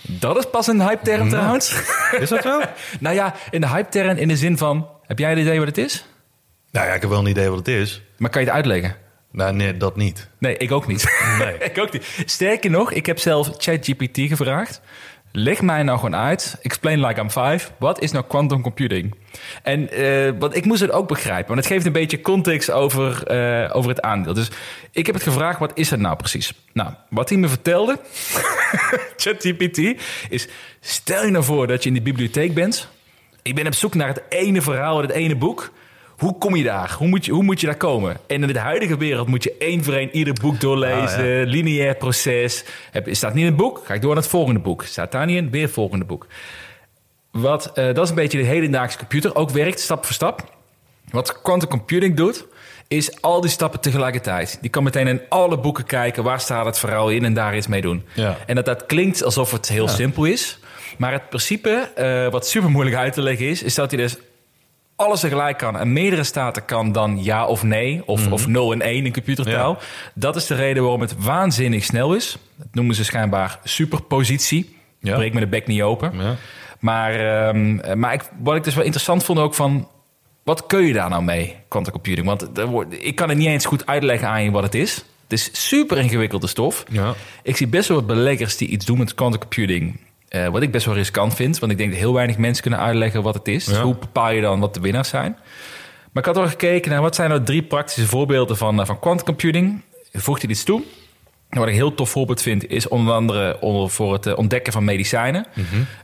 Dat 0.02 0.38
is 0.38 0.50
pas 0.50 0.68
een 0.68 0.82
hype-term 0.82 1.30
trouwens. 1.30 1.82
Is 2.20 2.30
dat 2.30 2.42
zo? 2.42 2.62
nou 3.00 3.16
ja, 3.16 3.36
in 3.50 3.62
de 3.62 3.68
hype-term 3.68 4.18
in 4.18 4.28
de 4.28 4.38
zin 4.38 4.58
van, 4.58 4.90
heb 5.02 5.20
jij 5.20 5.32
een 5.32 5.38
idee 5.38 5.60
wat 5.60 5.68
het 5.68 5.78
is? 5.78 6.06
nou 6.72 6.88
ja, 6.88 6.94
ik 6.94 7.02
heb 7.02 7.10
wel 7.10 7.20
een 7.20 7.28
idee 7.28 7.50
wat 7.50 7.58
het 7.58 7.68
is. 7.68 8.02
Maar 8.18 8.30
kan 8.30 8.42
je 8.42 8.48
het 8.48 8.56
uitleggen? 8.56 8.96
Nou, 9.32 9.54
nee, 9.54 9.78
dat 9.78 9.96
niet. 9.96 10.30
Nee, 10.40 10.58
ik 10.58 10.72
ook 10.72 10.88
niet. 10.88 11.06
Nee. 11.40 11.58
ik 11.70 11.78
ook 11.78 11.92
niet. 11.92 12.24
Sterker 12.26 12.70
nog, 12.70 12.92
ik 12.92 13.06
heb 13.06 13.20
zelf 13.20 13.52
ChatGPT 13.58 14.20
gevraagd. 14.20 14.82
Leg 15.32 15.62
mij 15.62 15.84
nou 15.84 15.98
gewoon 15.98 16.16
uit, 16.16 16.58
explain 16.62 17.06
like 17.06 17.22
I'm 17.22 17.30
five, 17.30 17.70
wat 17.80 18.02
is 18.02 18.12
nou 18.12 18.26
quantum 18.28 18.62
computing? 18.62 19.16
En 19.64 19.90
eh, 19.90 20.32
want 20.40 20.56
ik 20.56 20.66
moest 20.66 20.82
het 20.82 20.92
ook 20.92 21.08
begrijpen, 21.08 21.48
want 21.48 21.60
het 21.60 21.68
geeft 21.68 21.86
een 21.86 21.92
beetje 21.92 22.22
context 22.22 22.72
over, 22.72 23.28
eh, 23.28 23.76
over 23.76 23.90
het 23.90 24.02
aandeel. 24.02 24.34
Dus 24.34 24.52
ik 24.92 25.06
heb 25.06 25.16
het 25.16 25.24
gevraagd, 25.24 25.60
wat 25.60 25.72
is 25.74 25.90
het 25.90 26.00
nou 26.00 26.16
precies? 26.16 26.54
Nou, 26.74 26.94
wat 27.10 27.30
hij 27.30 27.38
me 27.38 27.48
vertelde, 27.48 28.00
ChatGPT, 29.18 29.78
is 30.30 30.48
stel 30.80 31.26
je 31.26 31.32
nou 31.32 31.44
voor 31.44 31.68
dat 31.68 31.84
je 31.84 31.90
in 31.90 31.96
de 31.96 32.02
bibliotheek 32.02 32.54
bent. 32.54 32.88
Ik 33.42 33.56
ben 33.56 33.68
op 33.68 33.74
zoek 33.74 33.96
naar 33.96 34.08
het 34.08 34.22
ene 34.30 34.62
verhaal, 34.62 35.02
het 35.02 35.12
ene 35.12 35.36
boek. 35.36 35.72
Hoe 36.18 36.38
kom 36.38 36.56
je 36.56 36.64
daar? 36.64 36.96
Hoe 36.98 37.08
moet 37.08 37.26
je, 37.26 37.32
hoe 37.32 37.44
moet 37.44 37.60
je 37.60 37.66
daar 37.66 37.78
komen? 37.78 38.18
En 38.28 38.42
in 38.42 38.54
de 38.54 38.60
huidige 38.60 38.98
wereld 38.98 39.28
moet 39.28 39.44
je 39.44 39.56
één 39.60 39.84
voor 39.84 39.94
één 39.94 40.16
ieder 40.16 40.34
boek 40.34 40.60
doorlezen. 40.60 41.42
Ah, 41.42 41.48
Lineair 41.48 41.96
proces. 41.96 42.64
Heb, 42.92 43.08
staat 43.12 43.34
niet 43.34 43.44
in 43.44 43.50
het 43.50 43.58
boek? 43.58 43.82
Ga 43.86 43.94
ik 43.94 44.02
door 44.02 44.14
naar 44.14 44.22
het 44.22 44.32
volgende 44.32 44.60
boek. 44.60 44.84
Staat 44.84 45.12
daar 45.12 45.26
niet 45.26 45.38
in? 45.38 45.50
Weer 45.50 45.62
het 45.62 45.72
volgende 45.72 46.06
boek. 46.06 46.28
Wat, 47.32 47.72
eh, 47.74 47.86
dat 47.86 48.04
is 48.04 48.10
een 48.10 48.16
beetje 48.16 48.38
de 48.38 48.44
hedendaagse 48.44 48.98
computer. 48.98 49.36
Ook 49.36 49.50
werkt 49.50 49.80
stap 49.80 50.06
voor 50.06 50.14
stap. 50.14 50.56
Wat 51.12 51.42
quantum 51.42 51.70
computing 51.70 52.16
doet, 52.16 52.46
is 52.88 53.22
al 53.22 53.42
die 53.42 53.50
stappen 53.50 53.80
tegelijkertijd. 53.80 54.58
Die 54.62 54.70
kan 54.70 54.84
meteen 54.84 55.08
in 55.08 55.22
alle 55.30 55.60
boeken 55.60 55.86
kijken. 55.86 56.24
Waar 56.24 56.40
staat 56.40 56.66
het 56.66 56.80
verhaal 56.80 57.10
in 57.10 57.26
en 57.26 57.34
daar 57.34 57.58
iets 57.58 57.68
mee 57.68 57.82
doen. 57.82 58.06
Ja. 58.14 58.38
En 58.46 58.56
dat, 58.56 58.66
dat 58.66 58.86
klinkt 58.86 59.24
alsof 59.24 59.52
het 59.52 59.68
heel 59.70 59.88
simpel 59.88 60.26
is. 60.26 60.60
Maar 60.98 61.12
het 61.12 61.30
principe, 61.30 61.92
eh, 61.96 62.32
wat 62.32 62.48
super 62.48 62.70
moeilijk 62.70 62.98
uit 62.98 63.14
te 63.14 63.22
leggen 63.22 63.46
is, 63.46 63.64
is 63.64 63.76
dat 63.76 63.92
hij 63.92 64.00
dus 64.00 64.18
alles 64.98 65.20
tegelijk 65.20 65.58
kan 65.58 65.78
en 65.78 65.94
meerdere 65.94 66.24
staten 66.24 66.66
kan 66.66 66.92
dan 66.92 67.24
ja 67.24 67.46
of 67.46 67.64
nee, 67.64 68.02
of, 68.06 68.24
Mhm. 68.24 68.34
of 68.34 68.48
0 68.48 68.72
en 68.72 68.82
1 68.82 69.06
in 69.06 69.14
computertaal. 69.14 69.78
Dat 70.14 70.36
is 70.36 70.46
de 70.46 70.56
reden 70.56 70.82
waarom 70.84 71.02
het 71.02 71.16
waanzinnig 71.24 71.84
snel 71.84 72.14
is. 72.14 72.38
Dat 72.56 72.68
noemen 72.72 72.96
ze 72.96 73.04
schijnbaar 73.04 73.60
superpositie. 73.64 74.76
Ja. 75.00 75.16
Breek 75.16 75.34
me 75.34 75.40
de 75.40 75.48
bek 75.48 75.68
niet 75.68 75.82
open. 75.82 76.12
Ja. 76.18 76.36
Maar, 76.80 77.14
ehm, 77.48 78.00
maar 78.00 78.14
ik, 78.14 78.22
wat 78.40 78.56
ik 78.56 78.64
dus 78.64 78.76
wel 78.76 78.84
interessant 78.84 79.24
vond 79.24 79.40
ook 79.40 79.54
van... 79.54 79.88
Wat 80.44 80.66
kun 80.66 80.84
je 80.86 80.94
daar 80.94 81.10
nou 81.10 81.24
mee, 81.24 81.56
quantum 81.68 81.92
computing? 81.94 82.28
Want 82.28 82.48
ik 82.90 83.16
kan 83.16 83.30
het 83.30 83.38
niet 83.38 83.48
eens 83.48 83.66
goed 83.66 83.86
uitleggen 83.86 84.28
aan 84.28 84.44
je 84.44 84.52
wat 84.52 84.64
het 84.64 84.76
is. 84.76 84.96
Het 84.96 85.34
is 85.40 85.68
super 85.68 85.98
ingewikkelde 85.98 86.48
stof. 86.48 86.84
Ja. 86.90 87.14
Ik 87.44 87.58
zie 87.58 87.68
best 87.68 87.88
wel 87.88 87.98
wat 87.98 88.08
beleggers 88.08 88.58
die 88.58 88.68
iets 88.68 88.86
doen 88.86 88.98
met 88.98 89.14
quantum 89.14 89.42
eh, 90.44 90.48
wat 90.52 90.62
ik 90.62 90.72
best 90.72 90.86
wel 90.86 90.96
riskant 90.96 91.36
vind. 91.36 91.60
Want 91.60 91.72
ik 91.72 91.78
denk 91.78 91.90
dat 91.90 92.00
heel 92.00 92.14
weinig 92.14 92.38
mensen 92.38 92.62
kunnen 92.62 92.80
uitleggen 92.80 93.22
wat 93.24 93.34
het 93.34 93.48
is. 93.48 93.66
Dus 93.66 93.78
hoe 93.78 93.96
bepaal 93.96 94.32
je 94.32 94.42
dan 94.42 94.60
wat 94.60 94.74
de 94.74 94.80
winnaars 94.80 95.10
zijn? 95.10 95.38
Maar 96.12 96.28
ik 96.28 96.36
had 96.36 96.38
al 96.44 96.50
gekeken 96.50 96.92
naar 96.92 97.02
wat 97.02 97.16
zijn 97.16 97.30
nou 97.30 97.44
drie 97.44 97.64
praktische 97.64 98.08
voorbeelden 98.08 98.58
van, 98.58 98.80
eh, 98.80 98.86
van 98.86 99.00
quantum 99.00 99.26
computing. 99.26 99.82
Voegt 100.14 100.42
hij 100.42 100.52
iets 100.52 100.64
toe? 100.64 100.82
En 101.50 101.58
Wat 101.60 101.68
ik 101.68 101.74
een 101.74 101.80
heel 101.80 101.96
tof 101.96 102.10
voorbeeld 102.10 102.42
vind, 102.42 102.70
is 102.70 102.88
onder 102.88 103.14
andere 103.14 103.60
onder- 103.62 103.90
voor 103.90 104.14
het 104.14 104.26
eh, 104.26 104.38
ontdekken 104.38 104.74
van 104.74 104.84
medicijnen. 104.84 105.46
Eh, 105.56 105.64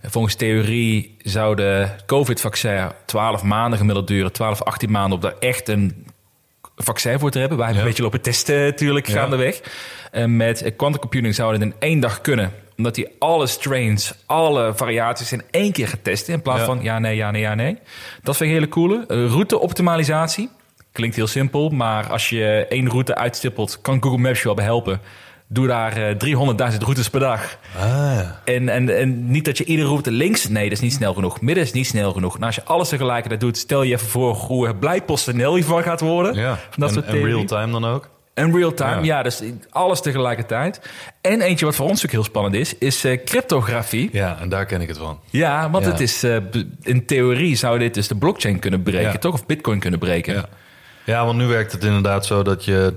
Volgens 0.09 0.36
theorie 0.36 1.15
zou 1.21 1.55
de 1.55 1.88
COVID-vaccin 2.05 2.88
12 3.05 3.43
maanden 3.43 3.77
gemiddeld 3.79 4.07
duren, 4.07 4.31
12, 4.31 4.61
18 4.63 4.91
maanden, 4.91 5.13
om 5.13 5.19
daar 5.23 5.36
echt 5.39 5.67
een 5.67 6.05
vaccin 6.75 7.19
voor 7.19 7.31
te 7.31 7.39
hebben. 7.39 7.57
Wij 7.57 7.65
hebben 7.67 7.84
Ja. 7.84 7.89
een 7.89 7.95
beetje 7.95 8.11
lopen 8.11 8.21
testen 8.31 8.63
natuurlijk 8.63 9.07
Ja. 9.07 9.13
gaandeweg. 9.13 9.61
En 10.11 10.36
met 10.38 10.73
quantum 10.77 10.99
computing 11.01 11.36
zou 11.36 11.53
het 11.53 11.61
in 11.61 11.73
één 11.79 11.99
dag 11.99 12.21
kunnen. 12.21 12.51
Omdat 12.78 12.95
hij 12.95 13.11
alle 13.19 13.47
strains, 13.47 14.13
alle 14.26 14.71
variaties 14.76 15.32
in 15.32 15.41
één 15.51 15.71
keer 15.71 15.88
gaat 15.88 16.03
testen. 16.03 16.34
In 16.34 16.41
plaats 16.41 16.59
Ja. 16.59 16.65
van 16.65 16.82
ja, 16.82 16.99
nee, 16.99 17.15
ja, 17.15 17.32
nee, 17.32 17.41
ja, 17.41 17.55
nee. 17.55 17.78
Dat 18.24 18.38
vind 18.38 18.49
ik 18.49 18.55
hele 18.55 18.69
coole. 18.69 19.05
Eh, 19.07 19.26
Route-optimalisatie. 19.26 20.49
Klinkt 20.91 21.15
heel 21.15 21.28
simpel, 21.28 21.69
maar 21.69 22.09
als 22.09 22.30
je 22.30 22.65
één 22.69 22.89
route 22.89 23.15
uitstippelt... 23.15 23.82
kan 23.82 24.03
Google 24.03 24.19
Maps 24.19 24.38
je 24.39 24.43
wel 24.45 24.53
bij 24.53 24.65
helpen. 24.65 24.99
Doe 25.47 25.67
daar 25.67 25.97
eh, 25.97 26.15
300.000 26.71 26.78
routes 26.78 27.09
per 27.09 27.19
dag. 27.19 27.57
Ah. 27.80 28.19
En, 28.45 28.69
en, 28.69 28.97
en 28.99 29.32
niet 29.32 29.45
dat 29.45 29.57
je 29.57 29.63
iedere 29.65 29.88
route 29.88 30.11
links... 30.11 30.47
Nee, 30.47 30.63
dat 30.63 30.71
is 30.71 30.80
niet 30.80 30.93
snel 30.93 31.13
genoeg. 31.13 31.41
Midden 31.41 31.63
is 31.63 31.71
niet 31.71 31.88
snel 31.88 32.11
genoeg. 32.13 32.34
Nou, 32.34 32.45
als 32.45 32.55
je 32.55 32.63
alles 32.63 32.89
tegelijkertijd 32.89 33.41
doet... 33.41 33.57
stel 33.57 33.84
je 33.84 33.93
even 33.93 34.07
voor 34.07 34.34
hoe 34.36 34.76
blij 34.76 35.01
PostNL 35.01 35.55
hiervan 35.55 35.84
gaat 35.84 35.99
worden. 36.01 36.34
ja. 36.34 36.59
En, 36.78 36.84
en 36.84 37.03
theorie. 37.03 37.26
real 37.26 37.45
time 37.45 37.71
dan 37.71 37.86
ook? 37.86 38.09
En 38.34 38.55
real 38.55 38.73
time, 38.73 38.95
Ja. 38.95 39.01
ja. 39.17 39.23
dus 39.23 39.41
alles 39.69 40.01
tegelijkertijd. 40.01 40.81
En 41.21 41.41
eentje 41.41 41.65
wat 41.65 41.75
voor 41.75 41.89
ons 41.89 42.05
ook 42.05 42.11
heel 42.11 42.23
spannend 42.23 42.55
is, 42.55 42.77
is 42.77 43.03
eh, 43.03 43.23
cryptografie. 43.25 44.09
Ja, 44.11 44.38
en 44.41 44.49
daar 44.49 44.65
ken 44.65 44.81
ik 44.81 44.88
het 44.88 44.97
van. 44.97 45.19
Ja, 45.29 45.69
want 45.69 45.86
Ja. 45.86 45.91
het 45.91 45.99
is 45.99 46.23
eh, 46.23 46.38
in 46.81 47.05
theorie 47.05 47.55
zou 47.55 47.79
dit 47.79 47.93
dus 47.93 48.07
de 48.07 48.15
blockchain 48.15 48.59
kunnen 48.59 48.84
breken, 48.84 49.11
Ja. 49.11 49.17
toch? 49.17 49.34
Of 49.34 49.45
bitcoin 49.45 49.79
kunnen 49.79 49.99
breken. 49.99 50.45
Ja. 51.05 51.25
want 51.25 51.38
nu 51.38 51.45
werkt 51.45 51.71
het 51.71 51.84
inderdaad 51.84 52.25
zo 52.25 52.43
dat 52.43 52.65
je... 52.65 52.93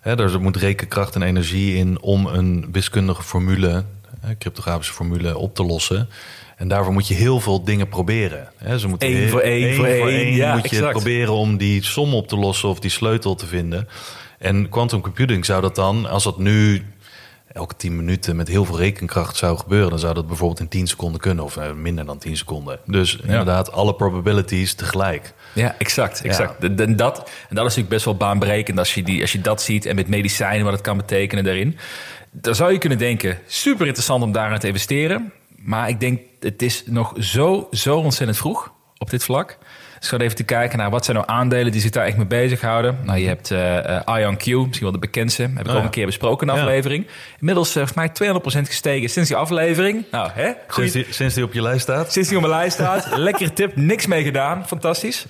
Hè, 0.00 0.18
er 0.20 0.40
moet 0.40 0.56
rekenkracht 0.56 1.14
en 1.14 1.22
energie 1.22 1.74
in 1.76 2.00
om 2.02 2.26
een 2.26 2.68
wiskundige 2.72 3.22
formule, 3.22 3.84
cryptografische 4.38 4.92
formule, 4.92 5.36
op 5.38 5.54
te 5.54 5.64
lossen. 5.64 6.08
En 6.56 6.68
daarvoor 6.68 6.92
moet 6.92 7.08
je 7.08 7.14
heel 7.14 7.40
veel 7.40 7.64
dingen 7.64 7.88
proberen. 7.88 8.48
Hè, 8.56 8.78
ze 8.78 8.88
moeten 8.88 9.08
Eén 9.08 9.14
heel- 9.16 9.28
voor 9.28 9.40
één 9.40 9.74
voor 9.74 9.86
één, 9.86 10.32
ja, 10.34 10.52
moet 10.54 10.70
je 10.70 10.76
exact. 10.76 10.92
proberen 10.92 11.32
om 11.32 11.56
die 11.56 11.84
som 11.84 12.14
op 12.14 12.28
te 12.28 12.36
lossen 12.36 12.68
of 12.68 12.78
die 12.80 12.90
sleutel 12.90 13.34
te 13.34 13.46
vinden. 13.46 13.88
En 14.38 14.68
quantum 14.68 15.00
computing 15.00 15.44
zou 15.44 15.62
dat 15.62 15.74
dan, 15.74 16.06
als 16.06 16.24
dat 16.24 16.38
nu 16.38 16.84
elke 17.56 17.76
10 17.76 17.96
minuten 17.96 18.36
met 18.36 18.48
heel 18.48 18.64
veel 18.64 18.78
rekenkracht 18.78 19.36
zou 19.36 19.58
gebeuren, 19.58 19.90
dan 19.90 19.98
zou 19.98 20.14
dat 20.14 20.26
bijvoorbeeld 20.26 20.60
in 20.60 20.68
10 20.68 20.86
seconden 20.86 21.20
kunnen, 21.20 21.44
of 21.44 21.56
eh, 21.56 21.72
minder 21.72 22.06
dan 22.06 22.18
10 22.18 22.36
seconden. 22.36 22.78
Dus 22.86 23.16
inderdaad, 23.16 23.72
alle 23.72 23.94
probabilities 23.94 24.74
tegelijk. 24.74 25.32
Ja, 25.52 25.74
exact. 25.78 26.20
exact. 26.20 26.64
En, 26.64 26.78
en 26.78 26.96
dat, 26.96 27.18
en 27.18 27.24
dat 27.54 27.58
is 27.58 27.62
natuurlijk 27.62 27.88
best 27.88 28.04
wel 28.04 28.16
baanbrekend 28.16 28.78
als 28.78 28.94
je, 28.94 29.02
die, 29.02 29.20
als 29.20 29.32
je 29.32 29.40
dat 29.40 29.62
ziet 29.62 29.86
en 29.86 29.94
met 29.94 30.08
medicijnen 30.08 30.64
wat 30.64 30.72
het 30.72 30.82
kan 30.82 30.96
betekenen 30.96 31.44
daarin. 31.44 31.78
Dan 32.30 32.54
zou 32.54 32.72
je 32.72 32.78
kunnen 32.78 32.98
denken, 32.98 33.38
super 33.46 33.86
interessant 33.86 34.22
om 34.22 34.32
daarin 34.32 34.58
te 34.58 34.66
investeren. 34.66 35.32
Maar 35.56 35.88
ik 35.88 36.00
denk, 36.00 36.20
het 36.40 36.62
is 36.62 36.82
nog 36.86 37.12
zo, 37.18 37.68
zo 37.70 37.96
ontzettend 37.96 38.38
vroeg 38.38 38.72
op 38.98 39.10
dit 39.10 39.24
vlak. 39.24 39.58
Dus 39.98 40.08
ga 40.08 40.18
even 40.18 40.36
te 40.36 40.44
kijken 40.44 40.78
naar 40.78 40.90
wat 40.90 41.04
zijn 41.04 41.16
nou 41.16 41.28
aandelen 41.30 41.72
die 41.72 41.80
zich 41.80 41.90
daar 41.90 42.06
echt 42.06 42.16
mee 42.16 42.26
bezighouden. 42.26 42.98
Nou, 43.02 43.18
je 43.18 43.26
hebt 43.28 43.50
eh 43.50 43.74
eh, 43.96 44.00
IonQ, 44.20 44.44
misschien 44.44 44.80
wel 44.80 44.92
de 44.92 44.98
bekendste. 44.98 45.42
Heb 45.42 45.58
ik 45.60 45.66
Oh, 45.66 45.74
ja. 45.74 45.82
een 45.82 45.90
keer 45.90 46.06
besproken 46.06 46.48
in 46.48 46.54
de 46.54 46.60
aflevering. 46.60 47.06
Inmiddels 47.38 47.76
uh, 47.76 47.86
voor 47.86 47.96
mij 47.96 48.10
200% 48.64 48.66
gestegen 48.66 49.08
sinds 49.08 49.28
die 49.28 49.38
aflevering. 49.38 50.04
Nou, 50.10 50.30
hè? 50.34 50.50
Sinds 50.68 50.92
die, 50.92 51.06
sinds 51.10 51.34
die 51.34 51.44
op 51.44 51.52
je 51.52 51.62
lijst 51.62 51.80
staat? 51.82 52.12
Sinds 52.12 52.28
die 52.28 52.38
op 52.38 52.44
mijn 52.44 52.56
lijst 52.58 52.74
staat. 52.74 53.16
Lekkere 53.16 53.52
tip, 53.52 53.76
niks 53.76 54.06
mee 54.06 54.22
gedaan. 54.24 54.66
Fantastisch. 54.66 55.26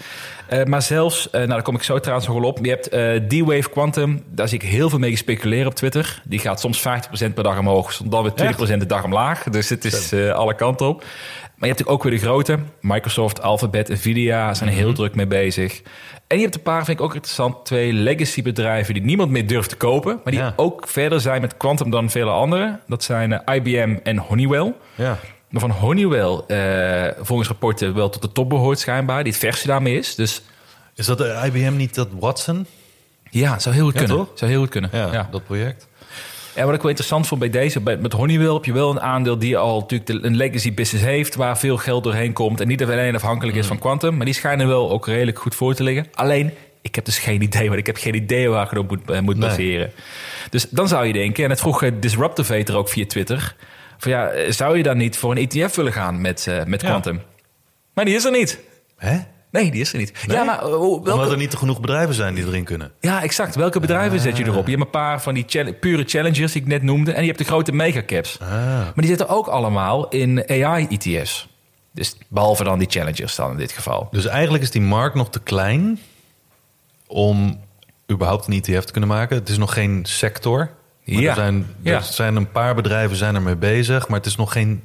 Eh, 0.47 0.65
maar 0.65 0.83
zelfs, 0.83 1.27
eh, 1.31 1.33
nou 1.33 1.49
daar 1.49 1.63
kom 1.63 1.75
ik 1.75 1.83
zo 1.83 1.99
trouwens 1.99 2.29
nog 2.29 2.41
wel 2.41 2.49
op. 2.49 2.59
Je 2.65 2.71
hebt 2.71 2.89
eh, 2.89 3.15
D-Wave 3.15 3.71
Quantum. 3.71 4.23
Daar 4.31 4.49
zie 4.49 4.59
ik 4.59 4.69
heel 4.69 4.89
veel 4.91 4.99
mee 4.99 5.11
gespeculeerd 5.11 5.67
op 5.67 5.75
Twitter. 5.75 6.23
Die 6.25 6.39
gaat 6.39 6.61
soms 6.61 6.79
50% 6.79 7.35
per 7.35 7.43
dag 7.43 7.59
omhoog. 7.59 7.93
soms 7.93 8.11
Dan 8.11 8.23
weer 8.23 8.55
20% 8.77 8.79
de 8.79 8.87
dag 8.87 9.05
omlaag. 9.05 9.43
Dus 9.43 9.69
het 9.69 9.85
is 9.85 10.13
eh, 10.13 10.31
alle 10.31 10.55
kanten 10.55 10.87
op. 10.87 11.05
Maar 11.57 11.69
je 11.69 11.75
hebt 11.75 11.89
natuurlijk 11.89 11.91
ook 11.91 12.03
weer 12.03 12.13
de 12.21 12.27
grote. 12.27 12.59
Microsoft, 12.81 13.43
Alphabet, 13.43 13.89
Nvidia 13.89 14.55
zijn 14.55 14.69
er 14.71 14.75
heel 14.77 14.93
druk 14.93 15.15
mee 15.15 15.27
bezig. 15.27 15.83
En 16.27 16.37
je 16.37 16.43
hebt 16.43 16.55
een 16.55 16.63
paar, 16.63 16.85
vind 16.85 16.99
ik 16.99 17.05
ook 17.05 17.15
interessant, 17.15 17.65
twee 17.65 17.93
legacy 17.93 18.43
bedrijven 18.43 18.95
die 18.95 19.03
niemand 19.03 19.31
meer 19.31 19.47
durft 19.47 19.69
te 19.69 19.77
kopen. 19.77 20.21
Maar 20.25 20.33
die 20.33 20.43
Ja. 20.43 20.53
ook 20.57 20.89
verder 20.89 21.21
zijn 21.21 21.41
met 21.41 21.57
quantum 21.57 21.91
dan 21.91 22.11
vele 22.11 22.31
anderen. 22.31 22.81
Dat 22.87 23.03
zijn 23.05 23.33
eh, 23.33 23.55
IBM 23.57 23.97
en 24.03 24.17
Honeywell. 24.19 24.75
Ja. 24.95 25.19
Maar 25.49 25.61
van 25.61 25.71
Honeywell, 25.71 26.41
eh, 26.47 27.25
volgens 27.25 27.49
rapporten, 27.49 27.95
wel 27.95 28.09
tot 28.09 28.23
de 28.23 28.33
top 28.33 28.49
behoort 28.49 28.79
schijnbaar. 28.79 29.23
Die 29.23 29.33
het 29.33 29.41
verste 29.41 29.67
daarmee 29.67 29.99
is. 29.99 30.15
Dus 30.15 30.43
Is 30.95 31.07
dat 31.07 31.19
de 31.19 31.41
IBM 31.45 31.77
niet 31.77 31.95
dat 31.95 32.09
Watson? 32.19 32.67
ja, 33.31 33.59
zou 33.59 33.75
heel 33.75 33.85
goed 33.85 33.93
Ja, 33.93 33.99
kunnen. 33.99 34.17
toch? 34.17 34.39
Zou 34.39 34.51
heel 34.51 34.61
goed 34.61 34.69
kunnen. 34.71 34.91
Ja, 34.93 35.13
Ja. 35.13 35.29
dat 35.31 35.45
project. 35.45 35.89
En 36.57 36.65
wat 36.65 36.75
ik 36.75 36.81
wel 36.81 36.91
interessant 36.91 37.27
vond 37.27 37.41
bij 37.41 37.51
deze, 37.51 37.81
bij, 37.81 37.97
met 37.97 38.13
Honeywell 38.13 38.53
heb 38.53 38.65
je 38.65 38.73
wel 38.73 38.91
een 38.91 39.01
aandeel 39.01 39.39
die 39.39 39.57
al 39.59 39.81
natuurlijk 39.81 40.11
de- 40.11 40.27
een 40.29 40.37
legacy 40.37 40.75
business 40.75 41.05
heeft, 41.05 41.35
waar 41.35 41.59
veel 41.59 41.77
geld 41.77 42.05
doorheen 42.05 42.33
komt 42.33 42.61
en 42.61 42.69
niet 42.69 42.83
alleen 42.85 43.15
afhankelijk 43.15 43.57
is 43.57 43.67
van 43.67 43.79
quantum, 43.79 44.17
maar 44.17 44.25
die 44.25 44.35
schijnen 44.35 44.69
wel 44.69 44.91
ook 44.91 45.07
redelijk 45.07 45.39
goed 45.39 45.55
voor 45.55 45.75
te 45.75 45.83
liggen. 45.83 46.07
Alleen, 46.15 46.51
ik 46.83 46.95
heb 46.95 47.05
dus 47.05 47.19
geen 47.19 47.43
idee, 47.43 47.67
want 47.69 47.79
ik 47.81 47.87
heb 47.87 47.97
geen 47.97 48.15
idee 48.15 48.49
waar 48.49 48.65
ik 48.65 48.71
het 48.71 48.79
op 48.79 48.89
moet, 48.91 49.11
eh, 49.11 49.21
moet 49.21 49.37
Nee. 49.37 49.49
baseren. 49.49 49.91
Dus 50.51 50.67
dan 50.71 50.89
zou 50.89 51.07
je 51.07 51.13
denken, 51.13 51.45
en 51.45 51.51
het 51.51 51.61
vroeg 51.61 51.83
eh, 51.83 51.91
Disruptivator 52.01 52.77
ook 52.77 52.89
via 52.89 53.07
Twitter, 53.07 53.55
van 53.99 54.11
ja, 54.13 54.29
eh, 54.29 54.51
zou 54.53 54.77
je 54.77 54.83
dan 54.83 54.97
niet 54.97 55.17
voor 55.17 55.31
een 55.37 55.49
ETF 55.49 55.75
willen 55.75 55.93
gaan 55.93 56.21
met, 56.21 56.49
met 56.67 56.81
Ja. 56.81 56.89
quantum? 56.89 57.21
Maar 57.95 58.05
die 58.05 58.15
is 58.15 58.25
er 58.25 58.31
niet. 58.33 58.61
Hè? 58.97 59.19
Nee, 59.57 59.71
die 59.71 59.81
is 59.81 59.93
er 59.93 59.99
niet. 59.99 60.13
Nee? 60.27 60.37
Ja, 60.37 60.45
maar 60.45 60.59
eh, 60.59 60.71
welke, 60.71 61.13
Omdat 61.13 61.31
er 61.31 61.37
niet 61.37 61.51
te 61.51 61.57
genoeg 61.57 61.81
bedrijven 61.81 62.15
zijn 62.15 62.35
die 62.35 62.47
erin 62.47 62.65
kunnen. 62.65 62.93
ja, 63.01 63.23
exact. 63.23 63.55
Welke 63.55 63.81
bedrijven 63.81 64.21
zet 64.21 64.37
je 64.37 64.45
erop? 64.45 64.65
Je 64.65 64.71
hebt 64.71 64.85
een 64.85 64.91
paar 64.91 65.23
van 65.23 65.35
die 65.35 65.75
pure 65.81 66.05
challengers 66.07 66.53
die 66.53 66.63
ik 66.63 66.69
net 66.69 66.83
noemde. 66.83 67.13
En 67.13 67.21
je 67.21 67.27
hebt 67.27 67.39
de 67.39 67.45
grote 67.45 67.73
megacaps. 67.73 68.39
Ah. 68.41 68.49
Maar 68.49 68.93
die 68.95 69.07
zitten 69.07 69.29
ook 69.29 69.47
allemaal 69.47 70.09
in 70.09 70.45
AI-ETF's. 70.49 71.49
Dus 71.93 72.17
behalve 72.29 72.65
dan 72.65 72.79
die 72.79 72.89
challengers 72.91 73.35
dan 73.37 73.51
in 73.51 73.57
dit 73.57 73.73
geval. 73.73 74.09
Dus 74.11 74.27
eigenlijk 74.27 74.63
is 74.63 74.71
die 74.71 74.81
markt 74.83 75.15
nog 75.15 75.31
te 75.31 75.41
klein 75.41 75.99
om 77.07 77.61
überhaupt 78.13 78.47
een 78.47 78.53
ETF 78.63 78.85
te 78.85 78.93
kunnen 78.93 79.11
maken. 79.11 79.37
Het 79.37 79.49
is 79.49 79.59
nog 79.59 79.73
geen 79.73 80.01
sector. 80.07 80.71
Maar 81.05 81.21
Ja. 81.21 81.29
Er, 81.29 81.35
zijn, 81.35 81.67
Ja. 81.81 81.95
er 81.95 82.03
zijn 82.03 82.37
een 82.37 82.51
paar 82.51 82.75
bedrijven 82.75 83.17
zijn 83.17 83.35
ermee 83.35 83.57
bezig, 83.57 84.09
maar 84.09 84.19
het 84.19 84.27
is 84.27 84.37
nog 84.37 84.53
geen, 84.53 84.83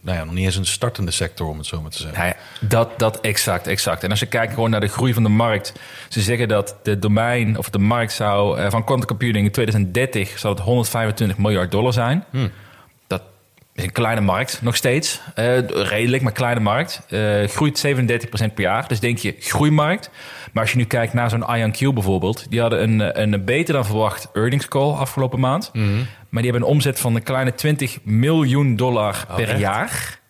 nou 0.00 0.18
ja, 0.18 0.24
nog 0.24 0.34
niet 0.34 0.44
eens 0.44 0.56
een 0.56 0.66
startende 0.66 1.10
sector 1.10 1.48
om 1.48 1.58
het 1.58 1.66
zo 1.66 1.80
maar 1.80 1.90
te 1.90 1.98
zeggen. 1.98 2.18
Nou 2.18 2.32
ja, 2.34 2.66
dat, 2.66 2.98
dat 2.98 3.20
exact, 3.20 3.66
exact. 3.66 4.02
En 4.02 4.10
als 4.10 4.20
je 4.20 4.26
kijkt 4.26 4.54
gewoon 4.54 4.70
naar 4.70 4.80
de 4.80 4.88
groei 4.88 5.14
van 5.14 5.22
de 5.22 5.28
markt. 5.28 5.72
Ze 6.08 6.20
zeggen 6.20 6.48
dat 6.48 6.76
de 6.82 6.98
domein 6.98 7.58
of 7.58 7.70
de 7.70 7.78
markt 7.78 8.12
zou 8.12 8.58
eh, 8.58 8.70
van 8.70 8.84
quantum 8.84 9.06
computing 9.06 9.44
in 9.46 9.52
2030 9.52 10.38
zou 10.38 10.54
het 10.54 10.62
125 10.62 11.38
miljard 11.38 11.70
dollar 11.70 11.92
zijn. 11.92 12.24
Dat 12.30 12.50
is 13.80 13.86
een 13.86 13.92
kleine 13.92 14.20
markt 14.20 14.62
nog 14.62 14.76
steeds. 14.76 15.20
Eh, 15.34 15.58
redelijk, 15.68 16.22
maar 16.22 16.32
kleine 16.32 16.60
markt. 16.60 17.02
Eh, 17.08 17.44
groeit 17.44 17.78
37% 17.78 18.54
per 18.54 18.64
jaar. 18.64 18.88
Dus 18.88 19.00
denk 19.00 19.18
je 19.18 19.34
groeimarkt. 19.38 20.10
Maar 20.52 20.62
als 20.62 20.72
je 20.72 20.78
nu 20.78 20.84
kijkt 20.84 21.12
naar 21.12 21.30
zo'n 21.30 21.44
IonQ 21.56 21.94
bijvoorbeeld. 21.94 22.46
Die 22.50 22.60
hadden 22.60 22.82
een, 22.82 23.20
een 23.20 23.44
beter 23.44 23.74
dan 23.74 23.84
verwacht 23.84 24.28
earnings 24.32 24.68
call 24.68 24.92
afgelopen 24.92 25.40
maand. 25.40 25.70
Maar 26.28 26.42
die 26.42 26.50
hebben 26.50 26.68
een 26.68 26.74
omzet 26.74 27.00
van 27.00 27.14
een 27.14 27.22
kleine 27.22 27.54
20 27.54 27.98
miljoen 28.02 28.76
dollar 28.76 29.24
per 29.36 29.48
echt? 29.48 29.58
jaar. 29.58 30.20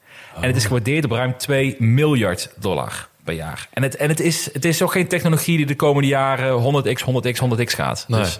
En 0.40 0.46
het 0.46 0.56
is 0.56 0.64
gewaardeerd 0.64 1.04
op 1.04 1.10
ruim 1.10 1.36
2 1.36 1.76
miljard 1.78 2.50
dollar 2.56 3.08
per 3.24 3.34
jaar. 3.34 3.68
En 3.72 3.82
het, 3.82 3.96
en 3.96 4.08
het, 4.08 4.20
is, 4.20 4.52
het 4.52 4.64
is 4.64 4.82
ook 4.82 4.92
geen 4.92 5.08
technologie 5.08 5.56
die 5.56 5.66
de 5.66 5.76
komende 5.76 6.08
jaren 6.08 6.62
100x, 6.62 7.04
100x, 7.04 7.60
100x 7.60 7.74
gaat. 7.74 8.04
Nee. 8.08 8.20
Dus 8.20 8.38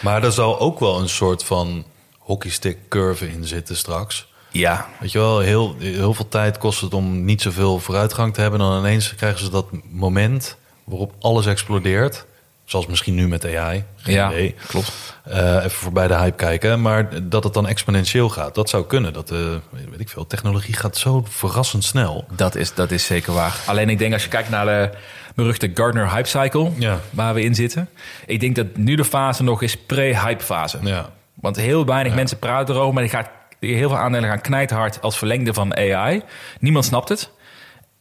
Maar 0.00 0.24
er 0.24 0.32
zal 0.32 0.60
ook 0.60 0.80
wel 0.80 1.00
een 1.00 1.08
soort 1.08 1.44
van 1.44 1.84
hockeystick 2.18 2.78
curve 2.88 3.28
in 3.28 3.44
zitten 3.44 3.76
straks. 3.76 4.32
Ja, 4.54 4.86
Weet 5.00 5.12
je 5.12 5.18
wel, 5.18 5.38
heel, 5.38 5.76
heel 5.78 6.14
veel 6.14 6.28
tijd 6.28 6.58
kost 6.58 6.80
het 6.80 6.94
om 6.94 7.24
niet 7.24 7.42
zoveel 7.42 7.78
vooruitgang 7.78 8.34
te 8.34 8.40
hebben. 8.40 8.58
Dan 8.58 8.78
ineens 8.78 9.14
krijgen 9.14 9.38
ze 9.44 9.50
dat 9.50 9.66
moment 9.90 10.56
waarop 10.84 11.12
alles 11.20 11.46
explodeert. 11.46 12.26
Zoals 12.64 12.86
misschien 12.86 13.14
nu 13.14 13.28
met 13.28 13.44
AI. 13.56 13.84
Geen 13.96 14.14
ja 14.14 14.30
idee. 14.30 14.54
klopt. 14.66 14.92
Eh, 15.24 15.54
even 15.56 15.70
voorbij 15.70 16.08
de 16.08 16.16
hype 16.16 16.36
kijken. 16.36 16.82
Maar 16.82 17.28
dat 17.28 17.44
het 17.44 17.54
dan 17.54 17.66
exponentieel 17.68 18.28
gaat, 18.28 18.54
dat 18.54 18.68
zou 18.68 18.86
kunnen. 18.86 19.12
Dat, 19.12 19.30
eh, 19.30 19.38
weet 19.70 20.00
ik 20.00 20.08
veel, 20.08 20.26
technologie 20.26 20.74
gaat 20.74 20.96
zo 20.96 21.24
verrassend 21.28 21.84
snel. 21.84 22.24
Dat 22.36 22.54
is, 22.54 22.74
dat 22.74 22.90
is 22.90 23.04
zeker 23.06 23.32
waar. 23.32 23.56
Alleen 23.66 23.88
ik 23.88 23.98
denk 23.98 24.12
als 24.12 24.22
je 24.22 24.28
kijkt 24.28 24.50
naar 24.50 24.66
de, 24.66 24.90
beruchte 25.34 25.70
Gartner 25.74 26.10
Hype 26.10 26.28
Cycle, 26.28 26.70
Ja. 26.78 27.00
waar 27.10 27.34
we 27.34 27.42
in 27.42 27.54
zitten. 27.54 27.88
Ik 28.26 28.40
denk 28.40 28.56
dat 28.56 28.76
nu 28.76 28.94
de 28.94 29.04
fase 29.04 29.42
nog 29.42 29.62
is 29.62 29.76
pre-hype 29.76 30.44
fase. 30.44 30.78
Ja. 30.82 31.10
Want 31.34 31.56
heel 31.56 31.84
weinig 31.86 32.14
mensen 32.14 32.38
praten 32.38 32.74
erover, 32.74 32.94
maar 32.94 33.02
die 33.02 33.12
gaat, 33.12 33.28
heel 33.66 33.88
veel 33.88 33.98
aandelen 33.98 34.28
gaan 34.28 34.40
knijthard 34.40 35.00
als 35.02 35.18
verlengde 35.18 35.54
van 35.54 35.76
AI. 35.76 36.22
Niemand 36.60 36.84
snapt 36.84 37.08
het. 37.08 37.30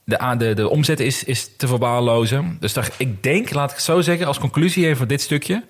De, 0.05 0.35
de, 0.37 0.53
de 0.53 0.69
omzet 0.69 0.99
is, 0.99 1.23
is 1.23 1.55
te 1.57 1.67
verwaarlozen. 1.67 2.57
Dus 2.59 2.73
daar, 2.73 2.89
ik 2.97 3.23
denk, 3.23 3.53
laat 3.53 3.69
ik 3.69 3.75
het 3.75 3.85
zo 3.85 4.01
zeggen, 4.01 4.27
als 4.27 4.39
conclusie 4.39 4.85
even 4.85 4.97
voor 4.97 5.07
dit 5.07 5.21
stukje. 5.21 5.63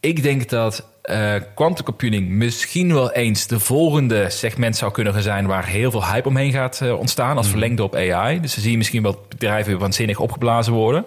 Ik 0.00 0.22
denk 0.22 0.48
dat 0.48 0.88
eh 1.02 1.34
quantum 1.54 1.84
computing 1.84 2.28
misschien 2.28 2.92
wel 2.94 3.12
eens 3.12 3.46
de 3.46 3.60
volgende 3.60 4.30
segment 4.30 4.76
zou 4.76 4.92
kunnen 4.92 5.22
zijn 5.22 5.46
waar 5.46 5.66
heel 5.66 5.90
veel 5.90 6.06
hype 6.06 6.28
omheen 6.28 6.52
gaat 6.52 6.80
eh, 6.80 6.98
ontstaan 6.98 7.36
als 7.36 7.48
verlengde 7.48 7.82
op 7.82 7.94
AI. 7.94 8.40
Dus 8.40 8.54
dan 8.54 8.62
zie 8.62 8.70
je 8.70 8.76
misschien 8.76 9.02
wel 9.02 9.24
bedrijven 9.28 9.78
waanzinnig 9.78 10.18
opgeblazen 10.18 10.72
worden. 10.72 11.06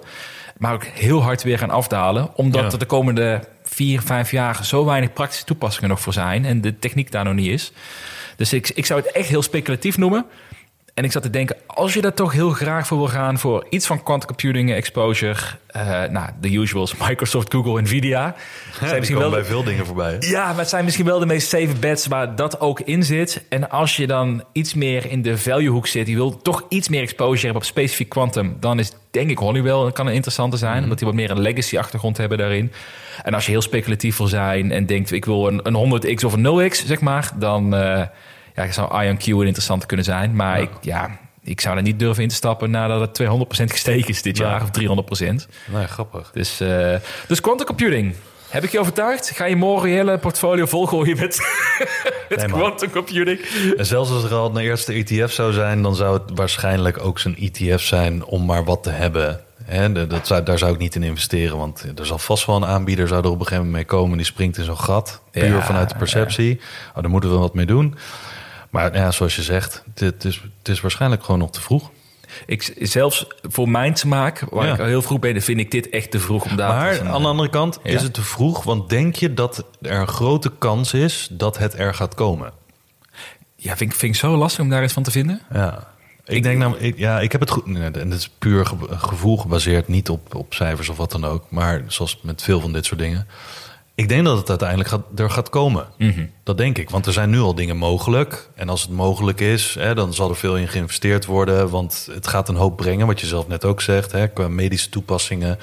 Maar 0.57 0.73
ook 0.73 0.83
heel 0.83 1.23
hard 1.23 1.43
weer 1.43 1.57
gaan 1.57 1.69
afdalen. 1.69 2.29
Omdat 2.35 2.61
Ja. 2.63 2.71
er 2.71 2.79
de 2.79 2.85
komende 2.85 3.39
vier, 3.79 4.01
vijf 4.01 4.31
jaar 4.31 4.65
zo 4.65 4.85
weinig 4.85 5.13
praktische 5.13 5.45
toepassingen 5.45 5.89
nog 5.89 6.01
voor 6.01 6.13
zijn. 6.13 6.45
En 6.45 6.61
de 6.61 6.79
techniek 6.79 7.11
daar 7.11 7.23
nog 7.23 7.33
niet 7.33 7.47
is. 7.47 7.71
Dus 8.35 8.53
ik, 8.53 8.69
ik 8.69 8.85
zou 8.85 9.01
het 9.01 9.11
echt 9.11 9.29
heel 9.29 9.41
speculatief 9.41 9.97
noemen. 9.97 10.25
En 10.99 11.05
ik 11.05 11.11
zat 11.11 11.21
te 11.21 11.29
denken, 11.29 11.55
als 11.67 11.93
je 11.93 12.01
daar 12.01 12.13
toch 12.13 12.31
heel 12.31 12.49
graag 12.49 12.87
voor 12.87 12.97
wil 12.97 13.07
gaan... 13.07 13.39
voor 13.39 13.65
iets 13.69 13.85
van 13.85 14.03
quantum 14.03 14.27
computing 14.27 14.73
exposure... 14.73 15.39
eh, 15.67 16.03
nou, 16.03 16.29
de 16.41 16.51
usuals, 16.51 16.95
Microsoft, 17.07 17.53
Google, 17.53 17.81
Nvidia... 17.81 18.35
zijn 18.77 18.89
die 18.89 18.99
misschien 18.99 19.19
wel 19.19 19.29
bij 19.29 19.43
veel 19.43 19.63
dingen 19.63 19.85
voorbij. 19.85 20.17
hè? 20.19 20.27
ja, 20.27 20.47
maar 20.47 20.57
het 20.57 20.69
zijn 20.69 20.83
misschien 20.83 21.05
wel 21.05 21.19
de 21.19 21.25
meest 21.25 21.47
safe 21.47 21.73
bets 21.79 22.07
waar 22.07 22.35
dat 22.35 22.59
ook 22.59 22.79
in 22.79 23.03
zit. 23.03 23.43
En 23.49 23.69
als 23.69 23.95
je 23.95 24.07
dan 24.07 24.43
iets 24.51 24.73
meer 24.73 25.11
in 25.11 25.21
de 25.21 25.37
value 25.37 25.69
hoek 25.69 25.87
zit, 25.87 26.07
je 26.07 26.15
wil 26.15 26.41
toch 26.41 26.65
iets 26.69 26.89
meer 26.89 27.01
exposure 27.01 27.43
hebben 27.43 27.61
op 27.61 27.67
specifiek 27.67 28.09
quantum, 28.09 28.57
dan 28.59 28.79
is 28.79 28.91
denk 29.11 29.29
ik 29.29 29.37
Honeywell 29.37 29.91
kan 29.91 30.07
een 30.07 30.13
interessante 30.13 30.57
zijn, 30.57 30.83
omdat 30.83 30.97
die 30.97 31.07
wat 31.07 31.15
meer 31.15 31.31
een 31.31 31.41
legacy 31.41 31.77
achtergrond 31.77 32.17
hebben 32.17 32.37
daarin. 32.37 32.71
En 33.23 33.33
als 33.33 33.45
je 33.45 33.51
heel 33.51 33.61
speculatief 33.61 34.17
wil 34.17 34.27
zijn 34.27 34.71
en 34.71 34.85
denkt 34.85 35.11
ik 35.11 35.25
wil 35.25 35.47
een, 35.47 35.59
een 35.63 36.01
100x 36.01 36.25
of 36.25 36.33
een 36.33 36.71
0x, 36.71 36.85
zeg 36.85 37.01
maar, 37.01 37.31
dan 37.35 37.75
eh, 37.75 38.01
ja, 38.55 38.71
zou 38.71 39.05
IonQ 39.05 39.23
een 39.25 39.41
interessante 39.45 39.85
kunnen 39.85 40.05
zijn. 40.05 40.35
Maar 40.35 40.57
Ja. 40.57 40.63
ik, 40.63 40.69
ja, 40.81 41.17
ik 41.43 41.61
zou 41.61 41.77
er 41.77 41.81
niet 41.83 41.99
durven 41.99 42.23
in 42.23 42.29
te 42.29 42.35
stappen 42.35 42.71
nadat 42.71 42.99
het 42.99 43.13
200% 43.13 43.71
gestegen 43.71 44.09
is 44.09 44.21
dit 44.21 44.37
Ja. 44.37 44.49
jaar, 44.49 44.61
of 44.61 44.69
300%. 44.71 45.47
Nee, 45.73 45.87
grappig. 45.87 46.31
Dus, 46.33 46.59
eh 46.59 46.95
dus 47.27 47.41
quantum 47.41 47.65
computing. 47.65 48.15
Heb 48.49 48.63
ik 48.63 48.71
je 48.71 48.79
overtuigd? 48.79 49.29
Ga 49.35 49.45
je 49.45 49.55
morgen 49.55 49.89
je 49.89 49.95
hele 49.95 50.17
portfolio 50.17 50.65
volgooien 50.65 51.17
met, 51.17 51.39
met 52.29 52.37
Nee, 52.39 52.47
quantum 52.47 52.89
computing? 52.91 53.39
En 53.77 53.85
zelfs 53.85 54.11
als 54.11 54.23
er 54.23 54.33
al 54.33 54.49
een 54.49 54.57
eerste 54.57 54.93
ETF 54.93 55.31
zou 55.31 55.53
zijn, 55.53 55.81
dan 55.81 55.95
zou 55.95 56.13
het 56.19 56.31
waarschijnlijk 56.37 57.05
ook 57.05 57.19
zo'n 57.19 57.35
ETF 57.35 57.81
zijn 57.81 58.23
om 58.25 58.45
maar 58.45 58.63
wat 58.63 58.83
te 58.83 58.89
hebben. 58.89 59.39
Hè, 59.69 59.91
de- 59.91 60.07
dat 60.07 60.27
zou, 60.27 60.43
daar 60.43 60.57
zou 60.57 60.73
ik 60.73 60.79
niet 60.79 60.95
in 60.95 61.03
investeren, 61.03 61.57
want 61.57 61.85
er 61.97 62.05
zal 62.05 62.17
vast 62.17 62.45
wel 62.45 62.55
een 62.55 62.65
aanbieder 62.65 63.07
zou 63.07 63.21
er 63.23 63.27
op 63.29 63.33
een 63.39 63.39
gegeven 63.45 63.57
moment 63.65 63.75
mee 63.75 63.85
komen 63.99 64.17
die 64.17 64.25
springt 64.25 64.57
in 64.57 64.63
zo'n 64.63 64.77
gat, 64.79 65.21
puur 65.31 65.45
Ja, 65.45 65.61
vanuit 65.61 65.89
de 65.89 65.95
perceptie. 65.95 66.59
Oh, 66.95 67.01
daar 67.01 67.09
moeten 67.11 67.31
we 67.31 67.37
wat 67.37 67.53
mee 67.53 67.65
doen. 67.65 67.95
Maar 68.69 68.95
ja, 68.95 69.11
zoals 69.11 69.35
je 69.35 69.43
zegt, 69.43 69.83
het, 69.95 70.25
is, 70.25 70.41
het 70.57 70.67
is 70.69 70.81
waarschijnlijk 70.81 71.23
gewoon 71.23 71.39
nog 71.39 71.51
te 71.51 71.61
vroeg. 71.61 71.89
Ik, 72.45 72.73
zelfs 72.79 73.25
voor 73.41 73.69
mijn 73.69 73.95
smaak, 73.95 74.39
waar 74.49 74.65
Ja. 74.67 74.73
ik 74.73 74.79
al 74.79 74.85
heel 74.85 75.01
vroeg 75.01 75.19
ben, 75.19 75.41
vind 75.41 75.59
ik 75.59 75.71
dit 75.71 75.89
echt 75.89 76.11
te 76.11 76.19
vroeg 76.19 76.45
om 76.45 76.55
daar 76.55 76.67
Maar 76.75 77.09
aan 77.09 77.21
de 77.21 77.27
andere 77.27 77.49
kant 77.49 77.79
Ja. 77.83 77.89
is 77.91 78.01
het 78.01 78.13
te 78.13 78.21
vroeg, 78.21 78.63
want 78.63 78.89
denk 78.89 79.15
je 79.15 79.33
dat 79.33 79.65
er 79.81 79.91
een 79.99 80.07
grote 80.07 80.51
kans 80.57 80.93
is 80.93 81.27
dat 81.31 81.57
het 81.57 81.73
er 81.79 81.93
gaat 81.93 82.15
komen? 82.15 82.51
Ja, 83.55 83.77
vind, 83.77 83.91
ik- 83.91 83.97
vind 83.97 84.13
ik 84.13 84.19
zo 84.19 84.37
lastig 84.37 84.63
om 84.63 84.69
daar 84.69 84.83
iets 84.83 84.93
van 84.93 85.03
te 85.03 85.11
vinden. 85.11 85.41
Ja. 85.53 85.87
Ik, 86.29 86.43
denk 86.43 86.57
nou, 86.59 86.77
ik, 86.77 86.97
ja, 86.97 87.19
ik 87.19 87.31
heb 87.31 87.41
het 87.41 87.49
goed. 87.49 87.65
En 87.65 87.93
het 87.93 88.13
is 88.13 88.29
puur 88.39 88.65
ge- 88.65 88.75
gevoel 88.89 89.37
gebaseerd, 89.37 89.87
niet 89.87 90.09
op, 90.09 90.35
op 90.35 90.53
cijfers 90.53 90.89
of 90.89 90.97
wat 90.97 91.11
dan 91.11 91.25
ook. 91.25 91.43
Maar 91.49 91.83
zoals 91.87 92.19
met 92.21 92.41
veel 92.41 92.59
van 92.59 92.73
dit 92.73 92.85
soort 92.85 92.99
dingen. 92.99 93.27
Ik 93.95 94.09
denk 94.09 94.25
dat 94.25 94.37
het 94.37 94.49
uiteindelijk 94.49 94.89
gaat, 94.89 95.01
er 95.15 95.29
gaat 95.29 95.49
komen. 95.49 95.85
Dat 96.43 96.57
denk 96.57 96.77
ik. 96.77 96.89
Want 96.89 97.05
er 97.05 97.13
zijn 97.13 97.29
nu 97.29 97.39
al 97.39 97.55
dingen 97.55 97.77
mogelijk. 97.77 98.49
En 98.55 98.69
als 98.69 98.81
het 98.81 98.91
mogelijk 98.91 99.39
is, 99.39 99.75
hè, 99.79 99.95
dan 99.95 100.13
zal 100.13 100.29
er 100.29 100.35
veel 100.35 100.57
in 100.57 100.67
geïnvesteerd 100.67 101.25
worden. 101.25 101.69
Want 101.69 102.07
het 102.11 102.27
gaat 102.27 102.49
een 102.49 102.55
hoop 102.55 102.77
brengen, 102.77 103.07
wat 103.07 103.19
je 103.19 103.27
zelf 103.27 103.47
net 103.47 103.65
ook 103.65 103.81
zegt. 103.81 104.11
Hè, 104.11 104.27
qua 104.27 104.47
medische 104.47 104.89
toepassingen. 104.89 105.57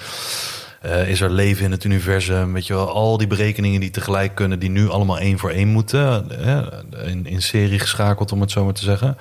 Eh, 0.81 1.09
is 1.09 1.21
er 1.21 1.31
leven 1.31 1.65
in 1.65 1.71
het 1.71 1.85
universum? 1.85 2.53
Weet 2.53 2.67
je 2.67 2.75
wel, 2.75 2.89
al 2.91 3.17
die 3.17 3.27
berekeningen 3.27 3.81
die 3.81 3.91
tegelijk 3.91 4.35
kunnen, 4.35 4.59
die 4.59 4.71
nu 4.71 4.89
allemaal 4.89 5.19
één 5.19 5.39
voor 5.39 5.51
één 5.51 5.69
moeten. 5.69 6.27
Hè, 6.41 6.83
in, 7.07 7.27
in 7.27 7.43
serie 7.43 7.79
geschakeld, 7.79 8.33
om 8.33 8.41
het 8.41 8.51
zo 8.51 8.65
maar 8.65 8.75
te 8.75 8.83
zeggen. 8.85 9.17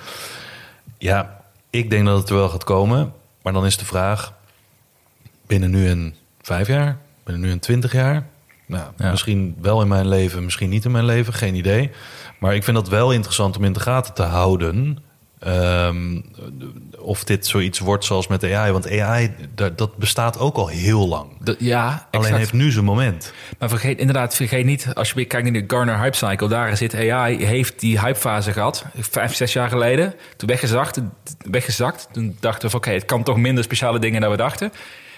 Ja, 0.98 1.41
ik 1.70 1.89
denk 1.89 2.06
dat 2.06 2.20
het 2.20 2.30
er 2.30 2.36
wel 2.36 2.50
gaat 2.50 2.64
komen. 2.64 3.14
Maar 3.41 3.54
dan 3.54 3.66
is 3.66 3.78
de 3.78 3.86
vraag: 3.86 4.34
binnen 5.48 5.70
nu 5.72 5.88
en 5.88 6.16
vijf 6.41 6.68
jaar, 6.68 6.98
binnen 7.24 7.43
nu 7.43 7.52
en 7.52 7.60
twintig 7.60 7.91
jaar. 7.91 8.28
Nou, 8.68 8.91
Ja. 8.98 9.10
misschien 9.10 9.56
wel 9.62 9.82
in 9.82 9.88
mijn 9.88 10.08
leven, 10.08 10.43
misschien 10.43 10.70
niet 10.70 10.86
in 10.86 10.91
mijn 10.91 11.06
leven, 11.06 11.34
geen 11.34 11.56
idee. 11.56 11.91
Maar 12.39 12.56
ik 12.56 12.64
vind 12.64 12.76
dat 12.78 12.89
wel 12.89 13.12
interessant 13.12 13.58
om 13.58 13.64
in 13.64 13.74
de 13.74 13.80
gaten 13.80 14.14
te 14.14 14.24
houden. 14.24 14.98
ehm, 15.39 16.22
of 17.06 17.24
dit 17.24 17.47
zoiets 17.47 17.80
wordt 17.80 18.06
zoals 18.06 18.28
met 18.28 18.43
AI. 18.43 18.72
Want 18.72 18.99
AI, 18.99 19.36
dat, 19.76 19.97
bestaat 19.97 20.39
ook 20.39 20.56
al 20.56 20.68
heel 20.68 21.08
lang. 21.08 21.56
Ja, 21.60 22.08
Alleen 22.12 22.36
heeft 22.36 22.53
nu 22.53 22.72
zijn 22.72 22.86
moment. 22.86 23.34
Maar 23.60 23.70
vergeet 23.70 23.99
inderdaad, 23.99 24.36
vergeet 24.36 24.66
niet, 24.66 24.88
als 24.93 25.10
je 25.10 25.16
weer 25.16 25.28
kijkt 25.28 25.51
naar 25.51 25.62
de 25.62 25.76
Garner 25.76 25.99
Hype 25.99 26.16
Cycle, 26.16 26.47
daar 26.47 26.78
zit 26.78 26.95
AI, 26.95 27.45
heeft 27.45 27.80
die 27.80 27.99
hypefase 27.99 28.51
gehad, 28.51 28.86
vijf, 28.99 29.36
zes 29.36 29.53
jaar 29.53 29.70
geleden. 29.70 30.14
Toen 30.38 30.49
weggezakt, 30.49 31.01
weggezakt. 31.38 32.08
Toen 32.12 32.38
dachten 32.39 32.62
we 32.62 32.70
van 32.70 32.80
oké, 32.80 32.91
het 32.91 33.06
kan 33.06 33.24
toch 33.24 33.38
minder 33.38 33.64
speciale 33.64 33.99
dingen 33.99 34.22
dan 34.22 34.32
we 34.32 34.38
dachten. 34.38 34.72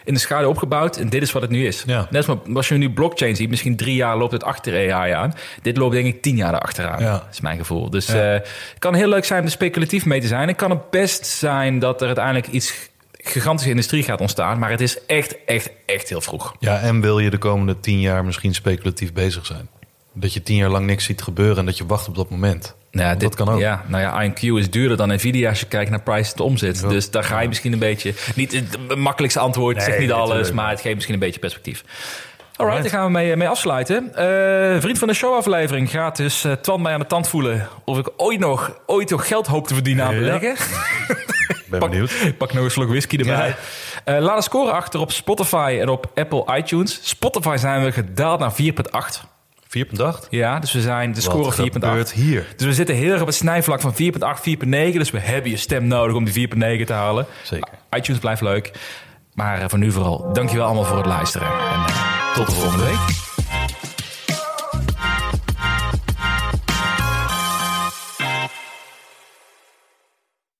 In 0.07 0.13
de 0.13 0.19
schade 0.19 0.47
opgebouwd 0.47 0.97
en 0.97 1.09
dit 1.09 1.21
is 1.21 1.31
wat 1.31 1.41
het 1.41 1.51
nu 1.51 1.67
is. 1.67 1.83
Ja. 1.87 2.07
Net 2.09 2.29
als, 2.29 2.37
als 2.53 2.67
je 2.67 2.75
nu 2.75 2.89
blockchain 2.91 3.35
ziet, 3.35 3.49
misschien 3.49 3.75
drie 3.75 3.95
jaar 3.95 4.17
loopt 4.17 4.31
het 4.31 4.43
achter 4.43 4.93
AI 4.93 5.11
aan. 5.11 5.33
Dit 5.61 5.77
loopt 5.77 5.93
denk 5.93 6.05
ik 6.07 6.21
tien 6.21 6.35
jaar 6.35 6.53
erachteraan. 6.53 6.99
Ja. 7.03 7.27
Is 7.31 7.41
mijn 7.41 7.57
gevoel. 7.57 7.89
Dus 7.89 8.07
Ja. 8.07 8.13
eh, 8.13 8.33
het 8.33 8.79
kan 8.79 8.93
heel 8.93 9.07
leuk 9.07 9.25
zijn 9.25 9.39
om 9.39 9.45
er 9.45 9.51
speculatief 9.51 10.05
mee 10.05 10.21
te 10.21 10.27
zijn. 10.27 10.47
Het 10.47 10.57
kan 10.57 10.69
het 10.69 10.89
best 10.89 11.25
zijn 11.25 11.79
dat 11.79 11.99
er 12.01 12.07
uiteindelijk 12.07 12.47
iets 12.47 12.73
gigantische 13.11 13.69
industrie 13.69 14.03
gaat 14.03 14.21
ontstaan. 14.21 14.59
Maar 14.59 14.69
het 14.69 14.81
is 14.81 15.05
echt, 15.05 15.35
echt, 15.45 15.69
echt 15.85 16.09
heel 16.09 16.21
vroeg. 16.21 16.55
Ja, 16.59 16.79
en 16.79 17.01
wil 17.01 17.19
je 17.19 17.29
de 17.29 17.37
komende 17.37 17.79
tien 17.79 17.99
jaar 17.99 18.25
misschien 18.25 18.53
speculatief 18.53 19.13
bezig 19.13 19.45
zijn? 19.45 19.69
Dat 20.13 20.33
je 20.33 20.43
tien 20.43 20.55
jaar 20.55 20.69
lang 20.69 20.85
niks 20.85 21.05
ziet 21.05 21.21
gebeuren 21.21 21.57
en 21.57 21.65
dat 21.65 21.77
je 21.77 21.85
wacht 21.85 22.07
op 22.07 22.15
dat 22.15 22.29
moment. 22.29 22.75
Ja, 22.97 23.11
dit, 23.11 23.19
dat 23.21 23.35
kan 23.35 23.49
ook. 23.49 23.59
Ja, 23.59 23.83
nou 23.87 24.03
ja, 24.03 24.23
IonQ 24.29 24.39
is 24.41 24.69
duurder 24.69 24.97
dan 24.97 25.09
Nvidia 25.13 25.49
als 25.49 25.59
je 25.59 25.65
kijkt 25.65 25.89
naar 25.89 26.01
prijs 26.01 26.29
tot 26.33 26.39
omzet. 26.45 26.79
Ja. 26.81 26.87
Dus 26.87 27.11
daar 27.11 27.23
ga 27.23 27.39
je 27.39 27.47
misschien 27.47 27.73
een 27.73 27.79
beetje... 27.79 28.13
Niet 28.35 28.51
het 28.51 28.95
makkelijkste 28.97 29.39
antwoord, 29.39 29.75
Nee, 29.75 29.85
zegt 29.85 29.99
niet 29.99 30.11
alles, 30.11 30.51
maar 30.51 30.69
het 30.69 30.81
geeft 30.81 30.93
misschien 30.93 31.13
een 31.15 31.19
beetje 31.21 31.39
perspectief. 31.39 31.83
Alright, 32.55 32.81
daar 32.81 32.91
gaan 32.91 33.05
we 33.05 33.11
mee, 33.11 33.35
mee 33.35 33.47
afsluiten. 33.49 34.15
Eh, 34.15 34.81
vriend 34.81 34.97
van 34.99 35.07
de 35.07 35.13
show 35.13 35.35
aflevering 35.35 35.89
gaat 35.89 36.15
dus 36.17 36.43
eh 36.43 36.51
Twan 36.51 36.81
mij 36.81 36.93
aan 36.93 36.99
de 36.99 37.05
tand 37.05 37.27
voelen... 37.29 37.67
of 37.85 37.97
ik 37.97 38.09
ooit 38.17 38.39
nog, 38.39 38.77
ooit 38.85 39.09
nog 39.09 39.27
geld 39.27 39.47
hoop 39.47 39.67
te 39.67 39.73
verdienen 39.73 40.05
aan 40.05 40.13
Ja. 40.13 40.19
beleggen. 40.19 40.51
Ik 40.51 41.63
ben 41.69 41.79
Pak, 41.79 41.89
benieuwd. 41.89 42.11
pak 42.37 42.53
nog 42.53 42.63
een 42.63 42.71
slok 42.71 42.87
whisky 42.89 43.17
erbij. 43.17 43.47
Ja. 43.47 43.55
Eh, 44.15 44.21
laat 44.21 44.35
een 44.35 44.43
score 44.43 44.71
achter 44.71 44.99
op 44.99 45.11
Spotify 45.11 45.77
en 45.81 45.89
op 45.89 46.11
Apple 46.15 46.57
iTunes. 46.57 46.99
Spotify 47.01 47.55
zijn 47.57 47.83
we 47.83 47.91
gedaald 47.91 48.39
naar 48.39 48.53
4,8. 48.53 49.23
4,8? 49.67 50.29
Ja, 50.29 50.59
dus 50.59 50.73
we 50.73 50.81
zijn 50.81 51.13
de 51.13 51.21
score 51.21 51.43
Wat 51.43 51.59
4,8. 51.59 51.71
gebeurt 51.71 52.11
hier? 52.11 52.45
Dus 52.55 52.65
we 52.65 52.73
zitten 52.73 52.95
heel 52.95 53.11
erg 53.11 53.21
op 53.21 53.27
het 53.27 53.35
snijvlak 53.35 53.81
van 53.81 53.93
4.8, 53.93 53.97
4.9. 53.97 54.67
Dus 54.69 55.11
we 55.11 55.19
hebben 55.19 55.51
je 55.51 55.57
stem 55.57 55.87
nodig 55.87 56.15
om 56.15 56.25
die 56.25 56.47
4.9 56.49 56.85
te 56.85 56.93
halen. 56.93 57.25
Zeker. 57.43 57.69
iTunes 57.91 58.19
blijft 58.19 58.41
leuk. 58.41 58.71
Maar 59.33 59.61
eh, 59.61 59.69
voor 59.69 59.79
nu 59.79 59.91
vooral, 59.91 60.33
dankjewel 60.33 60.65
allemaal 60.65 60.83
voor 60.83 60.97
het 60.97 61.05
luisteren. 61.05 61.47
En 61.47 61.85
eh, 61.85 62.33
tot 62.35 62.45
de 62.45 62.51
volgende 62.51 62.85
week. 62.85 63.26